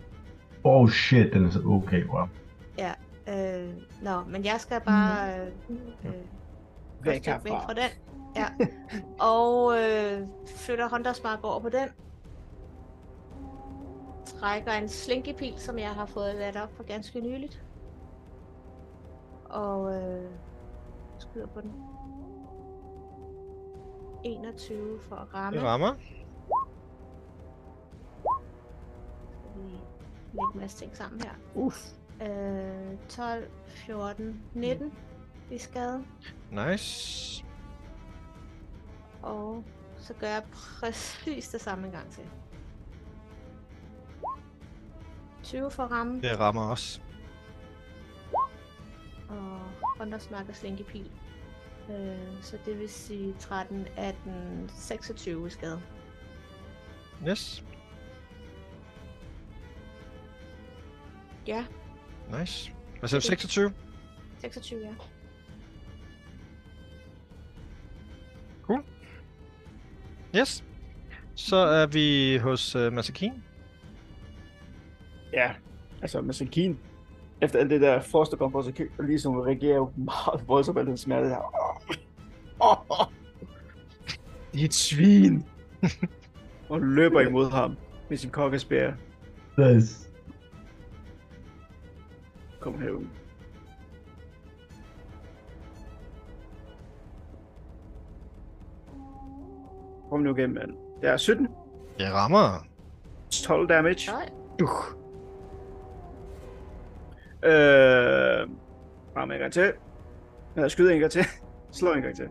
[0.63, 2.25] Oh shit, den er så okay, wow.
[2.77, 2.91] Ja.
[3.29, 3.69] Øh,
[4.01, 5.47] nå, men jeg skal bare øh,
[6.05, 6.11] øh,
[7.01, 7.89] Væk fra den.
[8.35, 8.45] Ja.
[9.33, 10.27] Og øh,
[10.57, 11.87] flytter Huntersmark over på den.
[14.39, 17.61] Trækker en slinkepil, som jeg har fået ladt op for ganske nyligt.
[19.49, 20.21] Og øh,
[21.19, 21.71] skyder på den.
[24.27, 25.59] 21 for at ramme.
[25.59, 25.93] Det rammer.
[29.39, 29.69] Skal vi
[30.33, 31.31] lægge en masse ting sammen her.
[31.55, 31.77] Uff.
[32.21, 34.93] Øh, 12, 14, 19
[35.51, 36.03] i skade.
[36.51, 37.45] Nice.
[39.21, 39.63] Og
[39.97, 42.23] så gør jeg præcis det samme en gang til.
[45.43, 47.01] 20 for at ramme, Det rammer også.
[49.29, 49.59] og
[49.99, 51.11] Huntersmark og Slinkepil.
[51.89, 55.81] Øh, så det vil sige 13, 18, 26 i skade.
[57.27, 57.63] Yes.
[61.47, 61.65] Ja,
[62.39, 62.71] Nice.
[62.99, 63.25] Hvad siger du?
[63.25, 63.73] 26?
[64.41, 64.93] 26, ja.
[70.35, 70.63] Yes.
[71.35, 73.43] Så er vi hos uh, Masakin.
[75.33, 75.51] Ja,
[76.01, 76.79] altså med Sakin.
[77.41, 80.85] Efter alt det der frost, der kom på Sakin, ligesom reagerer jo meget voldsomt al
[80.85, 81.66] den smerte der.
[84.53, 85.45] Det er et svin.
[86.69, 87.75] og løber imod ham
[88.09, 88.91] med sin kokkespær.
[89.57, 90.09] Nice.
[92.59, 93.05] Kom herud.
[100.09, 100.71] Kom nu igennem, mand.
[101.01, 101.47] Det er 17.
[101.97, 102.65] Det rammer.
[103.31, 104.11] 12 damage.
[104.11, 104.29] Nej,
[104.61, 104.69] Uh.
[107.43, 108.49] Øh...
[109.17, 109.73] Rammer en gang til.
[110.55, 111.23] Jeg skyder en gang til.
[111.71, 112.27] Slå en gang til.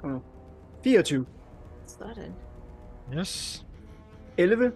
[0.00, 0.22] Kom nu.
[0.84, 1.26] 24.
[1.86, 2.34] sådan.
[3.14, 3.66] Yes.
[4.36, 4.72] 11.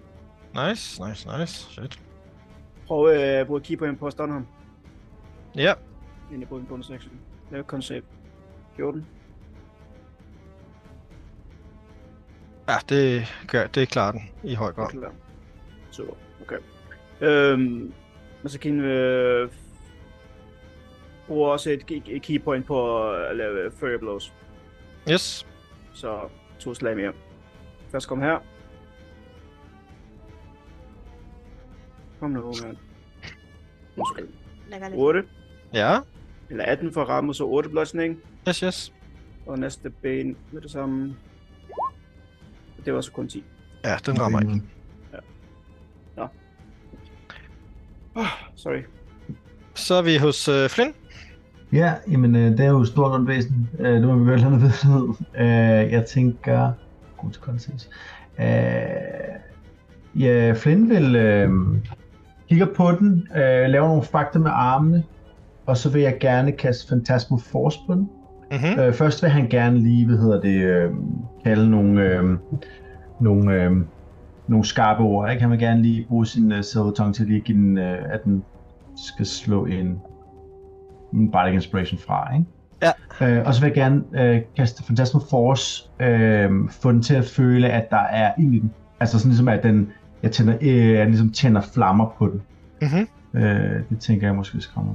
[0.55, 1.71] Nice, nice, nice.
[1.71, 2.01] Shit.
[2.87, 4.47] Prøv øh, at bruge key på på at stunne ham.
[5.57, 5.75] Ja.
[6.29, 7.21] Inden jeg bruger en bonus action.
[7.51, 8.03] Lav save.
[8.77, 9.07] 14.
[12.69, 14.89] Ja, det gør det klarer den i høj grad.
[14.91, 15.13] Klar.
[15.91, 16.15] Super.
[16.43, 16.59] Okay.
[17.21, 17.93] Øhm,
[18.43, 19.51] men så kan øh,
[21.27, 24.33] bruger også et, et, et key point på at lave furry blows.
[25.11, 25.47] Yes.
[25.93, 27.13] Så to slag mere.
[27.91, 28.39] Først kom her.
[32.21, 32.77] Kom nu, mand.
[33.97, 34.29] Undskyld.
[34.69, 35.01] Lægger lidt.
[35.01, 35.25] 8.
[35.73, 35.99] Ja.
[36.51, 38.19] Eller 18 for at ramme, og så 8 bludgeoning.
[38.49, 38.93] Yes, yes.
[39.47, 41.17] Og næste ben med det samme.
[42.85, 43.45] Det var så kun 10.
[43.85, 44.63] Ja, den rammer ikke.
[48.15, 48.27] Oh,
[48.57, 48.83] sorry.
[49.75, 50.95] Så er vi hos uh, Flynn.
[51.73, 53.69] Ja, jamen øh, det er jo stort ondt væsen.
[53.79, 55.15] Øh, nu har vi godt noget ved.
[55.39, 56.73] Øh, jeg tænker...
[57.17, 57.91] God til konsensus.
[58.41, 58.47] Øh,
[60.21, 61.51] ja, Flynn vil øh,
[62.49, 65.05] kigge på den, øh, lave nogle fakta med armene,
[65.67, 68.11] og så vil jeg gerne kaste Phantasmal Force på den.
[68.53, 68.81] Mhm.
[68.81, 70.91] Øh, først vil han gerne lige, hvad hedder det, øh,
[71.45, 72.39] kalde nogle, øh,
[73.21, 73.77] nogle, øh,
[74.49, 75.31] nogle skarpe ord.
[75.31, 75.43] Ikke?
[75.43, 77.99] Han vil gerne lige bruge sin øh, silver tongue til lige at give den, øh,
[78.11, 78.45] at den
[78.97, 79.99] skal slå en
[81.33, 82.35] Bardic Inspiration fra.
[82.35, 82.47] Ikke?
[82.83, 83.39] Ja.
[83.39, 87.25] Øh, og så vil jeg gerne øh, kaste Phantasmal Force, øh, få den til at
[87.25, 88.73] føle, at der er ild i den.
[89.01, 92.43] Altså sådan ligesom, at den, jeg tænder, øh, jeg ligesom tænder flammer på den.
[92.83, 93.09] Mhm.
[93.43, 94.93] Øh, det tænker jeg måske skræmmer.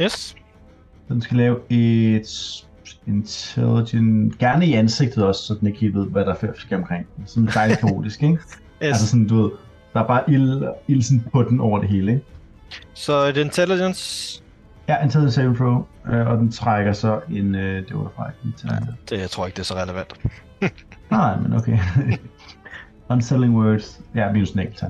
[0.00, 0.36] Yes.
[1.08, 2.64] Den skal lave et
[3.06, 7.06] intelligent, gerne i ansigtet også, så den ikke helt ved, hvad der sker omkring.
[7.26, 8.38] Sådan dejligt kaotisk, ikke?
[8.82, 8.88] Yes.
[8.88, 9.50] Altså sådan, du ved,
[9.92, 12.24] der er bare ild, ild sådan på den over det hele, ikke?
[12.94, 14.42] Så er det intelligence.
[14.88, 18.70] Ja, intelligence saving throw, øh, og den trækker så en, øh, det var lige til.
[19.10, 20.12] Det jeg tror ikke, det er så relevant.
[21.10, 21.78] Nej, men okay.
[23.10, 24.84] Unsettling words, ja, minus en enkelt.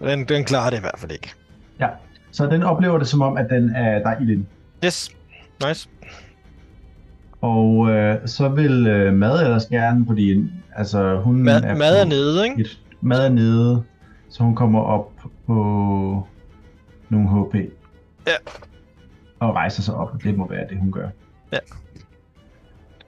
[0.00, 1.34] Den, den klarer det i hvert fald ikke.
[1.80, 1.88] Ja,
[2.30, 4.46] så den oplever det som om, at den er, der ild i den.
[4.84, 5.10] Yes.
[5.68, 5.88] Nice.
[7.40, 12.04] Og øh, så vil øh, Mad ellers gerne, fordi altså, hun Mad, er, mad er
[12.04, 12.60] nede, ikke?
[12.60, 13.82] Et, mad er nede,
[14.30, 15.10] så hun kommer op
[15.46, 16.26] på
[17.08, 17.54] nogle HP.
[18.26, 18.32] Ja.
[19.40, 21.08] Og rejser sig op, det må være det, hun gør.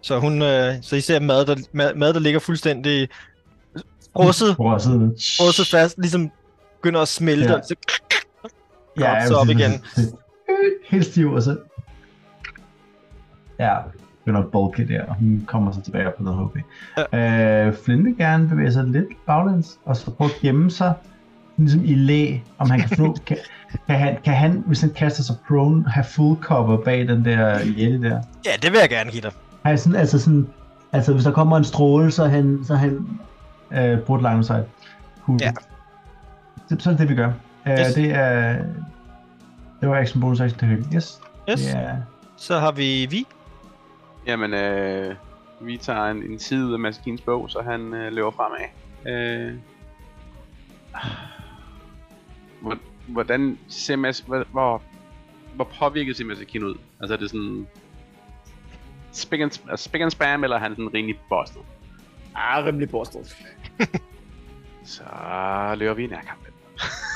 [0.02, 3.08] Så hun, øh, så I ser mad der, mad, mad, der ligger fuldstændig
[4.32, 4.54] sidder
[5.38, 6.30] frosset fast, ligesom
[6.82, 7.54] begynder at smelte, Ja.
[7.54, 7.74] og så
[8.98, 9.70] Ja, så op igen.
[10.88, 11.58] Helt stiv, og så...
[13.58, 13.76] Ja,
[14.24, 16.58] begynder at bulke der, og hun kommer så tilbage op på noget HP.
[17.12, 17.66] Ja.
[17.66, 20.94] Øh, Flynn vil gerne bevæge sig lidt baglæns, og så prøve at gemme sig
[21.64, 23.16] ligesom i læ, om han kan få...
[23.26, 23.36] kan,
[23.86, 27.58] kan, han, kan han, hvis han kaster sig prone, have full cover bag den der
[27.64, 28.22] jætte der?
[28.46, 29.78] ja, det vil jeg gerne give dig.
[29.78, 30.48] Sådan, altså sådan,
[30.92, 33.08] altså hvis der kommer en stråle, så han, så han
[33.70, 34.44] øh, brugt line.
[35.24, 35.38] Cool.
[35.40, 35.52] Ja.
[36.68, 37.32] Så, så er det det, vi gør.
[37.66, 37.94] Uh, Yes.
[37.94, 38.56] Det er,
[39.80, 40.86] det var action bonus action til.
[40.96, 41.20] Yes.
[41.50, 41.74] Yes.
[41.74, 41.96] Er,
[42.36, 43.26] Så har vi vi.
[44.26, 45.14] Jamen, øh,
[45.60, 48.66] vi tager en, en side ud af Maskins bog, så han øh, løber fremad.
[49.06, 49.54] Øh,
[53.06, 56.74] hvordan ser Mas, hvor, hvor, påvirket ser Masakin ud?
[57.00, 57.66] Altså er det sådan
[59.12, 61.60] spick and, spick and spam, eller er han sådan rimelig busted?
[62.34, 63.36] Ah, rimelig borstet.
[64.84, 65.04] Så
[65.76, 66.52] løber vi i nærkampen.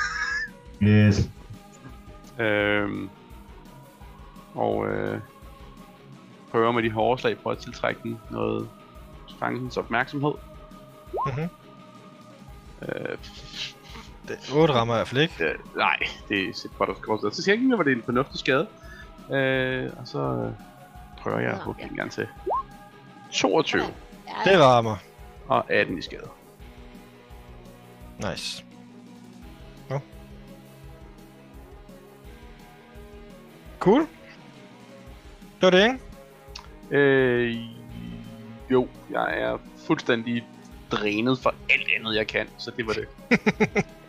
[0.89, 1.31] yes.
[2.39, 3.11] Øhm,
[4.55, 5.21] og øh,
[6.51, 8.69] prøver med de hårde slag på at tiltrække den noget
[9.39, 10.33] fange opmærksomhed.
[11.27, 11.49] Mhm.
[12.83, 13.19] Øh,
[14.29, 15.45] Det, 8 rammer i hvert fald ikke.
[15.45, 15.97] Øh, nej,
[16.29, 17.33] det er godt at skrive.
[17.35, 18.67] Så skal jeg ikke, var det en fornuftig skade.
[19.33, 20.51] Øh, og så øh,
[21.19, 21.89] prøver jeg at hugge ja.
[21.89, 22.27] en gang til.
[23.33, 24.97] 22 Ja, Det rammer.
[25.49, 26.29] og 18 i skade.
[28.31, 28.65] Nice.
[29.91, 30.01] Nå.
[33.79, 34.01] Cool.
[35.61, 35.99] Det var det, ikke?
[36.91, 37.57] Øh,
[38.71, 40.47] jo, jeg er fuldstændig
[40.91, 43.07] drænet for alt andet, jeg kan, så det var det.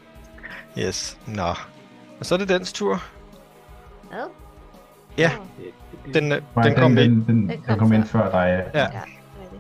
[0.80, 1.18] Yes.
[1.28, 1.54] Nå.
[2.20, 3.04] Og så er det dens tur.
[4.10, 4.30] Hvad?
[5.18, 5.32] Ja.
[6.14, 8.20] Den, øh, Nej, den, kom den, ind, den, den, Den den kom kom ind før.
[8.20, 8.70] før dig.
[8.74, 8.80] Ja.
[8.80, 9.02] Ja, det er
[9.52, 9.60] det.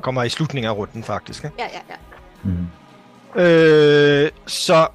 [0.00, 1.44] kommer i slutningen af runden, faktisk.
[1.44, 1.56] Ikke?
[1.58, 1.80] ja, ja.
[1.90, 1.96] ja.
[2.42, 2.66] Mm.
[3.40, 4.88] Øh, så...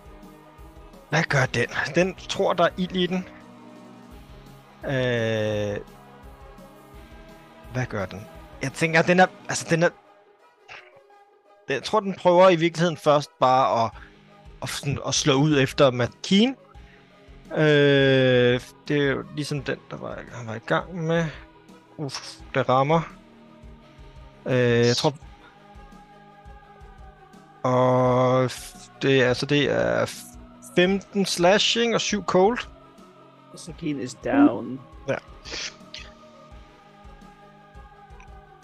[1.10, 1.66] Hvad gør den?
[1.96, 3.28] Den tror, der er ild i den.
[4.86, 5.78] Øh,
[7.74, 8.22] hvad gør den?
[8.64, 9.26] Jeg tænker, den er...
[9.50, 9.90] Altså, den er...
[11.70, 13.92] Jeg tror, den prøver i virkeligheden først bare at,
[14.66, 16.56] at, sådan, at slå ud efter McKean.
[17.52, 21.26] Øh, det er jo ligesom den, der var, han var i gang med.
[21.98, 23.02] Uff, det rammer.
[24.46, 25.14] Øh, jeg tror...
[27.64, 28.50] Og
[29.02, 30.06] det er, altså, det er
[30.76, 32.60] 15 slashing og 7 cold.
[33.56, 34.80] Sakin is down.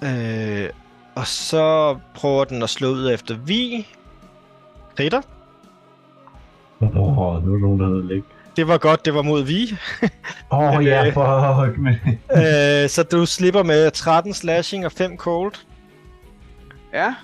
[0.03, 0.69] Øh,
[1.15, 3.87] og så prøver den at slå ud efter Vi.
[4.99, 5.21] Ritter.
[6.81, 8.23] Åh, oh, nu er nogen, der hedder læg.
[8.55, 9.77] Det var godt, det var mod Vi.
[10.51, 11.93] Åh, oh, ja, fuck, men...
[12.41, 15.53] øh, så du slipper med 13 slashing og 5 cold.
[16.93, 17.15] Ja.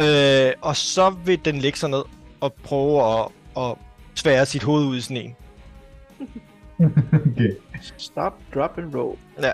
[0.00, 2.02] Øh, og så vil den lægge sig ned
[2.40, 3.74] og prøve at, at
[4.14, 5.36] tvære sit hoved ud i sådan en.
[7.32, 7.50] okay.
[7.96, 9.18] Stop, drop and roll.
[9.42, 9.52] Ja.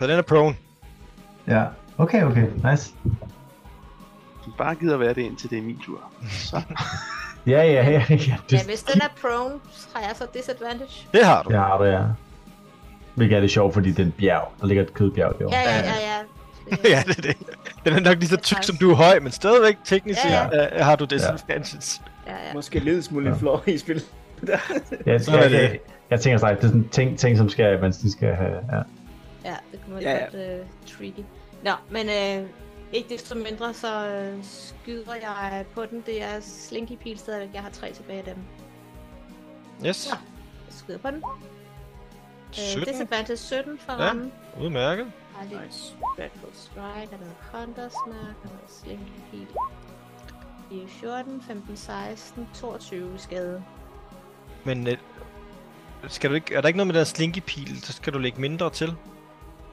[0.00, 0.56] Så den er prone.
[1.46, 1.64] Ja.
[1.98, 2.46] Okay, okay.
[2.70, 2.94] Nice.
[4.58, 6.00] Bare gider være det indtil det er min tur.
[6.30, 6.60] Så.
[7.46, 8.04] Ja, ja, ja.
[8.10, 8.14] ja.
[8.16, 9.54] Ja, Det, hvis den er prone,
[9.94, 11.06] har jeg så disadvantage.
[11.12, 11.48] Det har du.
[11.48, 12.00] det har du, ja.
[13.14, 15.56] Hvilket er det sjovt, fordi den bjerg, der ligger et kødbjerg derovre.
[15.56, 16.76] Ja, ja, ja, ja.
[16.96, 17.36] ja, det er det.
[17.84, 20.82] Den er nok lige så tyk, som du er høj, men stadigvæk teknisk Ja, ja,
[20.84, 22.02] har du disadvantage.
[22.26, 22.54] ja, ja.
[22.54, 23.32] Måske lidt smule Ja.
[23.32, 23.38] ja.
[23.40, 24.02] flår i spil.
[25.06, 25.78] Jeg, Så er jeg, det- jeg,
[26.10, 28.50] jeg tænker sig, det er sådan ting, ting som skal, man skal have.
[28.72, 28.76] Ja.
[29.44, 30.24] Ja, det kunne Ja, ja, ja.
[30.24, 31.20] godt uh, tricky.
[31.64, 32.46] Nå, men øh,
[32.92, 36.02] ikke desto mindre, så øh, skyder jeg på den.
[36.06, 37.54] Det er slinky pil stadigvæk.
[37.54, 38.36] Jeg har tre tilbage af dem.
[39.86, 40.06] Yes.
[40.06, 40.16] Ja.
[40.66, 41.22] Jeg skyder på den.
[42.48, 42.92] Øh, 17.
[42.92, 43.98] disadvantage 17 for Ja.
[44.08, 44.32] rammen.
[44.60, 45.12] Udmærket.
[45.34, 45.94] Har lidt Nice.
[46.16, 49.46] Dreadful Strike, og noget Countersmart, og noget Slinky Pil.
[50.70, 53.64] I 14, 15, 16, 22 skade.
[54.64, 54.96] Men øh,
[56.08, 58.40] skal du ikke, er der ikke noget med den slinky pil, så skal du lægge
[58.40, 58.94] mindre til?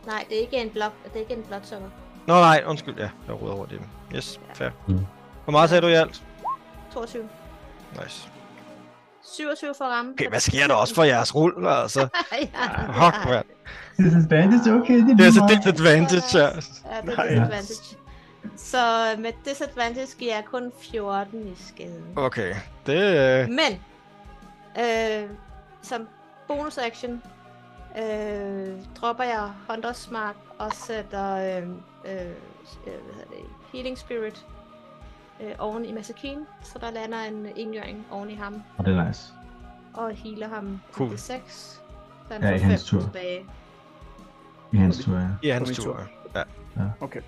[0.06, 1.90] Nej, det er ikke en blok, det er ikke en blodsukker.
[2.28, 3.82] Nå nej, undskyld, ja, jeg råder over det.
[4.16, 4.70] Yes, fair.
[4.88, 5.00] Mm.
[5.44, 6.24] Hvor meget sagde du i alt?
[6.94, 7.30] 22.
[8.04, 8.30] Nice.
[9.36, 10.12] 27 for ramme.
[10.12, 12.00] Okay, hvad sker der også for jeres rull, altså?
[12.32, 13.46] ja, Fuck, mand.
[13.98, 15.58] Disadvantage, okay, det er Det er lige så meget.
[15.64, 16.44] disadvantage, ja.
[16.46, 17.98] Ja, det er disadvantage.
[18.58, 18.78] Så
[19.20, 22.04] med disadvantage giver jeg kun 14 i skade.
[22.16, 23.04] Okay, det...
[23.44, 23.50] Øh...
[23.50, 23.82] Men,
[24.86, 25.30] øh,
[25.82, 26.08] som
[26.48, 27.22] bonus action,
[28.00, 28.68] øh,
[29.02, 31.64] dropper jeg Hunters Mark og sætter øh,
[32.06, 32.26] øh, øh,
[32.86, 34.46] hvad hedder det, Healing Spirit
[35.42, 39.08] øh, oven i Masakin, så der lander en indgjøring oven i ham Og det er
[39.08, 39.34] nice.
[39.94, 41.10] og healer ham Cool.
[41.10, 41.82] til 6.
[42.28, 43.06] Så han Ja, i får hans 5 tur.
[43.08, 43.46] tilbage.
[44.74, 45.28] I hans tur, ja.
[45.44, 45.84] I hans tur.
[45.84, 46.08] tur.
[46.78, 46.84] Ja.
[47.02, 47.22] Okay.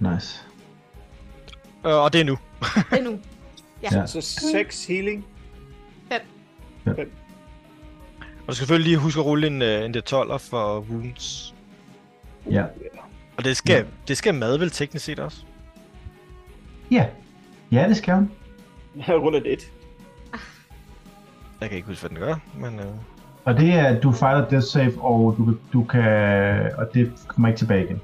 [0.00, 0.44] Nice.
[1.86, 2.38] Øh, og det er nu.
[2.90, 3.18] Det er nu.
[3.82, 3.88] Ja.
[3.92, 4.06] Ja.
[4.06, 5.26] Så 6 healing.
[8.46, 11.54] Og du skal selvfølgelig lige huske at rulle en, øh, en D12'er for wounds.
[12.50, 12.64] Ja.
[13.38, 15.38] Og det skal, det skal mad vel teknisk set også.
[16.90, 17.06] Ja.
[17.72, 18.30] Ja, det skal hun.
[19.08, 19.72] Jeg ruller det.
[21.60, 22.80] Jeg kan ikke huske, hvad den gør, men...
[22.80, 22.86] Øh...
[23.44, 26.02] Og det er, at du fejler death save, og du, kan- du kan...
[26.78, 28.00] Og det kommer ikke tilbage igen.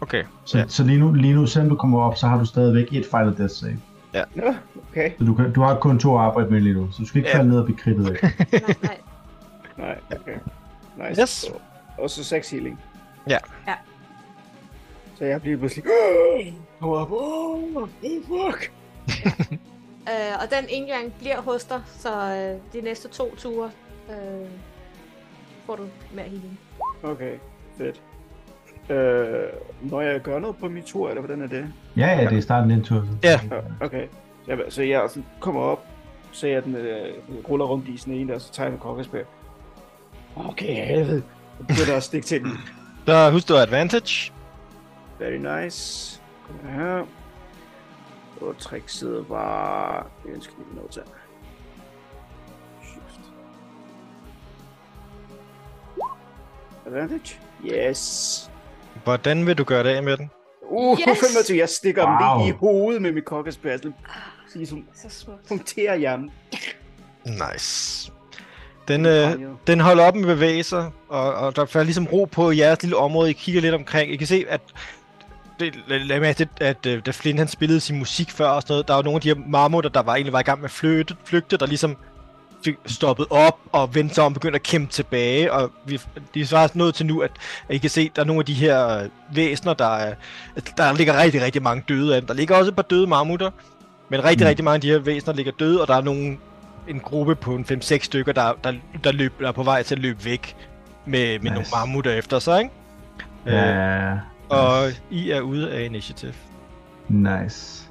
[0.00, 0.62] Okay, Så, Ja.
[0.62, 0.68] ja.
[0.68, 3.38] så lige, nu, lige nu, selvom du kommer op, så har du stadigvæk et fejlet
[3.38, 3.78] death save.
[4.34, 4.54] Nå,
[4.90, 5.12] okay.
[5.18, 7.18] Så du, kan, du har kun to at arbejde med lige nu, så du skal
[7.18, 7.36] ikke Ja.
[7.38, 8.22] falde ned og blive kridtet af.
[8.52, 8.98] Nej, nej.
[9.78, 10.36] Nej, okay.
[11.08, 11.22] Nice.
[11.22, 11.44] Yes.
[11.44, 11.60] Og,
[12.04, 12.80] og så 6 healing.
[13.28, 13.38] Ja.
[13.68, 13.74] Ja.
[15.18, 15.84] Så jeg bliver pludselig...
[16.80, 17.12] Kom op.
[17.12, 18.72] Oh, oh, fuck.
[20.08, 23.70] Øh, og den indgang bliver hos dig, så øh, de næste to ture
[24.10, 24.48] øh,
[25.66, 25.82] får du
[26.14, 26.58] mere healing.
[27.02, 27.32] Okay,
[27.78, 28.02] fedt.
[28.90, 29.48] Øh,
[29.80, 31.72] når jeg gør noget på min tur, eller hvordan er det?
[31.96, 33.04] Ja, ja, det er starten af den tur.
[33.24, 33.40] Ja.
[33.50, 34.06] Ja, okay.
[34.44, 35.86] Så jeg, så jeg sådan kommer op,
[36.32, 37.14] ser jeg den øh,
[37.48, 39.22] ruller rundt i sådan en, og så tager jeg en kokkespær.
[40.36, 41.22] Okay, helvede.
[41.58, 42.52] Og begynder at stikke til den.
[43.06, 44.32] Der husk du har advantage.
[45.18, 46.20] Very nice.
[46.46, 47.06] Kommer her.
[48.40, 50.06] Og trickset var...
[50.26, 51.02] Jeg skal lige noget til.
[52.82, 53.20] Shift.
[56.86, 57.38] Advantage?
[57.64, 58.50] Yes.
[59.04, 60.30] Hvordan vil du gøre det af med den?
[60.62, 61.18] Uh, Yes!
[61.20, 61.58] 25.
[61.58, 62.38] Jeg stikker wow.
[62.38, 63.76] dem lige i hovedet med min kokkespær.
[63.76, 63.92] Så
[64.54, 65.48] ligesom Så smukt.
[65.48, 66.30] punkterer hjernen.
[67.24, 68.12] Nice.
[68.88, 69.32] Den, øh,
[69.66, 72.82] den holder op med at bevæge sig, og, og der falder ligesom ro på jeres
[72.82, 73.30] lille område.
[73.30, 74.12] I kigger lidt omkring.
[74.12, 74.60] I kan se, at
[75.60, 78.72] det, lad, mærke til, at øh, da Flynn han spillede sin musik før og sådan
[78.72, 80.64] noget, der var nogle af de her marmotter, der var egentlig var i gang med
[80.64, 81.96] at flygte, flygte der ligesom
[82.64, 85.52] fik stoppet op og vendte sig om og begyndte at kæmpe tilbage.
[85.52, 86.00] Og vi,
[86.34, 87.30] de er så nået til nu, at,
[87.68, 90.14] at I kan se, at der er nogle af de her øh, væsener, der, er,
[90.76, 92.26] der ligger rigtig, rigtig mange døde af dem.
[92.26, 93.50] Der ligger også et par døde marmutter,
[94.08, 94.48] men rigtig, Mm.
[94.48, 96.36] rigtig mange af de her væsener ligger døde, og der er nogle
[96.88, 98.72] en gruppe på en 5-6 stykker, der, der,
[99.04, 100.56] der, løb, der er på vej til at løbe væk
[101.06, 101.44] med, med nice.
[101.44, 101.70] nogle Nice.
[101.74, 102.70] marmutter efter sig, ikke?
[103.46, 104.10] Øh, Ja,
[104.50, 104.88] og
[105.20, 106.30] I er ude af initiativ.
[107.08, 107.90] nice.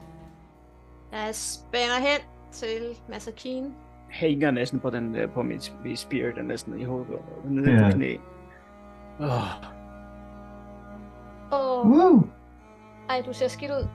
[1.11, 2.19] Jeg spænder hen
[2.51, 3.71] til Masakine.
[4.09, 7.41] hænger næsten på den øh, på min, min spear, den er næsten i hovedet og
[7.45, 7.85] nede Ja.
[7.91, 8.17] på knæ.
[9.19, 9.27] Oh,
[11.51, 12.27] Åh, Woo!
[13.09, 13.87] ej, du ser skidt ud.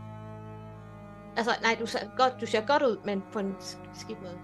[1.36, 4.38] Altså, nej, du ser godt, du ser godt ud, men på en sk- skidt måde.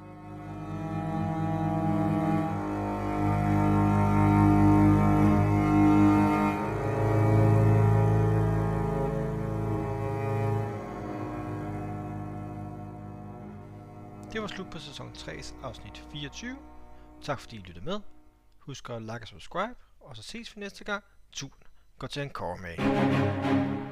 [14.48, 16.56] Var slut på sæson 3's afsnit 24.
[17.22, 18.00] Tak fordi I lyttede med.
[18.58, 21.04] Husk at like og subscribe, og så ses vi næste gang.
[21.32, 21.62] Turen
[21.98, 23.77] går til en kåre med.